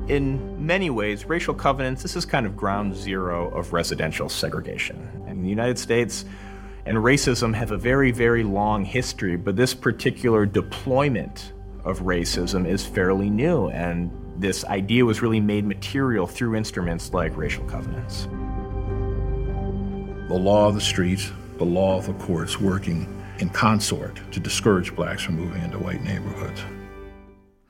In 0.09 0.65
many 0.65 0.89
ways, 0.89 1.25
racial 1.25 1.53
covenants, 1.53 2.01
this 2.03 2.15
is 2.15 2.25
kind 2.25 2.45
of 2.45 2.55
ground 2.55 2.95
zero 2.95 3.49
of 3.49 3.73
residential 3.73 4.29
segregation. 4.29 5.09
In 5.27 5.41
the 5.41 5.49
United 5.49 5.79
States, 5.79 6.25
and 6.85 6.97
racism 6.97 7.53
have 7.55 7.71
a 7.71 7.77
very, 7.77 8.11
very 8.11 8.43
long 8.43 8.83
history, 8.83 9.37
but 9.37 9.55
this 9.55 9.73
particular 9.73 10.45
deployment 10.45 11.52
of 11.83 12.01
racism 12.01 12.67
is 12.67 12.85
fairly 12.85 13.29
new, 13.29 13.69
and 13.69 14.11
this 14.37 14.65
idea 14.65 15.05
was 15.05 15.21
really 15.21 15.39
made 15.39 15.65
material 15.65 16.25
through 16.25 16.55
instruments 16.55 17.13
like 17.13 17.35
racial 17.37 17.63
covenants. 17.65 18.27
The 20.29 20.39
law 20.39 20.67
of 20.67 20.75
the 20.75 20.81
streets, 20.81 21.31
the 21.57 21.65
law 21.65 21.97
of 21.97 22.07
the 22.07 22.13
courts 22.13 22.59
working 22.59 23.21
in 23.39 23.49
consort 23.49 24.19
to 24.31 24.39
discourage 24.39 24.95
blacks 24.95 25.23
from 25.23 25.35
moving 25.35 25.61
into 25.61 25.77
white 25.77 26.01
neighborhoods. 26.01 26.61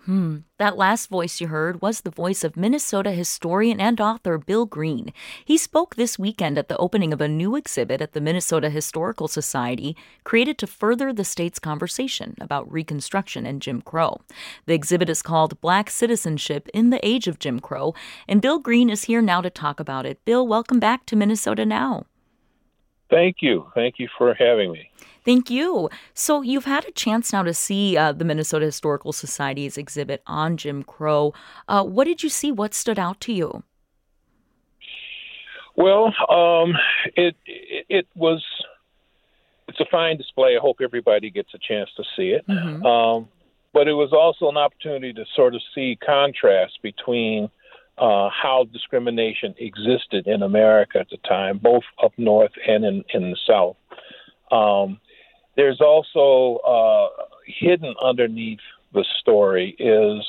Hmm. 0.05 0.39
That 0.59 0.77
last 0.77 1.09
voice 1.09 1.39
you 1.39 1.47
heard 1.47 1.81
was 1.81 2.01
the 2.01 2.11
voice 2.11 2.43
of 2.43 2.57
Minnesota 2.57 3.11
historian 3.11 3.79
and 3.79 4.01
author 4.01 4.37
Bill 4.37 4.65
Green. 4.65 5.13
He 5.45 5.57
spoke 5.57 5.95
this 5.95 6.19
weekend 6.19 6.57
at 6.57 6.67
the 6.67 6.77
opening 6.77 7.13
of 7.13 7.21
a 7.21 7.27
new 7.29 7.55
exhibit 7.55 8.01
at 8.01 8.11
the 8.11 8.19
Minnesota 8.19 8.69
Historical 8.69 9.29
Society, 9.29 9.95
created 10.25 10.57
to 10.57 10.67
further 10.67 11.13
the 11.13 11.23
state's 11.23 11.57
conversation 11.57 12.35
about 12.41 12.69
Reconstruction 12.69 13.45
and 13.45 13.61
Jim 13.61 13.81
Crow. 13.81 14.19
The 14.65 14.73
exhibit 14.73 15.09
is 15.09 15.21
called 15.21 15.61
Black 15.61 15.89
Citizenship 15.89 16.67
in 16.73 16.89
the 16.89 17.05
Age 17.05 17.27
of 17.27 17.39
Jim 17.39 17.61
Crow, 17.61 17.93
and 18.27 18.41
Bill 18.41 18.59
Green 18.59 18.89
is 18.89 19.05
here 19.05 19.21
now 19.21 19.39
to 19.39 19.49
talk 19.49 19.79
about 19.79 20.05
it. 20.05 20.23
Bill, 20.25 20.45
welcome 20.45 20.79
back 20.79 21.05
to 21.05 21.15
Minnesota 21.15 21.65
Now. 21.65 22.07
Thank 23.13 23.37
you. 23.41 23.67
Thank 23.75 23.99
you 23.99 24.07
for 24.17 24.33
having 24.33 24.71
me. 24.71 24.89
Thank 25.23 25.51
you. 25.51 25.89
So, 26.15 26.41
you've 26.41 26.65
had 26.65 26.83
a 26.85 26.91
chance 26.91 27.31
now 27.31 27.43
to 27.43 27.53
see 27.53 27.95
uh, 27.95 28.11
the 28.11 28.25
Minnesota 28.25 28.65
Historical 28.65 29.13
Society's 29.13 29.77
exhibit 29.77 30.23
on 30.25 30.57
Jim 30.57 30.83
Crow. 30.83 31.33
Uh, 31.67 31.83
what 31.83 32.05
did 32.05 32.23
you 32.23 32.29
see? 32.29 32.51
What 32.51 32.73
stood 32.73 32.97
out 32.97 33.21
to 33.21 33.31
you? 33.31 33.63
Well, 35.75 36.13
um, 36.29 36.73
it, 37.15 37.35
it, 37.45 37.85
it 37.89 38.07
was 38.15 38.43
it's 39.67 39.79
a 39.79 39.85
fine 39.91 40.17
display. 40.17 40.55
I 40.55 40.59
hope 40.59 40.77
everybody 40.81 41.29
gets 41.29 41.53
a 41.53 41.59
chance 41.59 41.89
to 41.97 42.03
see 42.15 42.29
it. 42.29 42.45
Mm-hmm. 42.47 42.85
Um, 42.85 43.27
but 43.73 43.87
it 43.87 43.93
was 43.93 44.11
also 44.11 44.49
an 44.49 44.57
opportunity 44.57 45.13
to 45.13 45.25
sort 45.35 45.55
of 45.55 45.61
see 45.73 45.97
contrast 46.03 46.79
between 46.81 47.49
uh, 47.97 48.29
how 48.29 48.65
discrimination 48.71 49.53
existed 49.57 50.27
in 50.27 50.41
America 50.41 50.99
at 50.99 51.09
the 51.09 51.17
time, 51.17 51.59
both 51.59 51.83
up 52.03 52.13
north 52.17 52.51
and 52.67 52.83
in, 52.83 53.03
in 53.13 53.31
the 53.31 53.37
south. 53.47 53.77
Um, 54.51 54.99
there's 55.55 55.81
also 55.81 56.57
uh, 56.63 57.23
hidden 57.45 57.93
underneath 58.01 58.59
the 58.93 59.05
story 59.19 59.75
is 59.79 60.25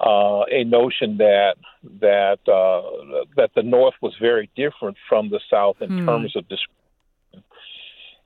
uh, 0.00 0.44
a 0.50 0.64
notion 0.64 1.18
that 1.18 1.56
that 2.00 2.38
uh, 2.48 3.24
that 3.36 3.50
the 3.54 3.62
North 3.62 3.94
was 4.00 4.14
very 4.20 4.50
different 4.56 4.96
from 5.08 5.30
the 5.30 5.40
South 5.50 5.76
in 5.80 5.90
hmm. 5.90 6.06
terms 6.06 6.36
of 6.36 6.48
discrimination. 6.48 6.80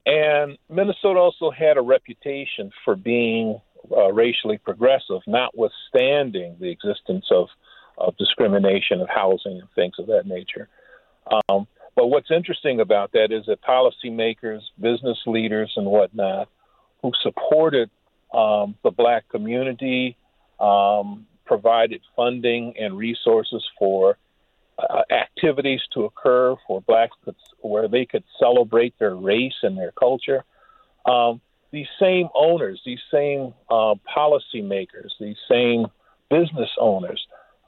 And 0.07 0.59
Minnesota 0.69 1.19
also 1.19 1.51
had 1.51 1.77
a 1.77 1.83
reputation 1.83 2.71
for 2.85 2.95
being 2.95 3.61
uh, 3.91 4.13
racially 4.13 4.59
progressive, 4.59 5.21
notwithstanding 5.27 6.57
the 6.61 6.71
existence 6.71 7.27
of, 7.31 7.49
of 7.99 8.17
discrimination 8.17 9.01
of 9.01 9.09
housing 9.09 9.61
and 9.61 9.69
things 9.75 9.95
of 9.99 10.07
that 10.07 10.27
nature. 10.27 10.69
Um, 11.49 11.67
but 11.97 12.09
what's 12.09 12.31
interesting 12.31 12.81
about 12.81 13.13
that 13.13 13.31
is 13.31 13.47
that 13.47 13.63
policymakers, 13.63 14.61
business 14.81 15.19
leaders, 15.27 15.73
and 15.77 15.87
whatnot 15.87 16.49
who 17.03 17.13
supported 17.23 17.91
um, 18.33 18.75
the 18.83 18.91
black 18.91 19.29
community, 19.29 20.17
um, 20.59 21.27
provided 21.45 22.01
funding 22.17 22.75
and 22.79 22.97
resources 22.97 23.63
for 23.79 24.17
uh, 24.79 25.03
activities 25.11 25.81
to 25.93 26.05
occur 26.05 26.57
for 26.67 26.81
blacks 26.81 27.17
where 27.61 27.87
they 27.87 28.05
could 28.05 28.25
celebrate 28.41 28.99
their 28.99 29.15
race 29.15 29.55
and 29.63 29.77
their 29.79 29.93
culture. 29.93 30.45
Um, 31.07 31.41
these 31.71 31.87
same 32.01 32.29
owners, 32.35 32.81
these 32.85 33.03
same 33.13 33.53
uh, 33.69 33.95
policymakers, 34.17 35.11
these 35.21 35.37
same 35.49 35.87
business 36.31 36.71
owners 36.81 37.25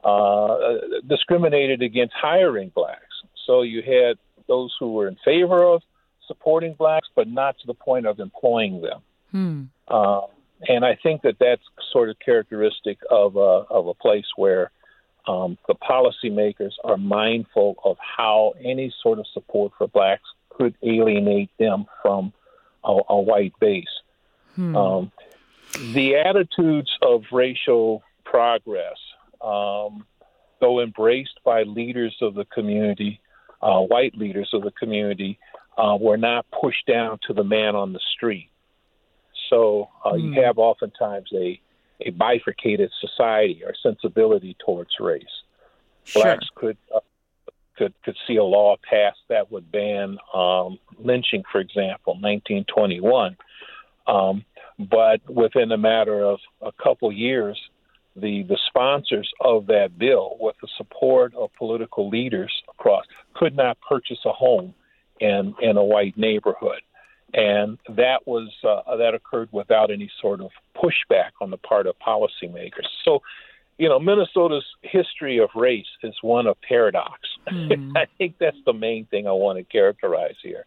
uh, 0.07 0.78
discriminated 1.09 1.82
against 1.82 2.14
hiring 2.14 2.70
blacks. 2.74 3.02
So 3.46 3.62
you 3.62 3.82
had 3.82 4.18
those 4.46 4.74
who 4.78 4.92
were 4.92 5.09
in 5.09 5.16
favor 5.24 5.64
of 5.64 5.82
supporting 6.28 6.74
blacks, 6.74 7.09
but 7.14 7.28
not 7.28 7.59
to 7.59 7.66
the 7.66 7.74
point 7.74 8.07
of 8.07 8.20
employing 8.20 8.82
them. 8.82 9.00
Hmm. 9.32 9.62
Uh, 9.88 10.22
and 10.68 10.84
I 10.84 10.96
think 11.02 11.22
that 11.22 11.36
that's 11.40 11.62
sort 11.92 12.09
of 12.09 12.16
characteristic 12.18 12.98
of 13.11 13.36
a, 13.36 13.64
of 13.78 13.88
a 13.88 13.94
place 13.94 14.26
where 14.36 14.70
um, 15.26 15.59
the 15.66 15.74
policymakers 15.74 16.72
are 16.84 16.96
mindful 16.96 17.76
of 17.84 17.96
how 17.98 18.54
any 18.62 18.94
sort 19.02 19.18
of 19.18 19.26
support 19.34 19.72
for 19.76 19.88
blacks 19.88 20.28
could 20.50 20.74
alienate 20.82 21.50
them 21.59 21.86
from 22.00 22.32
a, 22.84 22.96
a 23.09 23.20
white 23.20 23.54
base. 23.61 23.84
Hmm. 24.54 24.76
Um, 24.76 25.12
the 25.92 26.16
attitudes 26.16 26.96
of 27.02 27.24
racial 27.32 28.02
progress, 28.24 28.98
um, 29.43 30.07
though 30.61 30.80
embraced 30.80 31.41
by 31.45 31.62
leaders 31.62 32.16
of 32.22 32.34
the 32.34 32.45
community, 32.47 33.20
uh, 33.62 33.80
white 33.80 34.14
leaders 34.16 34.51
of 34.53 34.62
the 34.62 34.72
community, 34.72 35.39
uh, 35.76 35.97
were 36.01 36.16
not 36.16 36.47
pushed 36.51 36.87
down 36.87 37.18
to 37.26 37.34
the 37.34 37.45
man 37.45 37.76
on 37.76 37.93
the 37.93 38.01
street. 38.14 38.51
So 39.51 39.89
uh, 40.05 40.12
mm. 40.12 40.22
you 40.22 40.28
hmm. 40.30 40.45
have 40.45 40.59
oftentimes 40.59 41.30
a, 41.32 41.61
a 42.01 42.11
bifurcated 42.11 42.91
society 43.01 43.62
or 43.64 43.74
sensibility 43.82 44.57
towards 44.64 44.91
race. 44.99 45.24
Sure. 46.05 46.22
Blacks 46.22 46.47
could 46.55 46.76
uh, 46.95 47.01
could 47.76 47.95
could 48.05 48.16
see 48.26 48.37
a 48.37 48.45
law 48.45 48.76
passed 48.89 49.18
that 49.28 49.51
would 49.51 49.70
ban 49.70 50.18
um, 50.34 50.78
lynching, 50.99 51.43
for 51.51 51.61
example, 51.61 52.14
1921. 52.14 53.37
Um, 54.07 54.45
but 54.78 55.20
within 55.28 55.72
a 55.72 55.76
matter 55.76 56.22
of 56.22 56.39
a 56.62 56.70
couple 56.72 57.11
years, 57.12 57.59
the 58.16 58.42
the 58.44 58.58
sponsors 58.66 59.30
of 59.40 59.66
that 59.66 59.98
bill, 59.98 60.36
with 60.40 60.56
the 60.60 60.68
support 60.76 61.34
of 61.34 61.50
political 61.58 62.08
leaders 62.08 62.52
across, 62.68 63.04
could 63.34 63.56
not 63.56 63.78
purchase 63.86 64.18
a 64.24 64.32
home 64.32 64.74
in 65.20 65.54
in 65.60 65.76
a 65.76 65.84
white 65.84 66.16
neighborhood 66.16 66.80
and 67.34 67.78
that 67.88 68.26
was 68.26 68.48
uh, 68.64 68.96
that 68.96 69.14
occurred 69.14 69.48
without 69.52 69.90
any 69.90 70.10
sort 70.20 70.40
of 70.40 70.50
pushback 70.76 71.30
on 71.40 71.50
the 71.50 71.56
part 71.56 71.86
of 71.86 71.94
policymakers. 71.98 72.86
So, 73.04 73.22
you 73.78 73.88
know, 73.88 73.98
Minnesota's 73.98 74.64
history 74.82 75.38
of 75.38 75.50
race 75.54 75.86
is 76.02 76.14
one 76.22 76.46
of 76.46 76.56
paradox. 76.62 77.20
Mm. 77.50 77.92
I 77.96 78.06
think 78.18 78.36
that's 78.38 78.56
the 78.64 78.72
main 78.72 79.06
thing 79.06 79.26
I 79.26 79.32
want 79.32 79.58
to 79.58 79.64
characterize 79.64 80.36
here. 80.42 80.64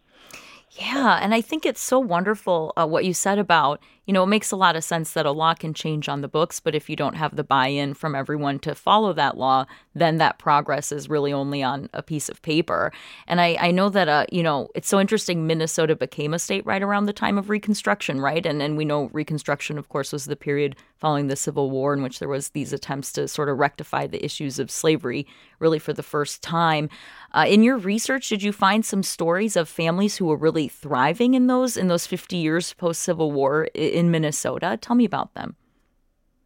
Yeah, 0.74 1.18
and 1.20 1.34
I 1.34 1.42
think 1.42 1.66
it's 1.66 1.82
so 1.82 2.00
wonderful 2.00 2.74
uh, 2.78 2.86
what 2.86 3.04
you 3.04 3.14
said 3.14 3.40
about, 3.40 3.82
you 4.10 4.14
know, 4.14 4.24
it 4.24 4.28
makes 4.28 4.50
a 4.50 4.56
lot 4.56 4.76
of 4.76 4.84
sense 4.84 5.14
that 5.14 5.28
a 5.28 5.32
law 5.32 5.54
can 5.54 5.72
change 5.72 6.10
on 6.10 6.22
the 6.22 6.28
books, 6.28 6.60
but 6.60 6.74
if 6.74 6.90
you 6.90 6.96
don't 6.96 7.14
have 7.14 7.36
the 7.36 7.44
buy 7.44 7.68
in 7.68 7.94
from 7.94 8.16
everyone 8.16 8.58
to 8.58 8.74
follow 8.74 9.14
that 9.14 9.38
law, 9.38 9.68
then 9.94 10.18
that 10.18 10.40
progress 10.40 10.92
is 10.92 11.08
really 11.08 11.32
only 11.32 11.62
on 11.62 11.92
a 11.94 12.02
piece 12.02 12.28
of 12.28 12.42
paper. 12.42 12.92
And 13.28 13.40
I, 13.40 13.56
I 13.60 13.70
know 13.70 13.88
that, 13.90 14.10
uh, 14.10 14.26
you 14.32 14.42
know, 14.42 14.70
it's 14.74 14.88
so 14.88 15.00
interesting. 15.00 15.46
Minnesota 15.46 15.96
became 15.96 16.34
a 16.34 16.40
state 16.40 16.66
right 16.66 16.82
around 16.82 17.06
the 17.06 17.14
time 17.14 17.38
of 17.38 17.52
Reconstruction, 17.52 18.20
right? 18.20 18.44
And, 18.48 18.64
and 18.64 18.78
we 18.78 18.84
know 18.84 19.12
Reconstruction, 19.14 19.78
of 19.78 19.90
course, 19.90 20.12
was 20.12 20.26
the 20.26 20.36
period 20.36 20.76
following 20.98 21.28
the 21.28 21.36
Civil 21.36 21.70
War 21.70 21.94
in 21.94 22.02
which 22.02 22.18
there 22.18 22.28
was 22.28 22.50
these 22.50 22.74
attempts 22.74 23.12
to 23.14 23.28
sort 23.28 23.48
of 23.48 23.60
rectify 23.60 24.08
the 24.08 24.24
issues 24.26 24.58
of 24.58 24.72
slavery 24.72 25.28
really 25.60 25.80
for 25.80 25.94
the 25.94 26.04
first 26.04 26.42
time. 26.42 26.90
Uh, 27.32 27.46
in 27.48 27.64
your 27.64 27.78
research, 27.78 28.30
did 28.30 28.42
you 28.42 28.52
find 28.52 28.84
some 28.84 29.04
stories 29.04 29.56
of 29.56 29.70
families 29.70 30.18
who 30.18 30.26
were 30.26 30.36
really 30.36 30.68
thriving 30.68 31.36
in 31.36 31.48
those 31.48 31.78
in 31.78 31.88
those 31.88 32.08
50 32.08 32.38
years 32.38 32.74
post 32.74 33.02
Civil 33.02 33.32
War 33.32 33.68
Minnesota? 34.08 34.78
Tell 34.82 34.96
me 34.96 35.06
about 35.06 35.34
them. 35.34 35.56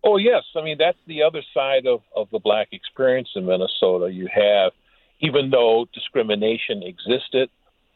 Oh 0.03 0.17
yes, 0.17 0.43
I 0.55 0.61
mean 0.61 0.77
that's 0.77 0.97
the 1.07 1.23
other 1.23 1.41
side 1.53 1.85
of, 1.85 2.01
of 2.15 2.27
the 2.31 2.39
black 2.39 2.69
experience 2.71 3.29
in 3.35 3.45
Minnesota. 3.45 4.11
You 4.11 4.27
have, 4.33 4.73
even 5.21 5.49
though 5.49 5.87
discrimination 5.93 6.83
existed, 6.83 7.49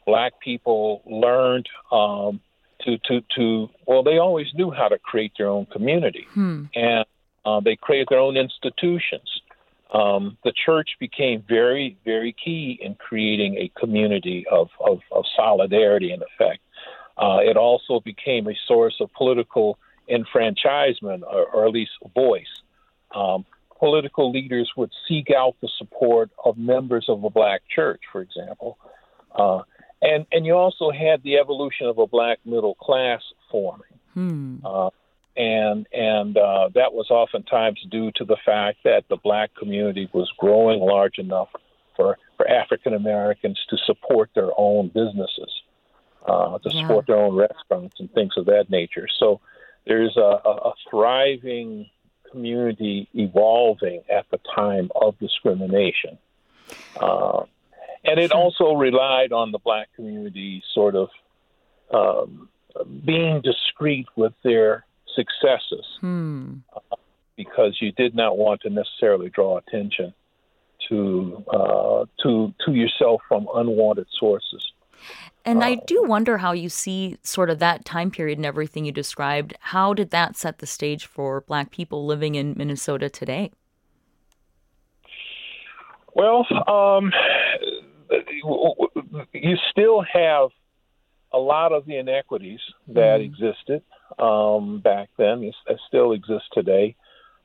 black 0.05 0.39
people 0.39 1.01
learned 1.05 1.67
um, 1.91 2.39
to 2.85 2.97
to 3.09 3.21
to 3.35 3.69
well, 3.85 4.03
they 4.03 4.17
always 4.19 4.47
knew 4.53 4.71
how 4.71 4.87
to 4.87 4.97
create 4.97 5.33
their 5.37 5.49
own 5.49 5.65
community, 5.65 6.25
hmm. 6.31 6.65
and 6.75 7.05
uh, 7.45 7.59
they 7.59 7.75
created 7.75 8.07
their 8.09 8.19
own 8.19 8.37
institutions. 8.37 9.41
Um, 9.93 10.37
the 10.43 10.51
church 10.65 10.89
became 10.99 11.43
very, 11.47 11.97
very 12.03 12.35
key 12.43 12.77
in 12.81 12.95
creating 12.95 13.55
a 13.55 13.71
community 13.79 14.45
of, 14.51 14.67
of, 14.85 14.99
of 15.13 15.23
solidarity, 15.35 16.11
in 16.11 16.21
effect. 16.21 16.59
Uh, 17.17 17.39
it 17.41 17.57
also 17.57 17.99
became 17.99 18.47
a 18.47 18.55
source 18.67 18.95
of 18.99 19.11
political 19.13 19.77
enfranchisement, 20.09 21.23
or, 21.23 21.45
or 21.47 21.65
at 21.65 21.71
least 21.71 21.91
voice. 22.13 22.61
Um, 23.13 23.45
political 23.79 24.31
leaders 24.31 24.71
would 24.77 24.91
seek 25.07 25.29
out 25.31 25.55
the 25.61 25.69
support 25.77 26.29
of 26.43 26.57
members 26.57 27.05
of 27.09 27.21
the 27.21 27.29
black 27.29 27.61
church, 27.73 28.01
for 28.11 28.21
example. 28.21 28.77
Uh, 29.33 29.61
and, 30.01 30.25
and 30.31 30.45
you 30.45 30.53
also 30.53 30.91
had 30.91 31.23
the 31.23 31.37
evolution 31.37 31.87
of 31.87 31.97
a 31.97 32.07
black 32.07 32.39
middle 32.45 32.75
class 32.75 33.21
forming. 33.51 33.99
Hmm. 34.13 34.57
Uh, 34.65 34.89
and 35.37 35.87
and 35.93 36.35
uh, 36.35 36.69
that 36.73 36.93
was 36.93 37.11
oftentimes 37.11 37.79
due 37.91 38.11
to 38.15 38.25
the 38.25 38.37
fact 38.43 38.79
that 38.83 39.03
the 39.07 39.17
black 39.17 39.53
community 39.55 40.09
was 40.11 40.31
growing 40.39 40.79
large 40.79 41.19
enough 41.19 41.49
for 41.95 42.17
for 42.35 42.49
African 42.49 42.93
Americans 42.95 43.59
to 43.69 43.77
support 43.85 44.31
their 44.33 44.49
own 44.57 44.87
businesses, 44.87 45.61
uh, 46.27 46.57
to 46.59 46.69
yeah. 46.69 46.81
support 46.81 47.07
their 47.07 47.17
own 47.17 47.35
restaurants 47.35 47.99
and 47.99 48.11
things 48.13 48.33
of 48.37 48.45
that 48.45 48.69
nature. 48.69 49.07
So 49.19 49.39
there's 49.85 50.15
a, 50.17 50.39
a 50.45 50.73
thriving 50.89 51.89
community 52.31 53.07
evolving 53.13 54.01
at 54.09 54.25
the 54.31 54.39
time 54.53 54.91
of 54.95 55.17
discrimination. 55.19 56.17
Uh, 56.99 57.43
and 58.03 58.19
it 58.19 58.31
also 58.31 58.73
relied 58.73 59.31
on 59.31 59.51
the 59.51 59.59
black 59.59 59.87
community 59.95 60.63
sort 60.73 60.95
of 60.95 61.09
um, 61.93 62.49
being 63.05 63.41
discreet 63.41 64.07
with 64.15 64.33
their 64.43 64.85
successes 65.15 65.85
hmm. 66.01 66.55
uh, 66.75 66.95
because 67.35 67.77
you 67.81 67.91
did 67.93 68.15
not 68.15 68.37
want 68.37 68.61
to 68.61 68.69
necessarily 68.69 69.29
draw 69.29 69.57
attention 69.57 70.13
to 70.89 71.43
uh, 71.51 72.05
to 72.21 72.53
to 72.65 72.73
yourself 72.73 73.21
from 73.27 73.47
unwanted 73.55 74.07
sources. 74.19 74.71
And 75.45 75.63
I 75.63 75.75
do 75.75 76.03
wonder 76.03 76.37
how 76.37 76.51
you 76.51 76.67
see 76.67 77.17
sort 77.23 77.49
of 77.49 77.59
that 77.59 77.85
time 77.85 78.11
period 78.11 78.37
and 78.37 78.45
everything 78.45 78.83
you 78.83 78.91
described. 78.91 79.55
How 79.59 79.93
did 79.93 80.09
that 80.11 80.35
set 80.35 80.59
the 80.59 80.65
stage 80.65 81.05
for 81.05 81.39
Black 81.41 81.71
people 81.71 82.05
living 82.05 82.35
in 82.35 82.53
Minnesota 82.57 83.09
today? 83.09 83.51
Well, 86.13 86.45
um, 86.67 87.13
you 89.31 89.55
still 89.71 90.01
have 90.01 90.49
a 91.31 91.37
lot 91.37 91.71
of 91.71 91.85
the 91.85 91.97
inequities 91.97 92.59
that 92.87 93.21
mm. 93.21 93.25
existed 93.25 93.83
um, 94.19 94.79
back 94.79 95.09
then 95.17 95.49
that 95.67 95.77
still 95.87 96.11
exist 96.11 96.45
today. 96.53 96.95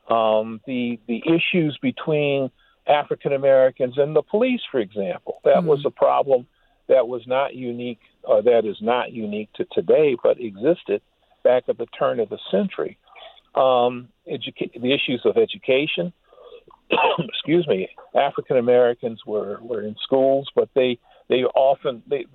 Um, 0.08 0.60
the 0.66 0.98
the 1.06 1.22
issues 1.26 1.78
between 1.80 2.50
African 2.86 3.32
Americans 3.32 3.94
and 3.96 4.16
the 4.16 4.22
police, 4.22 4.62
for 4.70 4.80
example, 4.80 5.40
that 5.44 5.58
mm. 5.58 5.66
was 5.66 5.84
a 5.86 5.90
problem 5.90 6.46
that 6.88 7.08
was 7.08 7.22
not 7.26 7.54
unique, 7.54 8.00
or 8.22 8.42
that 8.42 8.64
is 8.64 8.76
not 8.80 9.12
unique 9.12 9.52
to 9.54 9.64
today, 9.72 10.16
but 10.22 10.40
existed 10.40 11.02
back 11.44 11.64
at 11.68 11.78
the 11.78 11.86
turn 11.86 12.20
of 12.20 12.28
the 12.28 12.38
century. 12.50 12.98
Um, 13.54 14.08
educa- 14.30 14.80
the 14.80 14.92
issues 14.92 15.22
of 15.24 15.36
education. 15.36 16.12
excuse 17.18 17.66
me. 17.66 17.88
African 18.14 18.56
Americans 18.56 19.20
were, 19.26 19.58
were 19.62 19.82
in 19.82 19.96
schools, 20.02 20.48
but 20.54 20.68
they 20.74 20.98
they 21.28 21.44
often 21.54 22.02
they 22.06 22.26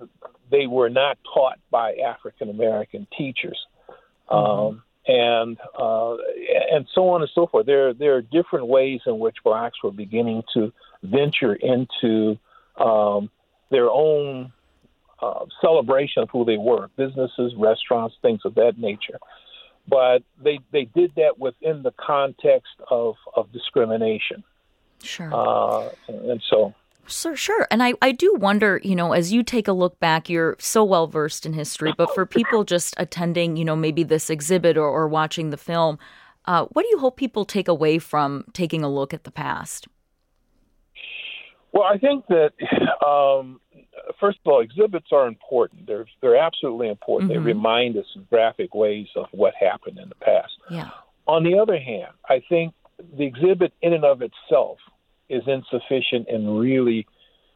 they 0.50 0.66
were 0.66 0.88
not 0.88 1.18
taught 1.32 1.58
by 1.70 1.94
African 1.94 2.50
American 2.50 3.06
teachers. 3.16 3.58
Mm-hmm. 4.30 4.36
Um, 4.76 4.82
and 5.06 5.56
uh, 5.78 6.16
and 6.70 6.86
so 6.94 7.08
on 7.10 7.22
and 7.22 7.30
so 7.34 7.46
forth. 7.46 7.66
There 7.66 7.94
there 7.94 8.16
are 8.16 8.22
different 8.22 8.66
ways 8.66 9.00
in 9.06 9.18
which 9.18 9.36
blacks 9.42 9.82
were 9.82 9.90
beginning 9.90 10.42
to 10.54 10.72
venture 11.02 11.54
into 11.54 12.38
um, 12.78 13.30
their 13.70 13.90
own 13.90 14.52
uh, 15.20 15.44
celebration 15.60 16.22
of 16.22 16.30
who 16.30 16.44
they 16.44 16.56
were 16.56 16.88
businesses, 16.96 17.54
restaurants, 17.56 18.16
things 18.22 18.40
of 18.44 18.54
that 18.54 18.78
nature. 18.78 19.18
But 19.88 20.22
they, 20.42 20.60
they 20.70 20.84
did 20.84 21.12
that 21.16 21.38
within 21.38 21.82
the 21.82 21.92
context 21.92 22.72
of, 22.90 23.14
of 23.34 23.50
discrimination. 23.52 24.44
Sure. 25.02 25.32
Uh, 25.32 25.90
and 26.08 26.42
so. 26.48 26.74
Sure, 27.06 27.36
sure. 27.36 27.66
And 27.70 27.82
I, 27.82 27.94
I 28.02 28.12
do 28.12 28.34
wonder, 28.34 28.80
you 28.84 28.94
know, 28.94 29.12
as 29.12 29.32
you 29.32 29.42
take 29.42 29.66
a 29.66 29.72
look 29.72 29.98
back, 29.98 30.28
you're 30.28 30.56
so 30.58 30.84
well 30.84 31.06
versed 31.06 31.46
in 31.46 31.54
history, 31.54 31.94
but 31.96 32.14
for 32.14 32.26
people 32.26 32.64
just 32.64 32.94
attending, 32.98 33.56
you 33.56 33.64
know, 33.64 33.76
maybe 33.76 34.02
this 34.02 34.28
exhibit 34.28 34.76
or, 34.76 34.86
or 34.86 35.08
watching 35.08 35.48
the 35.48 35.56
film, 35.56 35.98
uh, 36.44 36.66
what 36.66 36.82
do 36.82 36.88
you 36.88 36.98
hope 36.98 37.16
people 37.16 37.46
take 37.46 37.66
away 37.66 37.98
from 37.98 38.44
taking 38.52 38.84
a 38.84 38.90
look 38.90 39.14
at 39.14 39.24
the 39.24 39.30
past? 39.30 39.88
Well, 41.72 41.84
I 41.84 41.98
think 41.98 42.26
that 42.28 42.52
um, 43.06 43.60
first 44.20 44.38
of 44.44 44.52
all, 44.52 44.60
exhibits 44.60 45.08
are 45.12 45.26
important. 45.26 45.86
They're 45.86 46.06
they're 46.20 46.36
absolutely 46.36 46.88
important. 46.88 47.30
Mm-hmm. 47.30 47.44
They 47.44 47.52
remind 47.52 47.96
us 47.96 48.06
in 48.14 48.26
graphic 48.30 48.74
ways 48.74 49.08
of 49.16 49.26
what 49.32 49.54
happened 49.54 49.98
in 49.98 50.08
the 50.08 50.14
past. 50.16 50.52
Yeah. 50.70 50.90
On 51.26 51.44
the 51.44 51.58
other 51.58 51.78
hand, 51.78 52.12
I 52.28 52.42
think 52.48 52.74
the 53.16 53.24
exhibit 53.24 53.72
in 53.82 53.92
and 53.92 54.04
of 54.04 54.22
itself 54.22 54.78
is 55.28 55.42
insufficient 55.46 56.28
in 56.28 56.48
really 56.56 57.06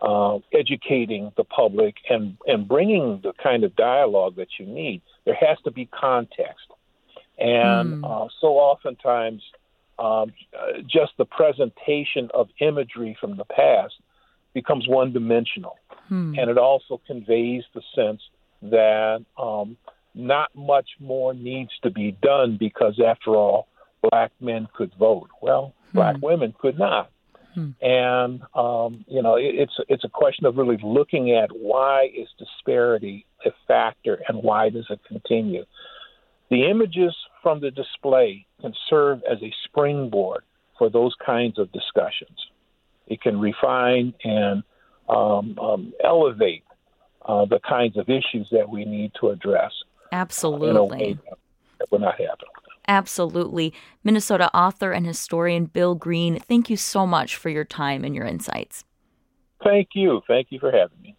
uh, 0.00 0.38
educating 0.52 1.32
the 1.36 1.44
public 1.44 1.96
and 2.10 2.36
and 2.46 2.68
bringing 2.68 3.20
the 3.22 3.32
kind 3.42 3.64
of 3.64 3.74
dialogue 3.76 4.36
that 4.36 4.48
you 4.58 4.66
need. 4.66 5.00
There 5.24 5.36
has 5.40 5.58
to 5.64 5.70
be 5.70 5.86
context, 5.86 6.66
and 7.38 8.02
mm. 8.02 8.04
uh, 8.04 8.28
so 8.40 8.48
oftentimes 8.58 9.42
um, 9.99 10.32
just 10.86 11.12
the 11.18 11.24
presentation 11.24 12.28
of 12.34 12.49
imagery 12.61 13.16
from 13.20 13.36
the 13.36 13.45
past 13.45 13.95
becomes 14.55 14.86
one 14.88 15.12
dimensional. 15.12 15.76
Hmm. 16.09 16.34
And 16.38 16.51
it 16.51 16.59
also 16.59 17.01
conveys 17.07 17.64
the 17.74 17.82
sense 17.95 18.20
that 18.62 19.24
um, 19.38 19.76
not 20.14 20.51
much 20.55 20.88
more 21.01 21.34
needs 21.34 21.70
to 21.82 21.90
be 21.90 22.16
done 22.22 22.57
because, 22.59 23.01
after 23.05 23.30
all, 23.30 23.68
black 24.11 24.32
men 24.40 24.68
could 24.74 24.93
vote. 24.99 25.28
Well, 25.40 25.74
hmm. 25.90 25.99
black 25.99 26.16
women 26.22 26.55
could 26.59 26.78
not. 26.78 27.11
Hmm. 27.55 27.70
And 27.82 28.43
um, 28.55 29.05
you 29.09 29.22
know, 29.22 29.36
it, 29.36 29.55
it's 29.55 29.74
it's 29.88 30.05
a 30.05 30.09
question 30.09 30.47
of 30.47 30.57
really 30.57 30.78
looking 30.82 31.32
at 31.32 31.51
why 31.55 32.09
is 32.16 32.28
disparity 32.38 33.26
a 33.45 33.51
factor 33.68 34.22
and 34.28 34.43
why 34.43 34.70
does 34.70 34.86
it 34.88 35.01
continue. 35.07 35.64
The 36.51 36.68
images 36.70 37.14
from 37.43 37.61
the 37.61 37.70
display 37.70 38.47
can 38.61 38.72
serve 38.88 39.20
as 39.30 39.38
a 39.43 39.53
springboard 39.64 40.45
for 40.78 40.88
those 40.88 41.14
kinds 41.24 41.59
of 41.59 41.70
discussions. 41.72 42.38
It 43.07 43.20
can 43.20 43.38
refine 43.40 44.14
and 44.24 44.62
um, 45.09 45.59
um, 45.59 45.93
elevate 46.03 46.64
uh, 47.26 47.45
the 47.45 47.61
kinds 47.68 47.97
of 47.97 48.09
issues 48.09 48.49
that 48.53 48.68
we 48.68 48.84
need 48.84 49.12
to 49.20 49.28
address. 49.30 49.72
Absolutely. 50.12 51.18
Uh, 51.30 51.34
that 51.78 51.90
will 51.90 51.99
not 51.99 52.20
happen. 52.20 52.49
Absolutely. 52.88 53.72
Minnesota 54.03 54.55
author 54.55 54.93
and 54.93 55.07
historian 55.07 55.66
Bill 55.66 55.95
Green, 55.95 56.38
thank 56.40 56.68
you 56.68 56.76
so 56.76 57.07
much 57.07 57.36
for 57.36 57.49
your 57.49 57.64
time 57.64 58.05
and 58.05 58.14
your 58.14 58.26
insights. 58.26 58.84
Thank 59.62 59.90
you. 59.95 60.20
Thank 60.26 60.49
you 60.51 60.59
for 60.59 60.72
having 60.72 61.01
me. 61.01 61.16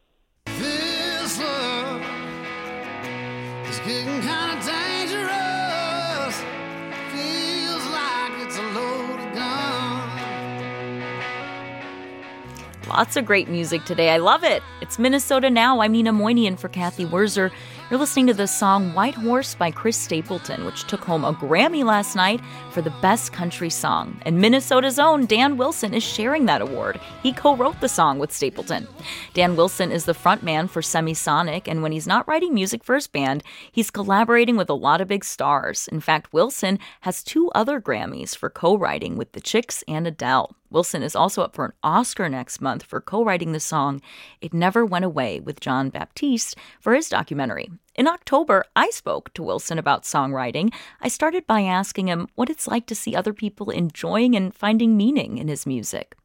Lots 12.93 13.17
of 13.17 13.25
great 13.25 13.49
music 13.49 13.85
today. 13.85 14.11
I 14.11 14.17
love 14.17 14.43
it. 14.43 14.61
It's 14.79 14.99
Minnesota 14.99 15.49
Now. 15.49 15.81
I'm 15.81 15.93
Nina 15.93 16.13
Moynihan 16.13 16.55
for 16.55 16.69
Cathy 16.69 17.05
Wurzer. 17.05 17.51
You're 17.89 17.99
listening 17.99 18.27
to 18.27 18.33
the 18.33 18.47
song 18.47 18.93
White 18.93 19.13
Horse 19.13 19.55
by 19.55 19.69
Chris 19.69 19.97
Stapleton, 19.97 20.65
which 20.65 20.85
took 20.85 21.03
home 21.03 21.25
a 21.25 21.33
Grammy 21.33 21.83
last 21.83 22.15
night 22.15 22.39
for 22.71 22.81
the 22.81 22.93
best 23.01 23.33
country 23.33 23.69
song. 23.69 24.19
And 24.25 24.39
Minnesota's 24.39 24.97
own 24.97 25.25
Dan 25.25 25.57
Wilson 25.57 25.93
is 25.93 26.01
sharing 26.01 26.45
that 26.45 26.61
award. 26.61 26.99
He 27.21 27.33
co 27.33 27.57
wrote 27.57 27.79
the 27.81 27.89
song 27.89 28.19
with 28.19 28.31
Stapleton. 28.31 28.87
Dan 29.33 29.57
Wilson 29.57 29.91
is 29.91 30.05
the 30.05 30.13
frontman 30.13 30.69
for 30.69 30.81
Semisonic, 30.81 31.67
and 31.67 31.83
when 31.83 31.91
he's 31.91 32.07
not 32.07 32.27
writing 32.27 32.53
music 32.53 32.85
for 32.85 32.95
his 32.95 33.07
band, 33.07 33.43
he's 33.71 33.91
collaborating 33.91 34.55
with 34.55 34.69
a 34.69 34.73
lot 34.73 35.01
of 35.01 35.09
big 35.09 35.25
stars. 35.25 35.89
In 35.89 35.99
fact, 35.99 36.31
Wilson 36.31 36.79
has 37.01 37.21
two 37.21 37.51
other 37.51 37.81
Grammys 37.81 38.35
for 38.35 38.49
co 38.49 38.77
writing 38.77 39.17
with 39.17 39.33
the 39.33 39.41
Chicks 39.41 39.83
and 39.89 40.07
Adele. 40.07 40.55
Wilson 40.73 41.03
is 41.03 41.15
also 41.15 41.43
up 41.43 41.53
for 41.53 41.65
an 41.65 41.73
Oscar 41.83 42.27
next 42.27 42.59
month 42.59 42.81
for 42.81 42.99
co 42.99 43.23
writing 43.23 43.51
the 43.51 43.59
song 43.59 44.01
It 44.41 44.55
Never 44.55 44.83
Went 44.83 45.05
Away 45.05 45.39
with 45.39 45.59
Jon 45.59 45.91
Batiste 45.91 46.55
for 46.79 46.95
his 46.95 47.09
documentary. 47.09 47.69
In 47.95 48.07
October, 48.07 48.65
I 48.75 48.89
spoke 48.89 49.33
to 49.33 49.43
Wilson 49.43 49.77
about 49.77 50.03
songwriting. 50.03 50.73
I 51.01 51.07
started 51.07 51.45
by 51.45 51.61
asking 51.61 52.07
him 52.07 52.27
what 52.35 52.49
it's 52.49 52.67
like 52.67 52.85
to 52.87 52.95
see 52.95 53.15
other 53.15 53.33
people 53.33 53.69
enjoying 53.69 54.35
and 54.35 54.53
finding 54.53 54.97
meaning 54.97 55.37
in 55.37 55.47
his 55.47 55.65
music. 55.65 56.15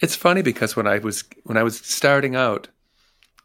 It's 0.00 0.14
funny 0.14 0.42
because 0.42 0.76
when 0.76 0.86
I 0.86 0.98
was 0.98 1.24
when 1.42 1.56
I 1.56 1.62
was 1.62 1.78
starting 1.78 2.36
out, 2.36 2.68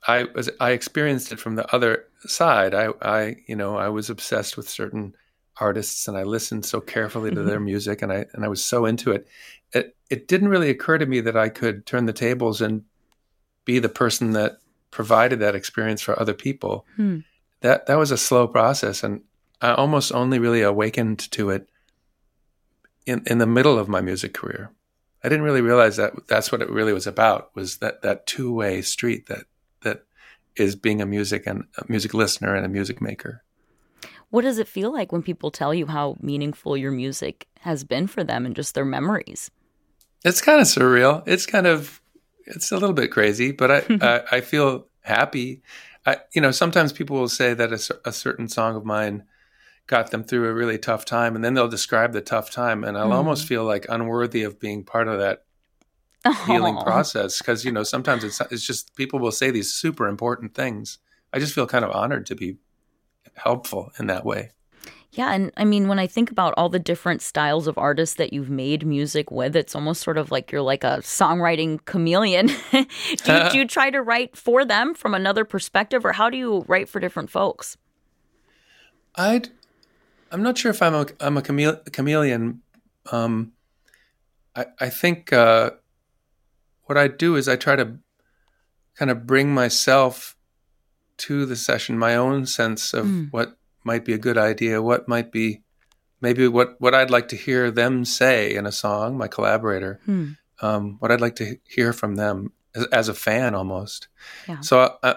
I 0.08 0.26
was 0.36 0.50
I 0.60 0.72
experienced 0.72 1.32
it 1.32 1.40
from 1.40 1.56
the 1.56 1.74
other 1.74 2.06
side. 2.20 2.74
I 2.76 2.90
I 3.02 3.38
you 3.48 3.56
know 3.56 3.78
I 3.78 3.90
was 3.90 4.10
obsessed 4.10 4.56
with 4.56 4.70
certain 4.70 5.16
artists 5.60 6.08
and 6.08 6.16
I 6.18 6.24
listened 6.24 6.66
so 6.66 6.80
carefully 6.80 7.32
to 7.32 7.38
mm-hmm. 7.38 7.48
their 7.48 7.60
music 7.60 8.02
and 8.02 8.12
I 8.14 8.26
and 8.34 8.46
I 8.46 8.48
was 8.48 8.64
so 8.64 8.86
into 8.86 9.12
it 9.12 9.28
it, 9.74 9.96
it 10.10 10.28
didn't 10.28 10.50
really 10.50 10.70
occur 10.70 10.98
to 10.98 11.06
me 11.06 11.22
that 11.22 11.38
I 11.38 11.50
could 11.50 11.86
turn 11.86 12.06
the 12.06 12.14
tables 12.14 12.62
and 12.62 12.84
be 13.66 13.80
the 13.80 13.90
person 13.90 14.32
that 14.32 14.60
provided 14.92 15.40
that 15.40 15.56
experience 15.56 16.02
for 16.02 16.20
other 16.20 16.34
people. 16.34 16.86
Hmm. 16.96 17.20
That 17.62 17.88
that 17.88 17.98
was 17.98 18.12
a 18.12 18.18
slow 18.18 18.48
process, 18.48 19.04
and 19.04 19.22
I 19.62 19.74
almost 19.74 20.14
only 20.14 20.40
really 20.40 20.62
awakened 20.62 21.20
to 21.32 21.50
it 21.50 21.70
in 23.06 23.24
in 23.26 23.38
the 23.38 23.48
middle 23.48 23.78
of 23.78 23.90
my 23.90 24.02
music 24.02 24.34
career. 24.34 24.72
I 25.24 25.28
didn't 25.28 25.44
really 25.44 25.62
realize 25.62 25.98
that 25.98 26.14
that's 26.28 26.52
what 26.52 26.62
it 26.62 26.70
really 26.70 26.94
was 26.94 27.06
about 27.06 27.54
was 27.56 27.78
that 27.78 28.02
that 28.02 28.26
two 28.26 28.54
way 28.54 28.82
street 28.82 29.28
that 29.28 29.46
that 29.82 30.06
is 30.56 30.76
being 30.76 31.02
a 31.02 31.06
music 31.06 31.46
and 31.46 31.66
a 31.78 31.84
music 31.90 32.14
listener 32.14 32.56
and 32.56 32.66
a 32.66 32.70
music 32.70 33.02
maker. 33.02 33.44
What 34.30 34.42
does 34.42 34.60
it 34.60 34.68
feel 34.68 34.94
like 34.94 35.12
when 35.12 35.24
people 35.24 35.52
tell 35.52 35.74
you 35.74 35.88
how 35.88 36.16
meaningful 36.22 36.78
your 36.78 36.92
music 36.92 37.48
has 37.62 37.84
been 37.84 38.08
for 38.08 38.24
them 38.24 38.46
and 38.46 38.56
just 38.56 38.76
their 38.76 38.86
memories? 38.86 39.50
It's 40.24 40.42
kind 40.42 40.62
of 40.62 40.68
surreal. 40.68 41.24
It's 41.26 41.46
kind 41.46 41.66
of 41.66 42.02
it's 42.50 42.72
a 42.72 42.78
little 42.78 42.94
bit 42.94 43.12
crazy, 43.12 43.52
but 43.52 43.72
I 43.72 43.84
I, 44.02 44.38
I, 44.38 44.42
feel 44.42 44.88
happy. 45.02 45.62
I, 46.06 46.18
you 46.34 46.42
know, 46.42 46.52
sometimes 46.52 46.92
people 46.92 47.18
will 47.18 47.30
say 47.30 47.54
that 47.54 47.72
a, 47.72 48.10
a, 48.10 48.12
certain 48.12 48.48
song 48.48 48.76
of 48.76 48.86
mine 48.86 49.24
got 49.88 50.12
them 50.12 50.24
through 50.24 50.48
a 50.48 50.54
really 50.54 50.78
tough 50.78 51.06
time, 51.06 51.36
and 51.36 51.44
then 51.44 51.54
they'll 51.54 51.68
describe 51.68 52.14
the 52.14 52.22
tough 52.22 52.52
time, 52.52 52.84
and 52.84 52.98
I'll 52.98 53.10
mm. 53.10 53.16
almost 53.16 53.48
feel 53.48 53.64
like 53.64 53.86
unworthy 53.90 54.44
of 54.44 54.60
being 54.60 54.84
part 54.84 55.08
of 55.08 55.20
that 55.20 55.46
healing 56.46 56.78
process 56.84 57.38
because 57.38 57.64
you 57.64 57.72
know 57.72 57.84
sometimes 57.84 58.24
it's 58.24 58.42
it's 58.52 58.66
just 58.66 58.96
people 58.96 59.20
will 59.20 59.32
say 59.32 59.52
these 59.52 59.74
super 59.74 60.08
important 60.08 60.54
things. 60.54 61.00
I 61.32 61.40
just 61.40 61.54
feel 61.54 61.68
kind 61.68 61.86
of 61.86 61.92
honored 61.92 62.26
to 62.28 62.36
be 62.36 62.58
helpful 63.36 63.92
in 64.00 64.08
that 64.08 64.26
way. 64.26 64.52
Yeah, 65.12 65.34
and 65.34 65.52
I 65.58 65.66
mean, 65.66 65.88
when 65.88 65.98
I 65.98 66.06
think 66.06 66.30
about 66.30 66.54
all 66.56 66.70
the 66.70 66.78
different 66.78 67.24
styles 67.24 67.66
of 67.66 67.80
artists 67.80 68.16
that 68.16 68.32
you've 68.32 68.50
made 68.50 68.86
music 68.86 69.32
with, 69.32 69.56
it's 69.56 69.74
almost 69.74 70.04
sort 70.04 70.20
of 70.20 70.30
like 70.30 70.52
you're 70.52 70.62
like 70.62 70.84
a 70.84 71.00
songwriting 71.02 71.84
chameleon. 71.86 72.48
do, 72.72 72.78
you, 73.26 73.50
do, 73.50 73.58
you, 73.58 73.68
try 73.68 73.90
to 73.90 74.04
write 74.04 74.38
for 74.38 74.64
them 74.64 74.94
from 74.94 75.16
another 75.16 75.46
perspective, 75.46 76.06
or 76.06 76.12
how 76.12 76.30
do 76.30 76.38
you 76.38 76.64
write 76.68 76.88
for 76.88 77.00
different 77.00 77.32
folks? 77.32 77.76
I, 79.16 79.42
I'm 80.32 80.44
not 80.44 80.60
sure 80.60 80.70
if 80.70 80.82
I'm 80.82 80.94
a 80.94 81.08
I'm 81.20 81.38
a 81.38 81.42
chameleon. 81.42 82.62
Um, 83.12 83.54
I 84.56 84.68
I 84.80 84.90
think 84.90 85.34
uh, 85.34 85.72
what 86.84 87.00
I 87.00 87.08
do 87.08 87.36
is 87.36 87.48
I 87.48 87.56
try 87.56 87.76
to 87.76 87.98
kind 88.96 89.10
of 89.10 89.26
bring 89.26 89.54
myself 89.54 90.36
to 91.18 91.46
the 91.46 91.56
session, 91.56 91.98
my 91.98 92.16
own 92.16 92.46
sense 92.46 92.94
of 92.94 93.06
mm. 93.06 93.32
what 93.32 93.59
might 93.84 94.06
be 94.06 94.14
a 94.14 94.18
good 94.18 94.38
idea, 94.38 94.82
what 94.82 95.08
might 95.08 95.32
be 95.32 95.62
maybe 96.22 96.48
what, 96.48 96.76
what 96.80 96.94
I'd 96.94 97.12
like 97.12 97.28
to 97.30 97.36
hear 97.36 97.72
them 97.72 98.06
say 98.06 98.54
in 98.54 98.66
a 98.66 98.72
song, 98.72 99.18
my 99.18 99.28
collaborator, 99.28 100.00
hmm. 100.06 100.32
um, 100.62 100.98
what 101.00 101.12
I'd 101.12 101.22
like 101.22 101.36
to 101.38 101.58
hear 101.68 101.94
from 101.94 102.16
them 102.16 102.52
as, 102.76 102.86
as 102.88 103.10
a 103.10 103.14
fan 103.14 103.56
almost. 103.56 104.08
Yeah. 104.48 104.62
So 104.62 104.98
I, 105.02 105.16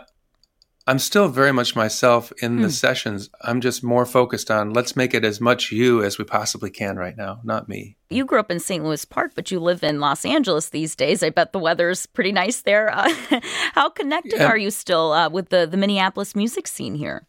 am 0.87 0.99
still 0.99 1.29
very 1.29 1.53
much 1.53 1.77
myself 1.77 2.33
in 2.41 2.57
hmm. 2.57 2.63
the 2.63 2.71
sessions. 2.71 3.31
I'm 3.43 3.61
just 3.61 3.83
more 3.83 4.07
focused 4.07 4.51
on 4.51 4.73
let's 4.73 4.97
make 4.97 5.15
it 5.15 5.25
as 5.25 5.41
much 5.41 5.73
you 5.73 6.03
as 6.03 6.19
we 6.19 6.25
possibly 6.25 6.71
can 6.71 6.97
right 6.97 7.17
now, 7.17 7.41
not 7.45 7.69
me. 7.69 7.97
You 8.11 8.25
grew 8.25 8.41
up 8.41 8.51
in 8.51 8.61
St. 8.61 8.85
Louis 8.85 9.05
Park, 9.05 9.33
but 9.35 9.51
you 9.51 9.59
live 9.59 9.83
in 9.83 10.01
Los 10.01 10.25
Angeles 10.25 10.71
these 10.71 10.95
days. 10.95 11.23
I 11.23 11.31
bet 11.31 11.53
the 11.53 11.59
weather's 11.59 12.07
pretty 12.07 12.33
nice 12.33 12.63
there. 12.63 12.91
Uh, 12.91 13.13
how 13.73 13.89
connected 13.89 14.39
yeah. 14.39 14.47
are 14.47 14.57
you 14.57 14.71
still 14.71 15.13
uh, 15.13 15.29
with 15.29 15.49
the, 15.49 15.67
the 15.67 15.77
Minneapolis 15.77 16.37
music 16.37 16.67
scene 16.67 16.95
here? 16.95 17.27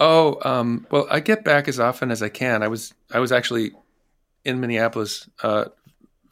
Oh, 0.00 0.38
um, 0.42 0.86
well, 0.90 1.06
I 1.10 1.20
get 1.20 1.44
back 1.44 1.68
as 1.68 1.78
often 1.78 2.10
as 2.10 2.22
I 2.22 2.30
can. 2.30 2.62
I 2.62 2.68
was 2.68 2.94
I 3.12 3.18
was 3.18 3.32
actually 3.32 3.72
in 4.44 4.58
Minneapolis 4.58 5.28
uh, 5.42 5.66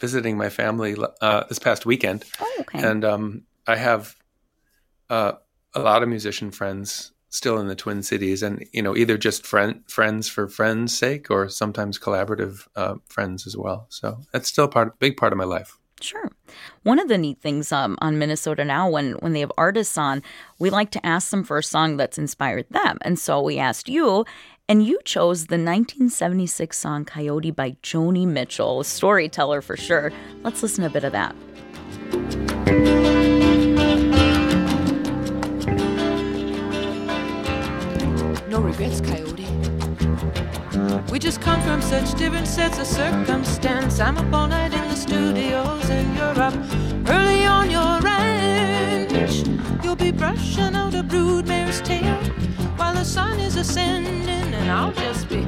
visiting 0.01 0.39
my 0.39 0.49
family 0.49 0.97
uh, 1.21 1.45
this 1.49 1.59
past 1.59 1.85
weekend, 1.85 2.25
oh, 2.41 2.57
okay. 2.61 2.83
and 2.83 3.05
um, 3.05 3.43
I 3.67 3.77
have 3.77 4.17
uh, 5.11 5.33
a 5.75 5.81
lot 5.81 6.03
of 6.03 6.09
musician 6.09 6.51
friends 6.51 7.13
still 7.29 7.59
in 7.59 7.69
the 7.69 7.77
Twin 7.77 8.03
Cities, 8.03 8.43
and 8.43 8.65
you 8.73 8.81
know, 8.81 8.97
either 8.97 9.19
just 9.19 9.47
friend 9.47 9.83
friends 9.87 10.29
for 10.29 10.49
friends' 10.49 10.97
sake, 10.97 11.31
or 11.31 11.51
sometimes 11.51 11.99
collaborative 11.99 12.67
uh, 12.75 12.95
friends 13.07 13.47
as 13.47 13.55
well. 13.55 13.87
So 13.91 14.23
that's 14.33 14.49
still 14.49 14.65
a 14.65 14.69
part, 14.69 14.99
big 14.99 15.19
part 15.19 15.33
of 15.35 15.37
my 15.37 15.45
life. 15.45 15.79
Sure. 16.01 16.31
One 16.85 16.99
of 16.99 17.09
the 17.09 17.19
neat 17.19 17.41
things 17.41 17.73
um, 17.73 17.99
on 18.01 18.19
Minnesota 18.19 18.65
Now, 18.65 18.89
when 18.89 19.13
when 19.15 19.33
they 19.33 19.41
have 19.41 19.53
artists 19.59 19.99
on, 19.99 20.23
we 20.59 20.71
like 20.71 20.91
to 20.93 21.05
ask 21.05 21.31
them 21.31 21.45
for 21.45 21.59
a 21.59 21.63
song 21.63 21.97
that's 21.97 22.19
inspired 22.19 22.67
them, 22.71 22.99
and 23.03 23.19
so 23.19 23.43
we 23.43 23.59
asked 23.59 23.89
you, 23.89 24.25
and 24.69 24.87
you 24.87 25.01
chose 25.05 25.47
the 25.47 25.55
1976 25.55 26.77
song 26.77 27.05
"Coyote" 27.05 27.51
by 27.51 27.73
Joni 27.83 28.27
Mitchell, 28.27 28.81
a 28.81 28.85
storyteller 28.85 29.61
for 29.61 29.77
sure. 29.77 30.13
Let's 30.43 30.63
listen 30.63 30.85
a 30.85 30.91
bit 30.91 31.05
of 31.05 31.13
that. 31.13 31.35
No 38.49 38.61
regrets, 38.61 39.01
Coyote. 39.01 39.28
We 41.11 41.19
just 41.19 41.41
come 41.41 41.63
from 41.63 41.81
such 41.81 42.19
different 42.19 42.47
sets 42.47 42.79
of 42.79 42.87
circumstance. 42.87 43.99
I'm 43.99 44.19
up 44.19 44.31
all 44.33 44.47
night 44.47 44.75
in 44.75 44.89
the 44.89 44.95
studios, 44.95 45.89
and 45.89 46.15
you're 46.15 46.39
up 46.39 46.55
early 47.09 47.47
on 47.47 47.71
your 47.71 47.99
ranch. 48.01 49.43
You'll 49.83 49.97
be 49.97 50.13
brushing 50.13 50.75
out 50.75 50.95
a 50.95 51.03
broodmare's 51.03 51.81
tail 51.81 52.15
while 52.77 52.93
the 52.93 53.05
sun 53.05 53.41
is 53.41 53.57
ascending, 53.57 54.29
and 54.29 54.71
I'll 54.71 54.93
just 54.93 55.31
be 55.31 55.47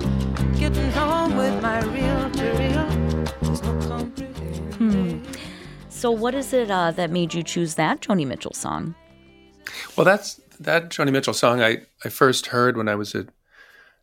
getting 0.59 0.91
home 0.93 1.37
with 1.37 1.61
my 1.61 1.81
reel 1.85 2.31
to 2.31 2.51
reel. 2.59 3.29
There's 3.43 3.63
no 3.63 3.79
comprehension. 3.87 4.73
Hmm. 4.73 5.33
So, 5.91 6.11
what 6.11 6.35
is 6.35 6.55
it 6.55 6.71
uh, 6.71 6.93
that 6.93 7.11
made 7.11 7.35
you 7.35 7.43
choose 7.43 7.75
that 7.75 8.01
Joni 8.01 8.27
Mitchell 8.27 8.55
song? 8.55 8.95
Well, 9.95 10.07
that's 10.07 10.41
that 10.59 10.89
Joni 10.89 11.13
Mitchell 11.13 11.35
song 11.35 11.61
I, 11.61 11.83
I 12.03 12.09
first 12.09 12.47
heard 12.47 12.79
when 12.79 12.89
I 12.89 12.95
was 12.95 13.15
a, 13.15 13.27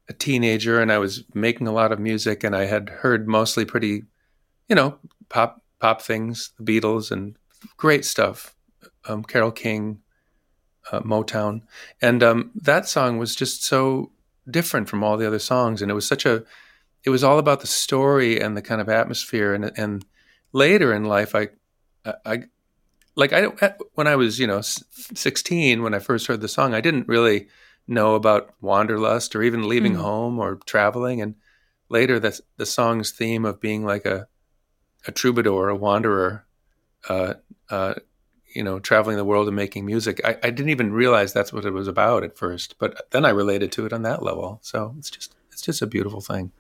a 0.10 0.14
teenager 0.14 0.80
and 0.80 0.92
I 0.92 0.98
was 0.98 1.24
making 1.34 1.68
a 1.68 1.74
lot 1.74 1.92
of 1.92 2.00
music 2.00 2.44
and 2.44 2.56
I 2.56 2.66
had 2.66 2.90
heard 2.90 3.28
mostly 3.28 3.66
pretty, 3.66 4.04
you 4.70 4.76
know, 4.76 4.98
pop 5.30 5.62
pop 5.80 6.02
things, 6.02 6.52
the 6.60 6.64
Beatles 6.64 7.12
and 7.12 7.36
great 7.76 8.06
stuff, 8.06 8.56
um, 9.08 9.24
Carole 9.24 9.52
King, 9.52 10.00
uh, 10.92 11.02
Motown, 11.02 11.62
and 12.02 12.24
um, 12.24 12.52
that 12.56 12.88
song 12.88 13.18
was 13.18 13.36
just 13.36 13.64
so 13.64 14.12
different 14.50 14.90
from 14.90 15.04
all 15.04 15.18
the 15.18 15.28
other 15.28 15.40
songs, 15.40 15.82
and 15.82 15.92
it 15.92 15.94
was 15.94 16.08
such 16.08 16.26
a, 16.26 16.44
it 17.04 17.10
was 17.10 17.24
all 17.24 17.38
about 17.38 17.60
the 17.60 17.68
story 17.68 18.40
and 18.40 18.56
the 18.56 18.62
kind 18.62 18.82
of 18.82 18.90
atmosphere, 18.90 19.54
and 19.54 19.72
and 19.78 20.06
later 20.54 20.94
in 20.94 21.04
life, 21.04 21.36
I, 21.36 21.50
I, 22.26 22.44
like 23.16 23.34
I 23.34 23.48
when 23.96 24.08
I 24.08 24.16
was 24.16 24.40
you 24.40 24.48
know 24.48 24.62
16 24.62 25.84
when 25.84 25.94
I 25.94 26.00
first 26.00 26.28
heard 26.28 26.42
the 26.42 26.48
song 26.48 26.74
I 26.74 26.82
didn't 26.82 27.08
really 27.08 27.48
know 27.88 28.16
about 28.16 28.54
wanderlust 28.62 29.36
or 29.36 29.44
even 29.44 29.68
leaving 29.68 29.94
mm. 29.94 30.02
home 30.02 30.40
or 30.40 30.56
traveling. 30.66 31.22
And 31.22 31.36
later 31.90 32.20
the 32.20 32.40
the 32.58 32.66
song's 32.66 33.12
theme 33.12 33.46
of 33.46 33.62
being 33.62 33.86
like 33.86 34.06
a 34.06 34.28
a 35.06 35.12
troubadour 35.12 35.70
a 35.70 35.76
wanderer 35.76 36.46
uh, 37.08 37.36
uh, 37.70 37.94
you 38.54 38.64
know 38.64 38.80
traveling 38.80 39.18
the 39.18 39.26
world 39.26 39.48
and 39.48 39.56
making 39.56 39.86
music. 39.86 40.20
I, 40.26 40.38
I 40.44 40.50
didn't 40.50 40.70
even 40.70 40.92
realize 40.92 41.32
that's 41.32 41.54
what 41.54 41.66
it 41.66 41.72
was 41.72 41.88
about 41.88 42.24
at 42.24 42.38
first 42.38 42.76
but 42.80 43.10
then 43.12 43.26
I 43.26 43.30
related 43.30 43.72
to 43.74 43.86
it 43.86 43.94
on 43.94 44.02
that 44.04 44.24
level. 44.24 44.60
So 44.62 44.96
it's 44.98 45.10
just 45.10 45.36
it's 45.52 45.62
just 45.62 45.82
a 45.82 45.88
beautiful 45.88 46.22
thing 46.22 46.52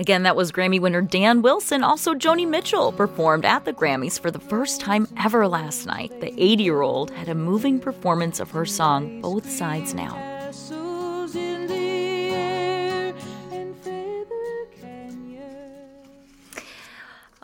Again, 0.00 0.22
that 0.22 0.36
was 0.36 0.52
Grammy 0.52 0.80
winner 0.80 1.02
Dan 1.02 1.42
Wilson. 1.42 1.82
Also, 1.82 2.14
Joni 2.14 2.46
Mitchell 2.48 2.92
performed 2.92 3.44
at 3.44 3.64
the 3.64 3.72
Grammys 3.72 4.20
for 4.20 4.30
the 4.30 4.38
first 4.38 4.80
time 4.80 5.08
ever 5.16 5.48
last 5.48 5.86
night. 5.86 6.20
The 6.20 6.32
80 6.40 6.62
year 6.62 6.82
old 6.82 7.10
had 7.10 7.28
a 7.28 7.34
moving 7.34 7.80
performance 7.80 8.38
of 8.38 8.52
her 8.52 8.64
song, 8.64 9.20
Both 9.20 9.50
Sides 9.50 9.94
Now. 9.94 10.14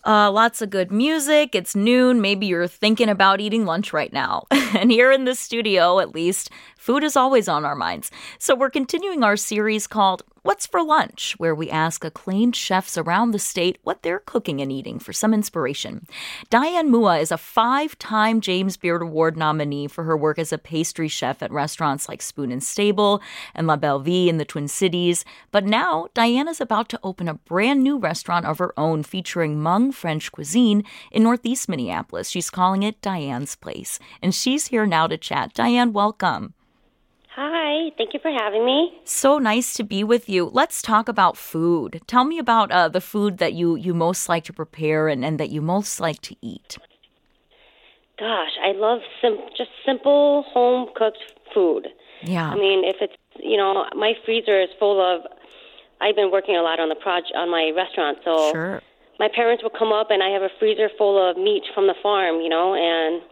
Uh, 0.06 0.30
lots 0.30 0.60
of 0.60 0.70
good 0.70 0.92
music. 0.92 1.54
It's 1.54 1.74
noon. 1.74 2.20
Maybe 2.20 2.46
you're 2.46 2.68
thinking 2.68 3.08
about 3.08 3.40
eating 3.40 3.64
lunch 3.64 3.92
right 3.92 4.12
now. 4.12 4.44
and 4.50 4.92
here 4.92 5.10
in 5.10 5.24
the 5.24 5.34
studio, 5.34 5.98
at 5.98 6.14
least, 6.14 6.50
food 6.76 7.02
is 7.02 7.16
always 7.16 7.48
on 7.48 7.64
our 7.64 7.74
minds. 7.74 8.10
So 8.38 8.54
we're 8.54 8.70
continuing 8.70 9.24
our 9.24 9.36
series 9.36 9.86
called 9.86 10.22
What's 10.44 10.66
for 10.66 10.82
Lunch, 10.82 11.36
where 11.38 11.54
we 11.54 11.70
ask 11.70 12.04
acclaimed 12.04 12.54
chefs 12.54 12.98
around 12.98 13.30
the 13.30 13.38
state 13.38 13.78
what 13.82 14.02
they're 14.02 14.18
cooking 14.18 14.60
and 14.60 14.70
eating 14.70 14.98
for 14.98 15.14
some 15.14 15.32
inspiration. 15.32 16.06
Diane 16.50 16.90
Moua 16.90 17.18
is 17.18 17.32
a 17.32 17.38
five 17.38 17.98
time 17.98 18.42
James 18.42 18.76
Beard 18.76 19.00
Award 19.00 19.38
nominee 19.38 19.88
for 19.88 20.04
her 20.04 20.18
work 20.18 20.38
as 20.38 20.52
a 20.52 20.58
pastry 20.58 21.08
chef 21.08 21.42
at 21.42 21.50
restaurants 21.50 22.10
like 22.10 22.20
Spoon 22.20 22.52
and 22.52 22.62
Stable 22.62 23.22
and 23.54 23.66
La 23.66 23.76
Belle 23.76 24.00
Vie 24.00 24.28
in 24.28 24.36
the 24.36 24.44
Twin 24.44 24.68
Cities. 24.68 25.24
But 25.50 25.64
now, 25.64 26.08
Diane 26.12 26.48
is 26.48 26.60
about 26.60 26.90
to 26.90 27.00
open 27.02 27.26
a 27.26 27.40
brand 27.48 27.82
new 27.82 27.96
restaurant 27.96 28.44
of 28.44 28.58
her 28.58 28.78
own 28.78 29.02
featuring 29.02 29.56
Hmong 29.56 29.94
French 29.94 30.30
cuisine 30.30 30.84
in 31.10 31.22
Northeast 31.22 31.70
Minneapolis. 31.70 32.28
She's 32.28 32.50
calling 32.50 32.82
it 32.82 33.00
Diane's 33.00 33.56
Place. 33.56 33.98
And 34.20 34.34
she's 34.34 34.66
here 34.66 34.84
now 34.84 35.06
to 35.06 35.16
chat. 35.16 35.54
Diane, 35.54 35.94
welcome. 35.94 36.52
Hi, 37.36 37.90
thank 37.98 38.14
you 38.14 38.20
for 38.20 38.30
having 38.30 38.64
me. 38.64 38.92
So 39.04 39.38
nice 39.38 39.74
to 39.74 39.82
be 39.82 40.04
with 40.04 40.28
you. 40.28 40.50
Let's 40.52 40.80
talk 40.80 41.08
about 41.08 41.36
food. 41.36 42.00
Tell 42.06 42.22
me 42.22 42.38
about 42.38 42.70
uh, 42.70 42.88
the 42.88 43.00
food 43.00 43.38
that 43.38 43.54
you, 43.54 43.74
you 43.74 43.92
most 43.92 44.28
like 44.28 44.44
to 44.44 44.52
prepare 44.52 45.08
and, 45.08 45.24
and 45.24 45.40
that 45.40 45.50
you 45.50 45.60
most 45.60 45.98
like 45.98 46.20
to 46.22 46.36
eat. 46.40 46.78
Gosh, 48.20 48.52
I 48.62 48.70
love 48.76 49.00
sim- 49.20 49.48
just 49.56 49.70
simple 49.84 50.44
home 50.52 50.88
cooked 50.94 51.18
food. 51.52 51.88
Yeah. 52.22 52.50
I 52.50 52.54
mean, 52.54 52.84
if 52.84 52.96
it's, 53.00 53.16
you 53.40 53.56
know, 53.56 53.84
my 53.96 54.12
freezer 54.24 54.60
is 54.60 54.68
full 54.78 55.00
of, 55.02 55.22
I've 56.00 56.14
been 56.14 56.30
working 56.30 56.54
a 56.54 56.62
lot 56.62 56.78
on 56.78 56.88
the 56.88 56.94
project, 56.94 57.32
on 57.34 57.50
my 57.50 57.72
restaurant, 57.74 58.18
so. 58.24 58.52
Sure. 58.52 58.82
My 59.18 59.28
parents 59.32 59.62
will 59.62 59.70
come 59.70 59.92
up 59.92 60.10
and 60.10 60.24
I 60.24 60.30
have 60.30 60.42
a 60.42 60.50
freezer 60.58 60.88
full 60.98 61.18
of 61.18 61.36
meat 61.36 61.62
from 61.72 61.86
the 61.86 61.94
farm, 62.02 62.40
you 62.40 62.48
know, 62.48 62.74
and 62.74 63.22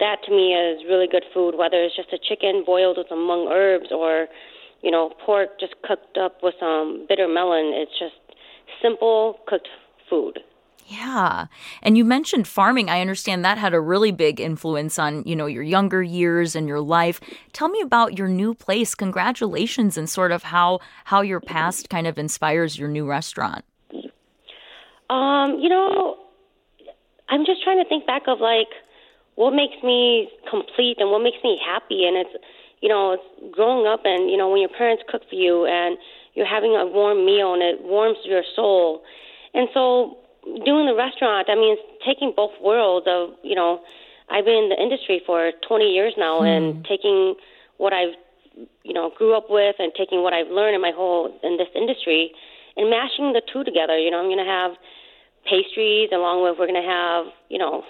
that 0.00 0.22
to 0.24 0.30
me 0.30 0.54
is 0.54 0.84
really 0.88 1.06
good 1.06 1.24
food, 1.32 1.56
whether 1.56 1.82
it's 1.82 1.96
just 1.96 2.12
a 2.12 2.18
chicken 2.18 2.62
boiled 2.64 2.98
with 2.98 3.08
some 3.08 3.18
Hmong 3.18 3.50
herbs 3.50 3.88
or, 3.90 4.28
you 4.82 4.90
know, 4.90 5.12
pork 5.24 5.58
just 5.58 5.74
cooked 5.82 6.18
up 6.18 6.42
with 6.42 6.54
some 6.60 7.06
bitter 7.08 7.28
melon. 7.28 7.72
It's 7.74 7.98
just 7.98 8.14
simple 8.82 9.40
cooked 9.46 9.68
food. 10.08 10.40
Yeah. 10.88 11.46
And 11.82 11.98
you 11.98 12.04
mentioned 12.04 12.46
farming. 12.46 12.88
I 12.88 13.00
understand 13.00 13.44
that 13.44 13.58
had 13.58 13.74
a 13.74 13.80
really 13.80 14.12
big 14.12 14.40
influence 14.40 15.00
on, 15.00 15.24
you 15.26 15.34
know, 15.34 15.46
your 15.46 15.64
younger 15.64 16.00
years 16.00 16.54
and 16.54 16.68
your 16.68 16.80
life. 16.80 17.20
Tell 17.52 17.68
me 17.68 17.80
about 17.80 18.16
your 18.16 18.28
new 18.28 18.54
place. 18.54 18.94
Congratulations 18.94 19.98
and 19.98 20.08
sort 20.08 20.30
of 20.30 20.44
how 20.44 20.78
how 21.04 21.22
your 21.22 21.40
past 21.40 21.90
kind 21.90 22.06
of 22.06 22.18
inspires 22.18 22.78
your 22.78 22.88
new 22.88 23.04
restaurant. 23.04 23.64
Um, 25.10 25.58
you 25.60 25.68
know, 25.68 26.18
I'm 27.28 27.44
just 27.44 27.64
trying 27.64 27.82
to 27.82 27.88
think 27.88 28.06
back 28.06 28.22
of 28.28 28.40
like 28.40 28.68
what 29.36 29.52
makes 29.52 29.80
me 29.82 30.28
complete 30.50 30.96
and 30.98 31.10
what 31.10 31.20
makes 31.22 31.38
me 31.42 31.58
happy. 31.64 32.04
And 32.04 32.16
it's 32.16 32.34
you 32.80 32.88
know 32.88 33.12
it's 33.12 33.54
growing 33.54 33.86
up 33.86 34.00
and 34.04 34.28
you 34.28 34.36
know 34.36 34.50
when 34.50 34.60
your 34.60 34.74
parents 34.76 35.02
cook 35.08 35.22
for 35.28 35.36
you 35.36 35.64
and 35.64 35.96
you're 36.34 36.46
having 36.46 36.76
a 36.76 36.84
warm 36.84 37.24
meal 37.24 37.54
and 37.54 37.62
it 37.62 37.82
warms 37.82 38.18
your 38.24 38.42
soul. 38.54 39.02
And 39.54 39.68
so 39.72 40.18
doing 40.64 40.86
the 40.86 40.94
restaurant 40.94 41.48
i 41.50 41.54
mean 41.54 41.76
it's 41.76 41.82
taking 42.06 42.32
both 42.34 42.52
worlds 42.62 43.06
of 43.10 43.30
you 43.42 43.54
know 43.54 43.80
i've 44.30 44.44
been 44.44 44.54
in 44.54 44.68
the 44.68 44.80
industry 44.80 45.20
for 45.26 45.50
20 45.66 45.84
years 45.90 46.14
now 46.16 46.38
hmm. 46.38 46.46
and 46.46 46.84
taking 46.84 47.34
what 47.78 47.92
i've 47.92 48.14
you 48.84 48.94
know 48.94 49.10
grew 49.18 49.36
up 49.36 49.50
with 49.50 49.74
and 49.78 49.92
taking 49.98 50.22
what 50.22 50.32
i've 50.32 50.48
learned 50.48 50.74
in 50.74 50.80
my 50.80 50.92
whole 50.94 51.34
in 51.42 51.56
this 51.56 51.68
industry 51.74 52.30
and 52.76 52.90
mashing 52.90 53.32
the 53.32 53.40
two 53.52 53.64
together. 53.64 53.98
You 53.98 54.10
know 54.10 54.18
i'm 54.18 54.30
going 54.30 54.38
to 54.38 54.50
have 54.50 54.72
pastries 55.50 56.10
along 56.12 56.42
with 56.42 56.58
we're 56.58 56.70
going 56.70 56.80
to 56.80 56.88
have 56.88 57.26
you 57.48 57.58
know 57.58 57.82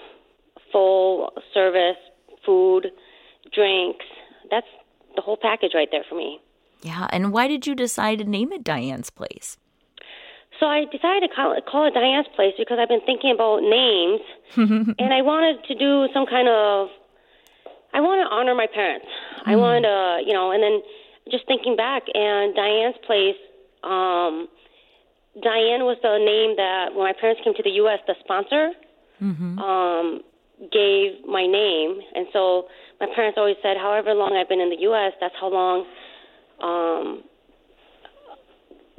full 0.77 1.31
service, 1.53 1.97
food, 2.45 2.91
drinks. 3.51 4.05
That's 4.51 4.67
the 5.15 5.21
whole 5.21 5.37
package 5.41 5.71
right 5.73 5.87
there 5.91 6.03
for 6.07 6.15
me. 6.15 6.39
Yeah, 6.83 7.07
and 7.09 7.33
why 7.33 7.47
did 7.47 7.65
you 7.65 7.73
decide 7.73 8.19
to 8.19 8.25
name 8.25 8.53
it 8.53 8.63
Diane's 8.63 9.09
Place? 9.09 9.57
So 10.59 10.67
I 10.67 10.85
decided 10.85 11.27
to 11.27 11.35
call 11.35 11.57
it, 11.57 11.65
call 11.65 11.87
it 11.87 11.95
Diane's 11.95 12.27
Place 12.35 12.53
because 12.57 12.77
I've 12.79 12.89
been 12.89 13.05
thinking 13.05 13.31
about 13.31 13.61
names, 13.61 14.21
and 14.99 15.13
I 15.13 15.21
wanted 15.21 15.63
to 15.65 15.73
do 15.75 16.07
some 16.13 16.25
kind 16.27 16.47
of. 16.47 16.89
I 17.93 18.01
want 18.01 18.21
to 18.21 18.35
honor 18.35 18.53
my 18.53 18.67
parents. 18.67 19.07
Mm. 19.39 19.53
I 19.53 19.55
wanted 19.55 19.81
to, 19.81 20.21
you 20.27 20.33
know, 20.33 20.51
and 20.51 20.61
then 20.61 20.81
just 21.31 21.47
thinking 21.47 21.75
back, 21.75 22.03
and 22.13 22.53
Diane's 22.55 22.97
Place. 23.05 23.39
Um, 23.83 24.47
Diane 25.41 25.85
was 25.85 25.97
the 26.01 26.17
name 26.17 26.57
that 26.57 26.93
when 26.93 27.05
my 27.05 27.13
parents 27.13 27.41
came 27.43 27.53
to 27.55 27.63
the 27.63 27.73
U.S., 27.81 27.99
the 28.05 28.15
sponsor. 28.23 28.73
Mm-hmm. 29.21 29.59
Um, 29.59 30.21
gave 30.59 31.25
my 31.25 31.45
name, 31.45 31.99
and 32.15 32.27
so 32.33 32.65
my 32.99 33.07
parents 33.13 33.37
always 33.37 33.57
said, 33.61 33.77
however 33.77 34.13
long 34.13 34.33
I've 34.33 34.49
been 34.49 34.61
in 34.61 34.69
the 34.69 34.81
U.S., 34.89 35.13
that's 35.21 35.35
how 35.39 35.49
long. 35.49 35.85
Um, 36.57 37.23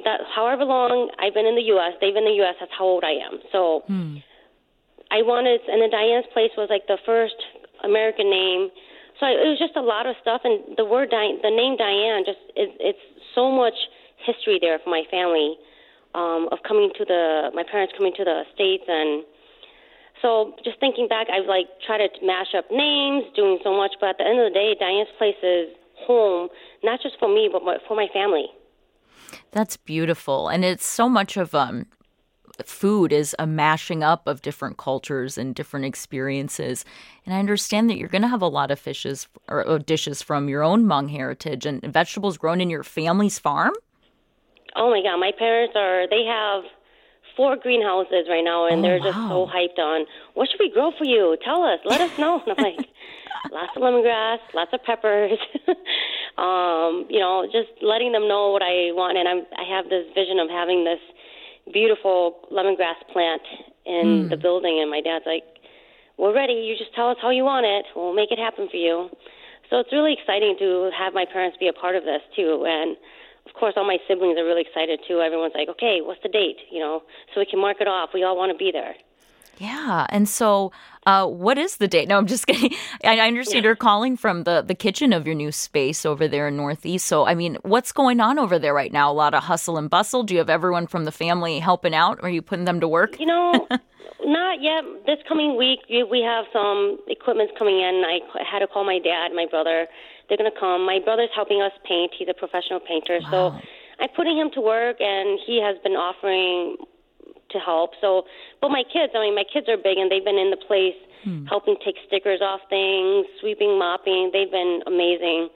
that 0.05 0.23
however 0.31 0.63
long 0.63 1.11
I've 1.19 1.35
been 1.35 1.47
in 1.47 1.59
the 1.59 1.75
U.S., 1.75 1.99
they've 2.01 2.15
been 2.15 2.23
in 2.23 2.39
the 2.39 2.43
U.S. 2.47 2.55
That's 2.61 2.71
how 2.79 2.87
old 2.87 3.03
I 3.03 3.19
am. 3.19 3.43
So 3.51 3.83
hmm. 3.91 4.23
I 5.11 5.27
wanted, 5.27 5.59
and 5.67 5.83
then 5.83 5.91
Diane's 5.91 6.31
Place 6.33 6.55
was 6.55 6.71
like 6.71 6.87
the 6.87 6.99
first 7.03 7.35
American 7.83 8.31
name, 8.31 8.71
so 9.19 9.27
it 9.27 9.43
was 9.43 9.59
just 9.59 9.75
a 9.75 9.83
lot 9.83 10.07
of 10.07 10.15
stuff, 10.23 10.43
and 10.45 10.79
the 10.79 10.87
word 10.87 11.11
Di- 11.11 11.43
the 11.43 11.51
name 11.51 11.75
Diane 11.75 12.23
just 12.23 12.39
is 12.55 12.71
it's 12.79 13.03
so 13.35 13.51
much 13.51 13.75
history 14.23 14.63
there 14.63 14.79
for 14.79 14.91
my 14.91 15.03
family 15.11 15.59
um, 16.15 16.47
of 16.55 16.63
coming 16.63 16.95
to 16.95 17.05
the 17.05 17.51
my 17.55 17.67
parents 17.67 17.93
coming 17.99 18.15
to 18.17 18.25
the 18.25 18.47
states 18.55 18.85
and. 18.87 19.27
So 20.23 20.55
just 20.64 20.81
thinking 20.81 21.09
back, 21.09 21.29
I've 21.31 21.47
like 21.47 21.66
tried 21.87 21.99
to 21.99 22.27
mash 22.27 22.55
up 22.57 22.64
names, 22.71 23.25
doing 23.37 23.59
so 23.62 23.77
much, 23.77 23.93
but 24.01 24.11
at 24.11 24.19
the 24.19 24.27
end 24.27 24.41
of 24.41 24.53
the 24.53 24.55
day, 24.55 24.75
Diane's 24.79 25.09
place 25.16 25.37
is 25.43 25.69
home, 26.07 26.49
not 26.83 27.01
just 27.03 27.19
for 27.19 27.29
me, 27.29 27.49
but 27.53 27.62
for 27.87 27.97
my 27.97 28.09
family. 28.12 28.47
That's 29.53 29.77
beautiful, 29.77 30.49
and 30.49 30.64
it's 30.64 30.87
so 30.87 31.09
much 31.09 31.37
of 31.37 31.55
um, 31.55 31.87
food 32.64 33.12
is 33.12 33.37
a 33.39 33.47
mashing 33.47 34.03
up 34.03 34.27
of 34.27 34.43
different 34.43 34.77
cultures 34.77 35.39
and 35.39 35.55
different 35.55 35.87
experiences. 35.87 36.85
And 37.25 37.35
I 37.35 37.39
understand 37.39 37.89
that 37.89 37.97
you're 37.97 38.09
going 38.09 38.23
to 38.23 38.29
have 38.29 38.43
a 38.43 38.49
lot 38.49 38.71
of 38.71 38.79
fishes 38.79 39.29
or, 39.49 39.79
dishes 39.79 40.23
from 40.23 40.49
your 40.49 40.62
own 40.62 40.85
Hmong 40.85 41.11
heritage 41.11 41.66
and 41.66 41.83
vegetables 41.83 42.37
grown 42.37 42.61
in 42.61 42.71
your 42.71 42.83
family's 42.83 43.39
farm. 43.39 43.75
Oh 44.77 44.91
my 44.91 45.03
God, 45.03 45.19
my 45.19 45.33
parents 45.37 45.75
are, 45.77 46.09
they 46.09 46.25
have 46.25 46.64
four 47.39 47.55
greenhouses 47.57 48.26
right 48.28 48.43
now, 48.43 48.66
and 48.66 48.82
Oh, 48.82 48.82
they're 48.82 48.99
just 48.99 49.16
wow. 49.16 49.30
so 49.30 49.47
hyped 49.47 49.78
on 49.78 50.05
what 50.34 50.51
should 50.51 50.59
we 50.59 50.70
grow 50.74 50.91
for 50.99 51.07
you? 51.07 51.39
Tell 51.47 51.62
us, 51.62 51.78
let 51.86 52.03
us 52.03 52.11
know. 52.18 52.43
And 52.43 52.51
I'm 52.53 52.59
like, 52.61 52.82
lots 53.55 53.70
of 53.78 53.82
lemongrass, 53.82 54.43
lots 54.53 54.74
of 54.74 54.82
peppers. 54.82 55.39
um, 56.36 57.07
you 57.09 57.20
know, 57.22 57.47
just 57.47 57.70
letting 57.80 58.11
them 58.12 58.26
know 58.26 58.51
what 58.51 58.62
I 58.66 58.91
want, 58.93 59.16
and 59.16 59.30
I'm 59.30 59.47
I 59.57 59.64
have 59.70 59.86
this 59.89 60.05
vision 60.18 60.43
of 60.43 60.51
having 60.51 60.82
this 60.84 61.01
beautiful 61.72 62.43
lemongrass 62.51 62.99
plant 63.12 63.43
in 63.86 64.26
Hmm. 64.26 64.28
the 64.28 64.36
building, 64.36 64.80
and 64.82 64.91
my 64.91 65.01
dad's 65.01 65.24
like, 65.24 65.45
"We're 66.18 66.34
ready. 66.34 66.55
You 66.66 66.76
just 66.76 66.95
tell 66.95 67.09
us 67.09 67.16
how 67.22 67.30
you 67.30 67.45
want 67.45 67.66
it. 67.66 67.86
We'll 67.95 68.14
make 68.14 68.32
it 68.34 68.39
happen 68.39 68.68
for 68.68 68.76
you." 68.76 69.09
So 69.70 69.78
it's 69.80 69.93
really 69.93 70.14
exciting 70.18 70.57
to 70.59 70.91
have 70.97 71.12
my 71.14 71.26
parents 71.30 71.57
be 71.61 71.68
a 71.68 71.72
part 71.76 71.95
of 71.95 72.05
this 72.05 72.22
too, 72.34 72.64
and 72.66 72.97
of 73.49 73.55
course, 73.55 73.75
all 73.77 73.87
my 73.87 73.99
siblings 74.07 74.39
are 74.39 74.45
really 74.45 74.63
excited 74.63 75.01
too. 75.07 75.21
Everyone's 75.21 75.55
like, 75.55 75.69
"Okay, 75.69 76.01
what's 76.03 76.23
the 76.23 76.29
date?" 76.29 76.59
You 76.71 76.81
know, 76.81 77.03
so 77.35 77.41
we 77.41 77.47
can 77.47 77.61
mark 77.61 77.79
it 77.81 77.89
off. 77.89 78.11
We 78.15 78.23
all 78.23 78.37
want 78.37 78.53
to 78.53 78.59
be 78.59 78.71
there. 78.73 78.95
Yeah, 79.59 80.07
and 80.11 80.29
so 80.29 80.73
uh, 81.07 81.27
what 81.27 81.59
is 81.59 81.77
the 81.77 81.89
date? 81.89 82.09
No, 82.09 82.17
I'm 82.17 82.27
just 82.27 82.47
kidding. 82.47 82.77
I, 83.05 83.19
I 83.19 83.27
understand 83.27 83.65
you're 83.65 83.77
calling 83.77 84.17
from 84.17 84.45
the 84.45 84.63
the 84.63 84.75
kitchen 84.75 85.13
of 85.13 85.27
your 85.27 85.35
new 85.35 85.53
space 85.53 86.07
over 86.07 86.29
there 86.29 86.49
in 86.49 86.57
Northeast. 86.57 87.07
So, 87.07 87.27
I 87.27 87.35
mean, 87.35 87.59
what's 87.63 87.93
going 87.93 88.21
on 88.21 88.39
over 88.39 88.59
there 88.59 88.75
right 88.75 88.93
now? 88.93 89.11
A 89.11 89.13
lot 89.13 89.35
of 89.35 89.43
hustle 89.43 89.77
and 89.77 89.91
bustle. 89.91 90.23
Do 90.23 90.35
you 90.35 90.39
have 90.39 90.51
everyone 90.51 90.87
from 90.87 91.05
the 91.05 91.13
family 91.13 91.59
helping 91.59 91.95
out? 91.95 92.21
Are 92.23 92.31
you 92.31 92.43
putting 92.43 92.65
them 92.65 92.81
to 92.81 92.89
work? 92.89 93.19
You 93.19 93.27
know, 93.27 93.67
not 94.25 94.63
yet. 94.63 94.85
This 95.07 95.19
coming 95.29 95.57
week, 95.57 95.81
we 95.91 96.05
we 96.05 96.23
have 96.23 96.45
some 96.53 96.99
equipment 97.09 97.51
coming 97.59 97.81
in. 97.81 98.05
I 98.07 98.21
had 98.45 98.61
to 98.61 98.69
call 98.69 98.85
my 98.85 98.99
dad, 98.99 99.33
my 99.35 99.47
brother. 99.51 99.89
They're 100.29 100.39
going 100.39 100.51
to 100.51 100.59
come. 100.59 100.85
My 100.85 100.99
brother's 101.03 101.33
helping 101.35 101.62
us 101.62 101.72
paint. 101.89 102.12
He's 102.16 102.29
a 102.29 102.35
professional 102.35 102.81
painter. 102.81 103.20
So 103.31 103.57
I'm 103.99 104.09
putting 104.14 104.37
him 104.37 104.51
to 104.55 104.61
work, 104.61 105.01
and 105.01 105.39
he 105.45 105.61
has 105.61 105.76
been 105.83 105.97
offering 105.97 106.76
to 107.51 107.59
help. 107.59 107.93
So, 108.01 108.24
but 108.61 108.68
my 108.68 108.85
kids, 108.85 109.12
I 109.16 109.20
mean, 109.20 109.35
my 109.35 109.45
kids 109.49 109.68
are 109.68 109.76
big, 109.76 109.97
and 109.97 110.11
they've 110.11 110.24
been 110.24 110.39
in 110.39 110.51
the 110.51 110.61
place 110.61 110.99
hmm. 111.24 111.47
helping 111.47 111.76
take 111.85 111.97
stickers 112.07 112.41
off 112.41 112.61
things, 112.68 113.26
sweeping, 113.41 113.79
mopping. 113.79 114.31
They've 114.33 114.51
been 114.51 114.83
amazing. 114.87 115.49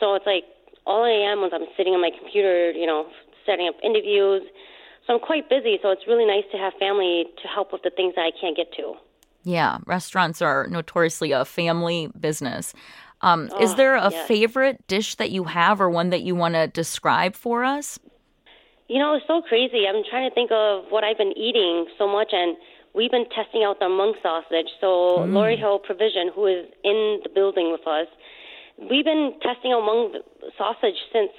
So 0.00 0.14
it's 0.14 0.26
like 0.26 0.44
all 0.86 1.04
I 1.04 1.14
am 1.14 1.44
is 1.44 1.52
I'm 1.54 1.66
sitting 1.76 1.94
on 1.94 2.00
my 2.00 2.10
computer, 2.10 2.70
you 2.72 2.86
know, 2.86 3.06
setting 3.46 3.68
up 3.68 3.74
interviews. 3.82 4.42
So 5.06 5.14
I'm 5.14 5.20
quite 5.20 5.48
busy. 5.48 5.78
So 5.82 5.90
it's 5.90 6.06
really 6.06 6.26
nice 6.26 6.44
to 6.52 6.58
have 6.58 6.74
family 6.78 7.24
to 7.42 7.48
help 7.48 7.72
with 7.72 7.82
the 7.82 7.90
things 7.90 8.14
that 8.16 8.22
I 8.22 8.32
can't 8.38 8.56
get 8.56 8.72
to. 8.74 8.94
Yeah, 9.44 9.78
restaurants 9.86 10.42
are 10.42 10.66
notoriously 10.68 11.30
a 11.30 11.44
family 11.44 12.10
business. 12.18 12.74
Um, 13.22 13.46
is 13.60 13.72
Oh, 13.72 13.74
there 13.76 13.94
a 13.96 14.10
yes. 14.10 14.26
favorite 14.28 14.86
dish 14.86 15.14
that 15.16 15.30
you 15.30 15.44
have 15.44 15.80
or 15.80 15.88
one 15.90 16.10
that 16.10 16.22
you 16.22 16.34
want 16.34 16.54
to 16.54 16.66
describe 16.66 17.34
for 17.34 17.64
us? 17.64 17.98
You 18.88 18.98
know, 18.98 19.14
it's 19.14 19.26
so 19.26 19.42
crazy. 19.42 19.86
I'm 19.88 20.02
trying 20.08 20.28
to 20.28 20.34
think 20.34 20.50
of 20.52 20.84
what 20.90 21.02
I've 21.02 21.18
been 21.18 21.36
eating 21.36 21.86
so 21.98 22.06
much, 22.06 22.28
and 22.32 22.56
we've 22.94 23.10
been 23.10 23.26
testing 23.34 23.64
out 23.64 23.78
the 23.80 23.86
Hmong 23.86 24.14
sausage. 24.22 24.68
So 24.80 25.18
Mm. 25.26 25.32
Lowry 25.34 25.56
Hill 25.56 25.78
Provision, 25.80 26.28
who 26.34 26.46
is 26.46 26.66
in 26.84 27.20
the 27.22 27.28
building 27.28 27.72
with 27.72 27.86
us, 27.86 28.06
we've 28.78 29.04
been 29.04 29.34
testing 29.42 29.72
out 29.72 29.82
Hmong 29.82 30.20
sausage 30.56 30.98
since 31.12 31.32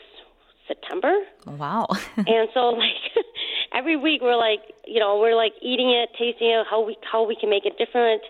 September. 0.68 1.14
Wow. 1.46 1.88
and 2.18 2.50
so 2.54 2.70
like 2.72 3.00
every 3.72 3.96
week 3.96 4.22
we're 4.22 4.36
like 4.36 4.60
you 4.86 5.00
know 5.00 5.18
we're 5.20 5.36
like 5.36 5.54
eating 5.62 5.90
it 5.92 6.10
tasting 6.20 6.50
it 6.50 6.66
how 6.70 6.82
we 6.86 6.98
how 7.10 7.24
we 7.26 7.36
can 7.36 7.50
make 7.50 7.66
it 7.66 7.78
different 7.78 8.22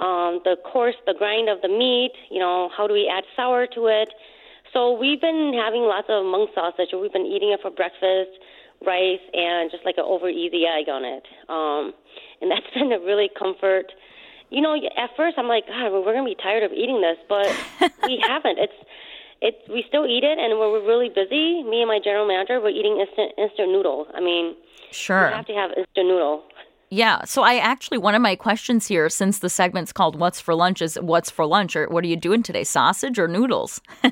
um 0.00 0.40
the 0.44 0.56
course 0.64 0.94
the 1.06 1.14
grind 1.14 1.48
of 1.48 1.60
the 1.62 1.68
meat 1.68 2.12
you 2.30 2.38
know 2.38 2.70
how 2.76 2.86
do 2.86 2.94
we 2.94 3.10
add 3.12 3.24
sour 3.36 3.66
to 3.66 3.86
it? 3.86 4.10
So 4.72 4.92
we've 4.92 5.20
been 5.20 5.54
having 5.56 5.82
lots 5.88 6.08
of 6.10 6.24
Hmong 6.24 6.52
sausage. 6.54 6.90
We've 6.92 7.12
been 7.12 7.24
eating 7.26 7.50
it 7.52 7.60
for 7.62 7.70
breakfast 7.70 8.36
rice 8.84 9.24
and 9.32 9.70
just 9.70 9.84
like 9.84 9.96
an 9.96 10.04
over 10.06 10.28
easy 10.28 10.64
egg 10.66 10.88
on 10.88 11.04
it. 11.04 11.24
Um 11.48 11.94
and 12.40 12.50
that's 12.52 12.68
been 12.74 12.92
a 12.92 13.00
really 13.00 13.28
comfort. 13.36 13.92
You 14.50 14.60
know 14.62 14.74
at 14.76 15.10
first 15.16 15.36
i'm 15.36 15.48
like 15.48 15.66
god 15.66 15.92
we're 15.92 16.04
going 16.16 16.24
to 16.24 16.30
be 16.34 16.40
tired 16.40 16.62
of 16.62 16.72
eating 16.72 17.00
this 17.00 17.18
but 17.28 17.48
we 18.06 18.22
haven't. 18.26 18.58
It's 18.58 18.78
it 19.40 19.54
we 19.70 19.84
still 19.88 20.06
eat 20.06 20.24
it 20.24 20.38
and 20.38 20.58
when 20.58 20.70
we're 20.70 20.86
really 20.86 21.08
busy. 21.08 21.62
Me 21.62 21.80
and 21.82 21.88
my 21.88 21.98
general 22.02 22.26
manager 22.26 22.60
we're 22.60 22.70
eating 22.70 22.98
instant 23.00 23.32
instant 23.38 23.70
noodle. 23.72 24.06
I 24.14 24.20
mean 24.20 24.54
Sure. 24.90 25.28
you 25.28 25.34
have 25.36 25.46
to 25.46 25.54
have 25.54 25.70
instant 25.76 26.06
noodle 26.08 26.44
Yeah. 26.90 27.24
So 27.24 27.42
I 27.42 27.56
actually 27.56 27.98
one 27.98 28.14
of 28.14 28.22
my 28.22 28.34
questions 28.36 28.86
here, 28.86 29.08
since 29.08 29.40
the 29.40 29.50
segment's 29.50 29.92
called 29.92 30.18
"What's 30.18 30.40
for 30.40 30.54
Lunch," 30.54 30.80
is 30.82 30.96
"What's 31.00 31.30
for 31.30 31.44
lunch?" 31.46 31.76
or 31.76 31.86
"What 31.88 32.04
are 32.04 32.06
you 32.08 32.16
doing 32.16 32.42
today? 32.42 32.64
Sausage 32.64 33.18
or 33.18 33.28
noodles?" 33.28 33.80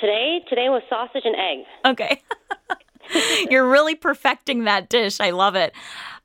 today 0.00 0.40
today 0.48 0.68
was 0.68 0.82
sausage 0.88 1.24
and 1.24 1.34
egg 1.36 1.64
Okay. 1.84 2.22
You're 3.50 3.68
really 3.68 3.94
perfecting 3.94 4.64
that 4.64 4.88
dish. 4.88 5.18
I 5.20 5.30
love 5.30 5.56
it. 5.56 5.72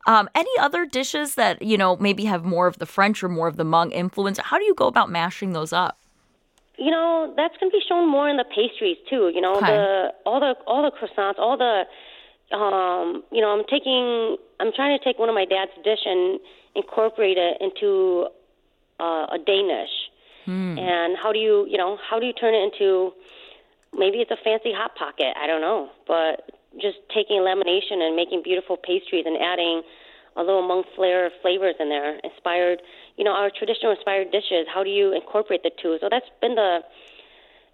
Um, 0.06 0.30
any 0.36 0.52
other 0.60 0.86
dishes 0.86 1.36
that 1.36 1.62
you 1.62 1.78
know 1.78 1.96
maybe 1.98 2.26
have 2.26 2.44
more 2.46 2.68
of 2.68 2.78
the 2.78 2.86
French 2.86 3.24
or 3.24 3.30
more 3.30 3.48
of 3.48 3.56
the 3.56 3.64
Hmong 3.64 3.92
influence? 3.92 4.38
How 4.38 4.58
do 4.58 4.66
you 4.66 4.76
go 4.76 4.88
about 4.88 5.10
mashing 5.10 5.54
those 5.54 5.74
up? 5.74 5.98
you 6.76 6.90
know 6.90 7.32
that's 7.38 7.56
going 7.60 7.70
to 7.72 7.78
be 7.78 7.84
shown 7.88 8.10
more 8.10 8.28
in 8.28 8.36
the 8.36 8.44
pastries 8.46 8.98
too 9.08 9.30
you 9.34 9.40
know 9.40 9.54
Okay. 9.58 9.68
the 9.68 10.08
all 10.26 10.40
the 10.40 10.56
all 10.66 10.82
the 10.82 10.90
croissants 10.90 11.38
all 11.38 11.56
the 11.56 11.84
um 12.54 13.24
you 13.32 13.42
know 13.42 13.50
i'm 13.50 13.66
taking 13.70 14.38
i'm 14.60 14.72
trying 14.76 14.98
to 14.98 15.04
take 15.04 15.20
one 15.20 15.30
of 15.30 15.36
my 15.36 15.46
dad's 15.46 15.72
dish 15.84 16.06
and 16.06 16.40
incorporate 16.76 17.38
it 17.38 17.58
into 17.60 18.28
uh, 19.00 19.26
a 19.34 19.38
danish 19.46 19.90
Hmm. 20.46 20.78
and 20.78 21.18
how 21.22 21.32
do 21.32 21.40
you 21.40 21.66
you 21.70 21.78
know 21.78 21.98
how 22.10 22.20
do 22.20 22.26
you 22.26 22.34
turn 22.34 22.54
it 22.54 22.64
into 22.64 23.12
maybe 23.98 24.18
it's 24.20 24.32
a 24.32 24.38
fancy 24.44 24.72
hot 24.74 24.96
pocket 24.96 25.36
i 25.40 25.48
don't 25.48 25.62
know 25.62 25.90
but 26.08 26.52
just 26.82 26.98
taking 27.14 27.38
lamination 27.42 28.02
and 28.02 28.16
making 28.16 28.42
beautiful 28.44 28.78
pastries 28.78 29.26
and 29.26 29.38
adding 29.38 29.84
a 30.36 30.42
little 30.42 30.64
Hmong 30.64 30.84
flair 30.96 31.30
flavors 31.42 31.76
in 31.80 31.90
there 31.90 32.18
inspired 32.24 32.82
you 33.18 33.24
know 33.24 33.32
our 33.32 33.52
traditional 33.52 33.92
inspired 33.92 34.32
dishes 34.32 34.66
how 34.74 34.84
do 34.84 34.90
you 34.90 35.14
incorporate 35.14 35.64
the 35.64 35.72
two 35.82 35.98
so 36.02 36.08
that's 36.10 36.30
been 36.42 36.56
the 36.56 36.80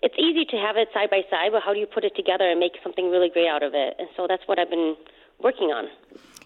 it's 0.01 0.15
easy 0.17 0.45
to 0.45 0.57
have 0.57 0.77
it 0.77 0.87
side 0.93 1.09
by 1.09 1.21
side 1.29 1.51
but 1.51 1.61
how 1.63 1.73
do 1.73 1.79
you 1.79 1.87
put 1.87 2.03
it 2.03 2.15
together 2.15 2.49
and 2.49 2.59
make 2.59 2.73
something 2.83 3.09
really 3.09 3.29
great 3.29 3.47
out 3.47 3.63
of 3.63 3.73
it 3.73 3.95
and 3.99 4.07
so 4.15 4.25
that's 4.27 4.43
what 4.47 4.59
i've 4.59 4.69
been 4.69 4.95
working 5.41 5.67
on 5.69 5.87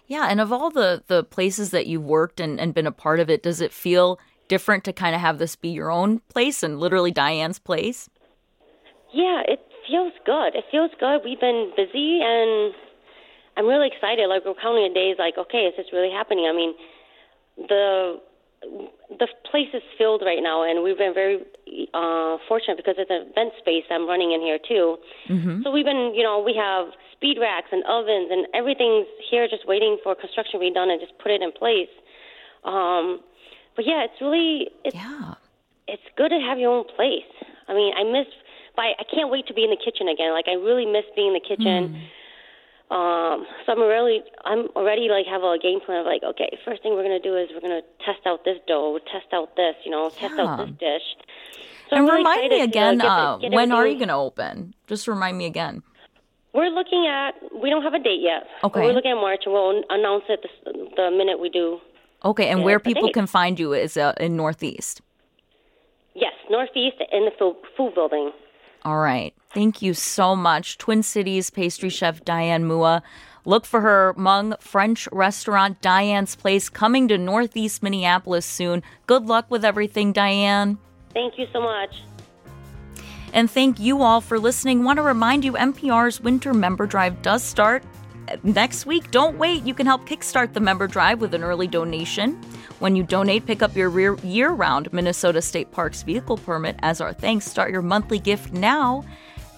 Yeah, 0.06 0.28
and 0.30 0.40
of 0.40 0.52
all 0.52 0.70
the 0.70 1.02
the 1.08 1.24
places 1.24 1.70
that 1.70 1.86
you've 1.86 2.04
worked 2.04 2.38
and, 2.40 2.60
and 2.60 2.74
been 2.74 2.86
a 2.86 2.92
part 2.92 3.20
of 3.20 3.30
it, 3.30 3.42
does 3.42 3.60
it 3.60 3.72
feel 3.72 4.18
different 4.48 4.84
to 4.84 4.92
kind 4.92 5.14
of 5.14 5.20
have 5.20 5.38
this 5.38 5.56
be 5.56 5.70
your 5.70 5.90
own 5.90 6.20
place 6.28 6.62
and 6.62 6.78
literally 6.78 7.10
Diane's 7.10 7.58
place? 7.58 8.10
Yeah, 9.12 9.42
it 9.48 9.60
feels 9.88 10.12
good. 10.26 10.54
It 10.54 10.64
feels 10.70 10.90
good. 11.00 11.20
We've 11.24 11.40
been 11.40 11.72
busy, 11.76 12.20
and 12.22 12.74
I'm 13.56 13.66
really 13.66 13.88
excited. 13.88 14.28
Like 14.28 14.44
we're 14.44 14.60
counting 14.60 14.86
the 14.88 14.94
days. 14.94 15.16
Like, 15.18 15.38
okay, 15.38 15.64
is 15.70 15.74
this 15.76 15.86
really 15.92 16.12
happening? 16.12 16.46
I 16.46 16.52
mean, 16.54 16.74
the 17.56 18.20
the 19.18 19.28
place 19.50 19.68
is 19.72 19.82
filled 19.96 20.22
right 20.24 20.42
now, 20.42 20.62
and 20.62 20.82
we've 20.82 20.98
been 20.98 21.14
very 21.14 21.40
uh, 21.94 22.38
fortunate 22.48 22.76
because 22.76 22.96
it's 22.98 23.10
an 23.10 23.30
event 23.30 23.52
space 23.58 23.84
I'm 23.90 24.06
running 24.06 24.32
in 24.32 24.40
here 24.40 24.58
too. 24.58 24.96
Mm-hmm. 25.28 25.62
So 25.62 25.70
we've 25.70 25.84
been, 25.84 26.12
you 26.14 26.22
know, 26.22 26.42
we 26.42 26.54
have 26.54 26.88
speed 27.12 27.38
racks 27.40 27.68
and 27.72 27.84
ovens, 27.84 28.28
and 28.30 28.46
everything's 28.54 29.06
here 29.30 29.48
just 29.48 29.66
waiting 29.66 29.98
for 30.02 30.14
construction 30.14 30.60
to 30.60 30.64
be 30.64 30.72
done 30.72 30.90
and 30.90 31.00
just 31.00 31.16
put 31.18 31.30
it 31.30 31.42
in 31.42 31.52
place. 31.52 31.92
Um, 32.64 33.20
but 33.76 33.86
yeah, 33.86 34.04
it's 34.04 34.20
really 34.20 34.70
it's 34.84 34.94
yeah. 34.94 35.34
it's 35.86 36.04
good 36.16 36.30
to 36.30 36.40
have 36.40 36.58
your 36.58 36.70
own 36.72 36.84
place. 36.96 37.28
I 37.68 37.74
mean, 37.74 37.92
I 37.96 38.04
miss, 38.04 38.26
but 38.76 38.96
I 38.98 39.04
can't 39.08 39.30
wait 39.30 39.46
to 39.48 39.54
be 39.54 39.64
in 39.64 39.70
the 39.70 39.80
kitchen 39.80 40.08
again. 40.08 40.32
Like 40.32 40.46
I 40.48 40.54
really 40.54 40.86
miss 40.86 41.04
being 41.14 41.34
in 41.34 41.38
the 41.38 41.44
kitchen. 41.44 41.96
Um, 42.94 43.44
so 43.66 43.72
I'm 43.72 43.80
really, 43.80 44.22
I'm 44.44 44.68
already 44.76 45.08
like 45.10 45.26
have 45.26 45.42
a 45.42 45.58
game 45.60 45.80
plan 45.84 46.00
of 46.00 46.06
like, 46.06 46.22
okay, 46.22 46.56
first 46.64 46.82
thing 46.82 46.94
we're 46.94 47.02
gonna 47.02 47.18
do 47.18 47.36
is 47.36 47.50
we're 47.52 47.60
gonna 47.60 47.82
test 48.06 48.24
out 48.24 48.44
this 48.44 48.58
dough, 48.68 49.00
test 49.10 49.26
out 49.32 49.56
this, 49.56 49.74
you 49.84 49.90
know, 49.90 50.10
test 50.10 50.38
out 50.38 50.58
this 50.58 50.70
dish. 50.78 51.02
So 51.90 51.96
and 51.96 52.06
really 52.06 52.18
remind 52.18 52.40
me 52.40 52.46
excited 52.46 52.72
to, 52.72 52.78
again, 52.78 52.98
get 52.98 53.06
uh, 53.06 53.36
get 53.38 53.52
when 53.52 53.72
are 53.72 53.86
you 53.86 53.96
going 53.96 54.08
to 54.08 54.14
open? 54.14 54.74
Just 54.86 55.06
remind 55.06 55.36
me 55.36 55.44
again. 55.46 55.82
We're 56.54 56.70
looking 56.70 57.06
at. 57.06 57.34
We 57.60 57.68
don't 57.68 57.82
have 57.82 57.94
a 57.94 57.98
date 57.98 58.20
yet. 58.20 58.46
Okay. 58.62 58.80
We're 58.80 58.92
looking 58.92 59.10
at 59.10 59.16
March, 59.16 59.42
and 59.44 59.52
we'll 59.52 59.82
announce 59.90 60.24
it 60.28 60.40
the, 60.64 60.72
the 60.96 61.10
minute 61.10 61.40
we 61.40 61.50
do. 61.50 61.80
Okay, 62.24 62.48
and 62.48 62.62
where 62.62 62.80
people 62.80 63.10
can 63.10 63.26
find 63.26 63.60
you 63.60 63.74
is 63.74 63.96
uh, 63.96 64.14
in 64.18 64.34
Northeast. 64.36 65.02
Yes. 66.14 66.32
Northeast 66.48 66.96
in 67.12 67.26
the 67.26 67.54
food 67.76 67.94
building. 67.94 68.30
All 68.84 68.98
right. 68.98 69.34
Thank 69.52 69.82
you 69.82 69.94
so 69.94 70.36
much. 70.36 70.78
Twin 70.78 71.02
Cities 71.02 71.50
pastry 71.50 71.88
chef 71.88 72.24
Diane 72.24 72.64
Moua. 72.64 73.02
Look 73.46 73.66
for 73.66 73.80
her 73.82 74.14
Hmong 74.16 74.60
French 74.60 75.08
restaurant 75.12 75.80
Diane's 75.80 76.34
Place 76.34 76.68
coming 76.68 77.08
to 77.08 77.18
Northeast 77.18 77.82
Minneapolis 77.82 78.46
soon. 78.46 78.82
Good 79.06 79.26
luck 79.26 79.46
with 79.50 79.64
everything, 79.64 80.12
Diane. 80.12 80.78
Thank 81.12 81.38
you 81.38 81.46
so 81.52 81.60
much. 81.60 82.02
And 83.32 83.50
thank 83.50 83.80
you 83.80 84.02
all 84.02 84.20
for 84.20 84.38
listening. 84.38 84.84
Want 84.84 84.98
to 84.98 85.02
remind 85.02 85.44
you 85.44 85.52
MPR's 85.52 86.20
Winter 86.20 86.54
Member 86.54 86.86
Drive 86.86 87.20
does 87.20 87.42
start 87.42 87.82
next 88.42 88.86
week. 88.86 89.10
Don't 89.10 89.38
wait. 89.38 89.64
You 89.64 89.74
can 89.74 89.86
help 89.86 90.08
kickstart 90.08 90.52
the 90.52 90.60
member 90.60 90.86
drive 90.86 91.20
with 91.20 91.34
an 91.34 91.42
early 91.42 91.66
donation. 91.66 92.40
When 92.78 92.96
you 92.96 93.02
donate, 93.02 93.46
pick 93.46 93.62
up 93.62 93.76
your 93.76 94.16
year 94.18 94.50
round 94.50 94.92
Minnesota 94.92 95.40
State 95.40 95.70
Parks 95.70 96.02
vehicle 96.02 96.36
permit 96.36 96.76
as 96.82 97.00
our 97.00 97.12
thanks. 97.12 97.46
Start 97.46 97.70
your 97.70 97.82
monthly 97.82 98.18
gift 98.18 98.52
now 98.52 99.04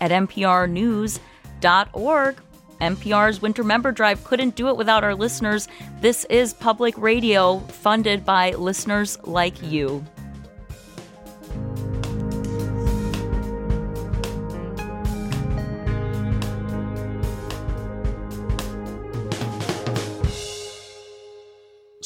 at 0.00 0.10
mprnews.org. 0.10 1.20
MPR's 2.80 3.40
Winter 3.40 3.64
Member 3.64 3.90
Drive 3.90 4.22
couldn't 4.24 4.54
do 4.54 4.68
it 4.68 4.76
without 4.76 5.02
our 5.02 5.14
listeners. 5.14 5.66
This 6.00 6.26
is 6.26 6.52
public 6.52 6.96
radio 6.98 7.60
funded 7.60 8.24
by 8.24 8.50
listeners 8.50 9.18
like 9.24 9.62
you. 9.62 10.04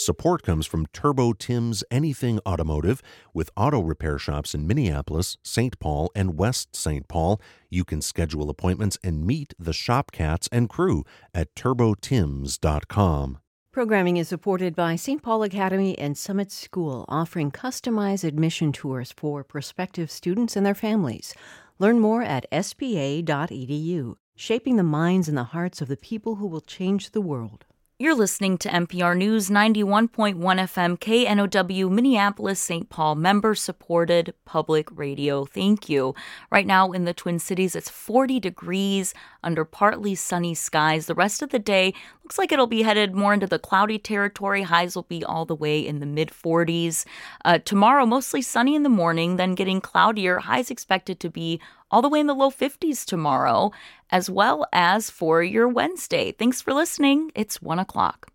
Support 0.01 0.43
comes 0.43 0.65
from 0.65 0.87
Turbo 0.95 1.35
Tim's 1.35 1.85
Anything 1.91 2.41
Automotive 2.49 3.03
with 3.35 3.51
auto 3.55 3.81
repair 3.81 4.19
shops 4.19 4.55
in 4.55 4.67
Minneapolis, 4.67 5.37
St. 5.43 5.79
Paul, 5.79 6.11
and 6.15 6.39
West 6.39 6.75
St. 6.75 7.07
Paul. 7.07 7.39
You 7.69 7.85
can 7.85 8.01
schedule 8.01 8.49
appointments 8.49 8.97
and 9.05 9.27
meet 9.27 9.53
the 9.59 9.75
shop 9.75 10.11
cats 10.11 10.49
and 10.51 10.71
crew 10.71 11.05
at 11.35 11.55
turbotims.com. 11.55 13.41
Programming 13.73 14.17
is 14.17 14.27
supported 14.27 14.75
by 14.75 14.97
St. 14.97 15.23
Paul 15.23 15.43
Academy 15.43 15.99
and 15.99 16.17
Summit 16.17 16.51
School, 16.51 17.05
offering 17.11 17.51
customized 17.51 18.25
admission 18.25 18.73
tours 18.73 19.13
for 19.15 19.45
prospective 19.45 20.11
students 20.11 20.57
and 20.57 20.65
their 20.65 20.75
families. 20.75 21.35
Learn 21.79 22.01
more 22.01 22.23
at 22.23 22.47
spa.edu, 22.51 24.15
shaping 24.35 24.77
the 24.77 24.83
minds 24.83 25.29
and 25.29 25.37
the 25.37 25.45
hearts 25.45 25.83
of 25.83 25.89
the 25.89 25.97
people 25.99 26.37
who 26.37 26.47
will 26.47 26.63
change 26.63 27.11
the 27.11 27.21
world. 27.21 27.67
You're 28.01 28.15
listening 28.15 28.57
to 28.61 28.71
MPR 28.71 29.15
News 29.15 29.51
91.1 29.51 30.39
FM 30.39 30.97
KNOW 30.99 31.91
Minneapolis 31.91 32.59
St. 32.59 32.89
Paul 32.89 33.15
member 33.15 33.55
supported 33.55 34.33
public 34.47 34.89
radio. 34.91 35.45
Thank 35.45 35.91
you. 35.91 36.15
Right 36.51 36.67
now 36.67 36.93
in 36.93 37.05
the 37.05 37.13
Twin 37.13 37.39
Cities 37.39 37.77
it's 37.77 37.91
40 37.91 38.41
degrees 38.41 39.13
under 39.45 39.67
partly 39.67 40.15
sunny 40.15 40.55
skies. 40.55 41.05
The 41.05 41.15
rest 41.15 41.43
of 41.43 41.51
the 41.51 41.59
day 41.59 41.93
looks 42.25 42.39
like 42.39 42.53
it'll 42.53 42.67
be 42.67 42.85
headed 42.85 43.15
more 43.15 43.35
into 43.35 43.47
the 43.47 43.59
cloudy 43.59 43.99
territory. 43.99 44.63
Highs 44.63 44.97
will 44.97 45.03
be 45.03 45.23
all 45.23 45.45
the 45.45 45.55
way 45.55 45.79
in 45.79 46.01
the 46.01 46.07
mid 46.07 46.31
40s. 46.31 47.05
Uh, 47.45 47.59
tomorrow 47.59 48.07
mostly 48.07 48.41
sunny 48.41 48.75
in 48.75 48.83
the 48.83 48.89
morning, 48.89 49.37
then 49.37 49.55
getting 49.55 49.83
cloudier. 49.83 50.39
Highs 50.39 50.71
expected 50.71 51.21
to 51.21 51.29
be 51.29 51.61
all 51.91 52.03
the 52.03 52.09
way 52.09 52.21
in 52.21 52.27
the 52.27 52.35
low 52.35 52.51
50s 52.51 53.05
tomorrow, 53.05 53.73
as 54.11 54.31
well 54.31 54.67
as 54.73 55.11
for 55.11 55.43
your 55.43 55.69
Wednesday. 55.69 56.33
Thanks 56.33 56.61
for 56.61 56.73
listening. 56.73 57.33
It's 57.35 57.61
one 57.63 57.79
o'clock. 57.79 58.33